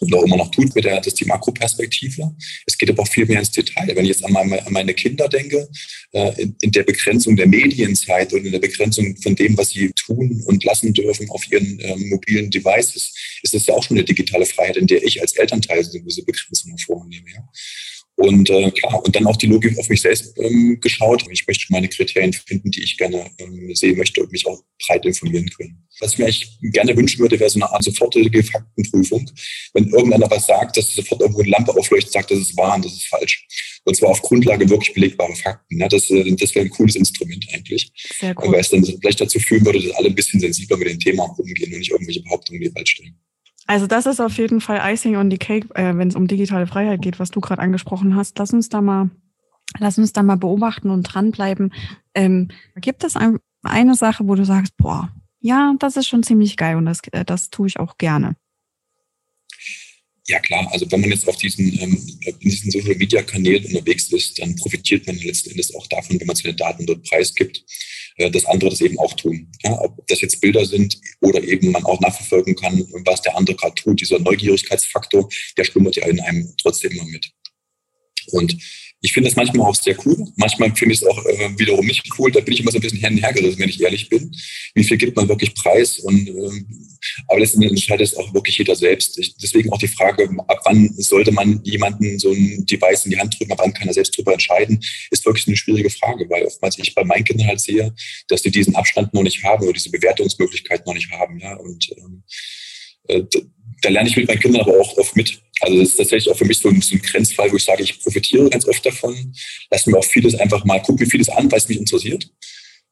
und 0.00 0.14
auch 0.14 0.22
immer 0.22 0.36
noch 0.36 0.50
tut, 0.50 0.74
mit 0.74 0.84
der, 0.84 0.96
das 0.96 1.08
ist 1.08 1.20
die 1.20 1.26
Makroperspektive. 1.26 2.34
Es 2.66 2.76
geht 2.76 2.90
aber 2.90 3.02
auch 3.02 3.08
viel 3.08 3.26
mehr 3.26 3.38
ins 3.38 3.50
Detail. 3.50 3.94
Wenn 3.94 4.04
ich 4.04 4.10
jetzt 4.10 4.24
an 4.24 4.32
meine, 4.32 4.66
an 4.66 4.72
meine 4.72 4.94
Kinder 4.94 5.28
denke, 5.28 5.68
äh, 6.12 6.42
in, 6.42 6.56
in, 6.62 6.70
der 6.72 6.84
Begrenzung 6.84 7.36
der 7.36 7.46
Medienzeit 7.46 8.32
und 8.32 8.44
in 8.44 8.52
der 8.52 8.58
Begrenzung 8.58 9.16
von 9.18 9.36
dem, 9.36 9.56
was 9.58 9.70
sie 9.70 9.92
tun 9.92 10.42
und 10.46 10.64
lassen 10.64 10.92
dürfen 10.94 11.28
auf 11.30 11.50
ihren 11.52 11.78
äh, 11.80 11.96
mobilen 11.96 12.50
Devices, 12.50 13.14
ist 13.42 13.54
das 13.54 13.66
ja 13.66 13.74
auch 13.74 13.82
schon 13.82 13.98
eine 13.98 14.04
digitale 14.04 14.46
Freiheit, 14.46 14.78
in 14.78 14.86
der 14.86 15.02
ich 15.04 15.20
als 15.20 15.32
Elternteil 15.32 15.84
diese 15.84 16.24
Begrenzung 16.24 16.76
vornehme. 16.78 17.30
Ja? 17.34 17.48
Und 18.20 18.50
äh, 18.50 18.70
klar, 18.72 19.02
und 19.02 19.16
dann 19.16 19.26
auch 19.26 19.36
die 19.36 19.46
Logik 19.46 19.78
auf 19.78 19.88
mich 19.88 20.02
selbst 20.02 20.38
ähm, 20.38 20.78
geschaut. 20.78 21.24
Ich 21.30 21.46
möchte 21.46 21.64
meine 21.70 21.88
Kriterien 21.88 22.34
finden, 22.34 22.70
die 22.70 22.82
ich 22.82 22.98
gerne 22.98 23.30
ähm, 23.38 23.74
sehen 23.74 23.96
möchte 23.96 24.20
und 24.22 24.30
mich 24.30 24.46
auch 24.46 24.62
breit 24.86 25.06
informieren 25.06 25.48
können. 25.48 25.88
Was 26.00 26.12
ich 26.12 26.18
mir 26.18 26.24
eigentlich 26.26 26.58
gerne 26.60 26.94
wünschen 26.94 27.18
würde, 27.20 27.40
wäre 27.40 27.48
so 27.48 27.58
eine 27.58 27.72
Art 27.72 27.82
sofortige 27.82 28.42
Faktenprüfung. 28.42 29.30
Wenn 29.72 29.88
irgendeiner 29.88 30.30
was 30.30 30.46
sagt, 30.46 30.76
dass 30.76 30.92
sofort 30.92 31.22
irgendwo 31.22 31.40
eine 31.40 31.48
Lampe 31.48 31.74
aufleuchtet, 31.74 32.12
sagt, 32.12 32.30
das 32.30 32.40
ist 32.40 32.56
wahr 32.58 32.74
und 32.74 32.84
das 32.84 32.92
ist 32.92 33.06
falsch. 33.06 33.46
Und 33.84 33.96
zwar 33.96 34.10
auf 34.10 34.20
Grundlage 34.20 34.68
wirklich 34.68 34.92
belegbarer 34.92 35.34
Fakten. 35.36 35.80
Ja, 35.80 35.88
das, 35.88 36.10
äh, 36.10 36.36
das 36.36 36.54
wäre 36.54 36.66
ein 36.66 36.70
cooles 36.70 36.96
Instrument 36.96 37.46
eigentlich. 37.54 37.90
Sehr 38.18 38.34
cool. 38.38 38.52
Weil 38.52 38.60
es 38.60 38.68
dann 38.68 38.84
vielleicht 38.84 39.22
dazu 39.22 39.40
führen 39.40 39.64
würde, 39.64 39.80
dass 39.80 39.96
alle 39.96 40.08
ein 40.08 40.14
bisschen 40.14 40.40
sensibler 40.40 40.76
mit 40.76 40.88
dem 40.88 41.00
Thema 41.00 41.24
umgehen 41.38 41.72
und 41.72 41.78
nicht 41.78 41.90
irgendwelche 41.90 42.22
Behauptungen 42.22 42.60
in 42.60 42.68
die 42.68 42.74
Welt 42.74 42.88
stellen. 42.88 43.18
Also 43.70 43.86
das 43.86 44.06
ist 44.06 44.18
auf 44.18 44.36
jeden 44.36 44.60
Fall 44.60 44.80
Icing 44.82 45.14
on 45.14 45.30
the 45.30 45.38
Cake, 45.38 45.68
äh, 45.76 45.96
wenn 45.96 46.08
es 46.08 46.16
um 46.16 46.26
digitale 46.26 46.66
Freiheit 46.66 47.02
geht, 47.02 47.20
was 47.20 47.30
du 47.30 47.40
gerade 47.40 47.62
angesprochen 47.62 48.16
hast. 48.16 48.36
Lass 48.36 48.52
uns 48.52 48.68
da 48.68 48.80
mal, 48.80 49.10
lass 49.78 49.96
uns 49.96 50.12
da 50.12 50.24
mal 50.24 50.36
beobachten 50.36 50.90
und 50.90 51.04
dranbleiben. 51.04 51.72
Ähm, 52.12 52.48
gibt 52.74 53.04
es 53.04 53.14
ein, 53.14 53.38
eine 53.62 53.94
Sache, 53.94 54.26
wo 54.26 54.34
du 54.34 54.44
sagst, 54.44 54.76
boah, 54.76 55.10
ja, 55.38 55.72
das 55.78 55.96
ist 55.96 56.08
schon 56.08 56.24
ziemlich 56.24 56.56
geil 56.56 56.74
und 56.74 56.84
das, 56.84 56.98
äh, 57.12 57.24
das 57.24 57.50
tue 57.50 57.68
ich 57.68 57.78
auch 57.78 57.96
gerne. 57.96 58.34
Ja 60.30 60.38
klar, 60.38 60.68
also 60.70 60.88
wenn 60.92 61.00
man 61.00 61.10
jetzt 61.10 61.26
auf 61.26 61.36
diesen, 61.38 61.76
ähm, 61.80 62.18
in 62.24 62.38
diesen 62.38 62.70
Social 62.70 62.94
Media 62.94 63.20
Kanälen 63.20 63.64
unterwegs 63.64 64.12
ist, 64.12 64.38
dann 64.38 64.54
profitiert 64.54 65.04
man 65.08 65.16
letzten 65.16 65.50
Endes 65.50 65.74
auch 65.74 65.88
davon, 65.88 66.20
wenn 66.20 66.26
man 66.26 66.36
seine 66.36 66.54
Daten 66.54 66.86
dort 66.86 67.02
preisgibt. 67.02 67.64
Äh, 68.14 68.30
dass 68.30 68.44
andere 68.44 68.70
das 68.70 68.80
eben 68.80 68.96
auch 69.00 69.14
tun. 69.14 69.50
Ja, 69.64 69.80
ob 69.80 70.06
das 70.06 70.20
jetzt 70.20 70.40
Bilder 70.40 70.64
sind 70.64 71.00
oder 71.20 71.42
eben 71.42 71.72
man 71.72 71.84
auch 71.84 71.98
nachverfolgen 72.00 72.54
kann, 72.54 72.86
was 73.04 73.22
der 73.22 73.36
andere 73.36 73.56
gerade 73.56 73.74
tut. 73.74 74.00
Dieser 74.00 74.20
Neugierigkeitsfaktor, 74.20 75.28
der 75.56 75.64
schlummert 75.64 75.96
ja 75.96 76.06
in 76.06 76.20
einem 76.20 76.54
trotzdem 76.60 76.92
immer 76.92 77.06
mit. 77.06 77.28
Und 78.32 78.56
ich 79.02 79.12
finde 79.12 79.30
das 79.30 79.36
manchmal 79.36 79.66
auch 79.66 79.74
sehr 79.74 79.96
cool. 80.04 80.16
Manchmal 80.36 80.74
finde 80.74 80.94
ich 80.94 81.00
es 81.00 81.06
auch 81.06 81.24
äh, 81.24 81.58
wiederum 81.58 81.86
nicht 81.86 82.06
cool. 82.18 82.30
Da 82.30 82.40
bin 82.40 82.52
ich 82.52 82.60
immer 82.60 82.70
so 82.70 82.78
ein 82.78 82.82
bisschen 82.82 82.98
hin 82.98 83.20
wenn 83.22 83.68
ich 83.68 83.80
ehrlich 83.80 84.08
bin. 84.08 84.30
Wie 84.74 84.84
viel 84.84 84.98
gibt 84.98 85.16
man 85.16 85.28
wirklich 85.28 85.54
preis? 85.54 86.00
Und, 86.00 86.28
ähm, 86.28 86.66
aber 87.28 87.40
letztendlich 87.40 87.70
entscheidet 87.70 88.08
es 88.08 88.16
auch 88.16 88.34
wirklich 88.34 88.58
jeder 88.58 88.76
selbst. 88.76 89.18
Ich, 89.18 89.36
deswegen 89.36 89.72
auch 89.72 89.78
die 89.78 89.88
Frage, 89.88 90.28
ab 90.48 90.60
wann 90.64 90.92
sollte 90.98 91.32
man 91.32 91.62
jemanden 91.64 92.18
so 92.18 92.30
ein 92.30 92.66
Device 92.66 93.06
in 93.06 93.12
die 93.12 93.18
Hand 93.18 93.38
drücken, 93.38 93.52
ab 93.52 93.60
wann 93.62 93.72
kann 93.72 93.88
er 93.88 93.94
selbst 93.94 94.14
darüber 94.18 94.34
entscheiden, 94.34 94.80
ist 95.10 95.24
wirklich 95.24 95.46
eine 95.46 95.56
schwierige 95.56 95.90
Frage, 95.90 96.28
weil 96.28 96.44
oftmals 96.44 96.78
ich 96.78 96.94
bei 96.94 97.04
meinen 97.04 97.24
Kindern 97.24 97.48
halt 97.48 97.60
sehe, 97.60 97.94
dass 98.28 98.42
die 98.42 98.50
diesen 98.50 98.74
Abstand 98.74 99.14
noch 99.14 99.22
nicht 99.22 99.42
haben 99.42 99.64
oder 99.64 99.72
diese 99.72 99.90
Bewertungsmöglichkeit 99.90 100.86
noch 100.86 100.94
nicht 100.94 101.10
haben. 101.10 101.38
Ja? 101.38 101.54
Und 101.54 101.90
ähm, 101.96 102.22
äh, 103.08 103.22
da 103.82 103.88
lerne 103.88 104.08
ich 104.08 104.16
mit 104.16 104.28
meinen 104.28 104.40
Kindern 104.40 104.62
aber 104.62 104.78
auch 104.78 104.96
oft 104.96 105.16
mit. 105.16 105.40
Also 105.60 105.78
das 105.78 105.90
ist 105.90 105.96
tatsächlich 105.96 106.32
auch 106.32 106.38
für 106.38 106.44
mich 106.44 106.58
so 106.58 106.68
ein, 106.68 106.80
so 106.80 106.94
ein 106.94 107.02
Grenzfall, 107.02 107.50
wo 107.52 107.56
ich 107.56 107.64
sage, 107.64 107.82
ich 107.82 108.00
profitiere 108.00 108.48
ganz 108.48 108.66
oft 108.66 108.84
davon, 108.84 109.32
lasse 109.70 109.90
mir 109.90 109.98
auch 109.98 110.04
vieles 110.04 110.34
einfach 110.34 110.64
mal, 110.64 110.80
gucke 110.80 111.02
mir 111.02 111.10
vieles 111.10 111.28
an, 111.28 111.50
weil 111.50 111.58
es 111.58 111.68
mich 111.68 111.78
interessiert. 111.78 112.30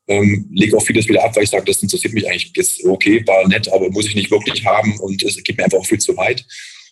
Ähm, 0.07 0.49
lege 0.53 0.77
auch 0.77 0.83
vieles 0.83 1.07
wieder 1.09 1.23
ab, 1.23 1.37
weil 1.37 1.45
ich 1.45 1.51
sage, 1.51 1.65
das 1.67 1.83
interessiert 1.83 2.15
mich 2.15 2.27
eigentlich 2.27 2.53
jetzt 2.57 2.83
okay, 2.85 3.23
war 3.27 3.47
nett, 3.47 3.71
aber 3.71 3.91
muss 3.91 4.07
ich 4.07 4.15
nicht 4.15 4.31
wirklich 4.31 4.65
haben 4.65 4.99
und 5.01 5.23
es 5.23 5.43
geht 5.43 5.59
mir 5.59 5.65
einfach 5.65 5.79
auch 5.79 5.87
viel 5.87 5.99
zu 5.99 6.17
weit. 6.17 6.47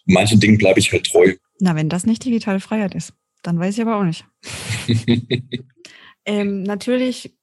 Und 0.06 0.14
manchen 0.14 0.38
Dingen 0.38 0.59
bleibe 0.59 0.80
ich 0.80 0.92
halt 0.92 1.06
treu. 1.06 1.35
Na, 1.59 1.74
wenn 1.74 1.88
das 1.88 2.04
nicht 2.04 2.24
digitale 2.24 2.61
Freiheit 2.61 2.94
ist, 2.94 3.14
dann 3.42 3.59
weiß 3.59 3.76
ich 3.76 3.82
aber 3.82 3.96
auch 3.96 4.04
nicht. 4.04 4.26
ähm, 6.26 6.62
natürlich 6.62 7.35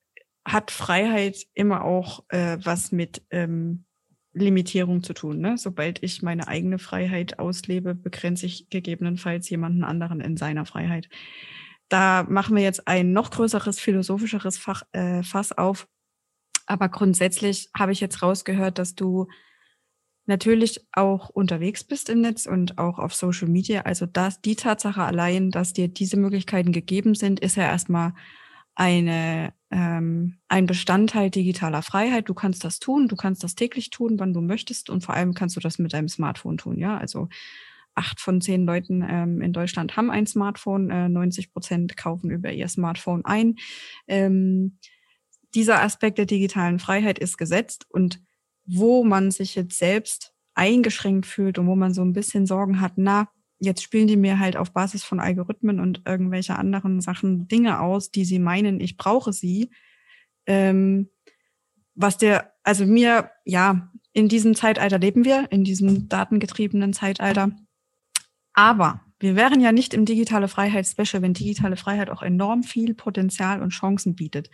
hat 0.46 0.72
Freiheit 0.72 1.38
immer 1.54 1.84
auch 1.86 2.24
äh, 2.30 2.58
was 2.64 2.92
mit 2.92 3.24
ähm, 3.32 3.86
Limitierung 4.34 5.04
zu 5.04 5.14
tun. 5.14 5.40
Ne? 5.40 5.58
Sobald 5.58 6.02
ich 6.04 6.22
meine 6.22 6.48
eigene 6.48 6.80
Freiheit 6.80 7.40
auslebe, 7.40 7.96
begrenze 7.96 8.46
ich 8.46 8.70
gegebenenfalls 8.70 9.50
jemanden 9.50 9.84
anderen 9.84 10.20
in 10.20 10.38
seiner 10.38 10.66
Freiheit. 10.66 11.10
Da 11.90 12.24
machen 12.24 12.56
wir 12.56 12.64
jetzt 12.64 12.88
ein 12.88 13.14
noch 13.14 13.30
größeres 13.30 13.80
philosophischeres 13.80 14.58
Fach, 14.58 14.84
äh, 14.94 15.22
Fass 15.24 15.52
auf. 15.52 15.88
Aber 16.66 16.90
grundsätzlich 16.90 17.70
habe 17.78 17.92
ich 17.92 18.00
jetzt 18.00 18.22
rausgehört, 18.22 18.80
dass 18.80 18.96
du 18.96 19.28
natürlich 20.26 20.88
auch 20.94 21.30
unterwegs 21.30 21.84
bist 21.84 22.10
im 22.10 22.22
Netz 22.22 22.46
und 22.46 22.78
auch 22.78 22.98
auf 22.98 23.14
Social 23.14 23.50
Media. 23.50 23.82
Also 23.82 24.06
das, 24.06 24.42
die 24.42 24.56
Tatsache 24.56 25.04
allein, 25.04 25.52
dass 25.52 25.74
dir 25.74 25.90
diese 25.90 26.18
Möglichkeiten 26.18 26.72
gegeben 26.72 27.14
sind, 27.14 27.40
ist 27.42 27.58
ja 27.58 27.64
erstmal 27.64 28.14
eine, 28.76 29.54
ähm, 29.74 30.38
ein 30.48 30.68
Bestandteil 30.68 31.32
digitaler 31.32 31.82
Freiheit. 31.82 32.30
Du 32.30 32.36
kannst 32.36 32.64
das 32.64 32.80
tun, 32.80 33.08
du 33.08 33.16
kannst 33.16 33.44
das 33.44 33.56
täglich 33.56 33.90
tun, 33.90 34.20
wann 34.20 34.32
du 34.32 34.40
möchtest 34.40 34.92
und 34.92 35.04
vor 35.04 35.16
allem 35.16 35.34
kannst 35.34 35.56
du 35.56 35.60
das 35.60 35.80
mit 35.80 35.94
deinem 35.94 36.10
Smartphone 36.10 36.58
tun. 36.58 36.78
Ja, 36.78 36.96
also 36.98 37.28
acht 37.96 38.20
von 38.20 38.40
zehn 38.40 38.66
Leuten 38.66 39.04
ähm, 39.08 39.42
in 39.42 39.52
Deutschland 39.52 39.98
haben 39.98 40.12
ein 40.12 40.28
Smartphone, 40.28 40.92
äh, 40.92 41.10
90 41.10 41.52
Prozent 41.52 41.98
kaufen 41.98 42.30
über 42.30 42.52
ihr 42.52 42.68
Smartphone 42.68 43.26
ein. 43.26 43.56
Ähm, 44.08 44.78
dieser 45.56 45.82
Aspekt 45.82 46.20
der 46.20 46.26
digitalen 46.26 46.78
Freiheit 46.78 47.18
ist 47.18 47.38
gesetzt 47.38 47.88
und 47.90 48.22
wo 48.66 49.04
man 49.04 49.32
sich 49.32 49.56
jetzt 49.56 49.78
selbst 49.78 50.34
eingeschränkt 50.54 51.26
fühlt 51.26 51.58
und 51.58 51.66
wo 51.66 51.76
man 51.76 51.94
so 51.94 52.04
ein 52.04 52.14
bisschen 52.14 52.46
Sorgen 52.46 52.80
hat, 52.80 52.94
na, 52.96 53.30
jetzt 53.64 53.82
spielen 53.84 54.08
die 54.08 54.18
mir 54.18 54.40
halt 54.40 54.58
auf 54.58 54.72
Basis 54.72 55.04
von 55.04 55.20
Algorithmen 55.20 55.80
und 55.80 56.02
irgendwelcher 56.06 56.60
anderen 56.60 57.02
Sachen 57.02 57.48
Dinge 57.48 57.80
aus, 57.80 58.12
die 58.12 58.26
sie 58.26 58.40
meinen, 58.40 58.80
ich 58.80 58.98
brauche 58.98 59.34
sie. 59.34 59.72
Ähm, 60.46 61.10
was 61.96 62.18
der, 62.18 62.54
also 62.64 62.86
mir, 62.86 63.32
ja, 63.46 63.92
in 64.14 64.28
diesem 64.28 64.56
Zeitalter 64.56 65.00
leben 65.00 65.26
wir, 65.26 65.52
in 65.52 65.64
diesem 65.64 66.10
datengetriebenen 66.10 66.94
Zeitalter. 66.94 67.52
Aber 68.54 69.02
wir 69.20 69.36
wären 69.36 69.62
ja 69.62 69.72
nicht 69.72 69.94
im 69.94 70.06
digitale 70.06 70.48
Freiheit 70.48 70.86
Special, 70.86 71.22
wenn 71.22 71.34
digitale 71.34 71.78
Freiheit 71.78 72.10
auch 72.10 72.22
enorm 72.22 72.64
viel 72.64 72.94
Potenzial 72.94 73.62
und 73.62 73.70
Chancen 73.70 74.16
bietet 74.16 74.50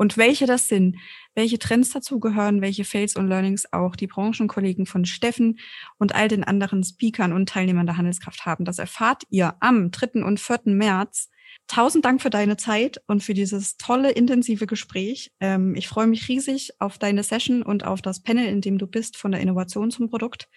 und 0.00 0.16
welche 0.16 0.46
das 0.46 0.66
sind, 0.66 0.96
welche 1.34 1.58
Trends 1.58 1.90
dazugehören, 1.90 2.62
welche 2.62 2.86
Fails 2.86 3.16
und 3.16 3.28
Learnings 3.28 3.70
auch 3.70 3.96
die 3.96 4.06
Branchenkollegen 4.06 4.86
von 4.86 5.04
Steffen 5.04 5.58
und 5.98 6.14
all 6.14 6.26
den 6.26 6.42
anderen 6.42 6.82
Speakern 6.82 7.34
und 7.34 7.50
Teilnehmern 7.50 7.84
der 7.84 7.98
Handelskraft 7.98 8.46
haben. 8.46 8.64
Das 8.64 8.78
erfahrt 8.78 9.24
ihr 9.28 9.56
am 9.60 9.90
3. 9.90 10.24
und 10.24 10.40
4. 10.40 10.60
März. 10.64 11.28
Tausend 11.66 12.06
Dank 12.06 12.22
für 12.22 12.30
deine 12.30 12.56
Zeit 12.56 13.02
und 13.08 13.22
für 13.22 13.34
dieses 13.34 13.76
tolle, 13.76 14.10
intensive 14.10 14.66
Gespräch. 14.66 15.32
Ähm, 15.38 15.74
ich 15.74 15.86
freue 15.86 16.06
mich 16.06 16.28
riesig 16.28 16.80
auf 16.80 16.96
deine 16.96 17.22
Session 17.22 17.62
und 17.62 17.84
auf 17.84 18.00
das 18.00 18.22
Panel, 18.22 18.46
in 18.46 18.62
dem 18.62 18.78
du 18.78 18.86
bist, 18.86 19.18
von 19.18 19.32
der 19.32 19.42
Innovation 19.42 19.90
zum 19.90 20.08
Produkt. 20.08 20.48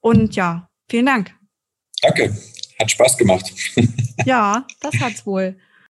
Und 0.00 0.34
ja, 0.34 0.68
vielen 0.90 1.06
Dank. 1.06 1.32
Danke. 2.02 2.36
Hat 2.76 2.90
Spaß 2.90 3.16
gemacht. 3.16 3.52
ja, 4.26 4.66
das 4.80 4.98
hat's 4.98 5.24
wohl. 5.24 5.56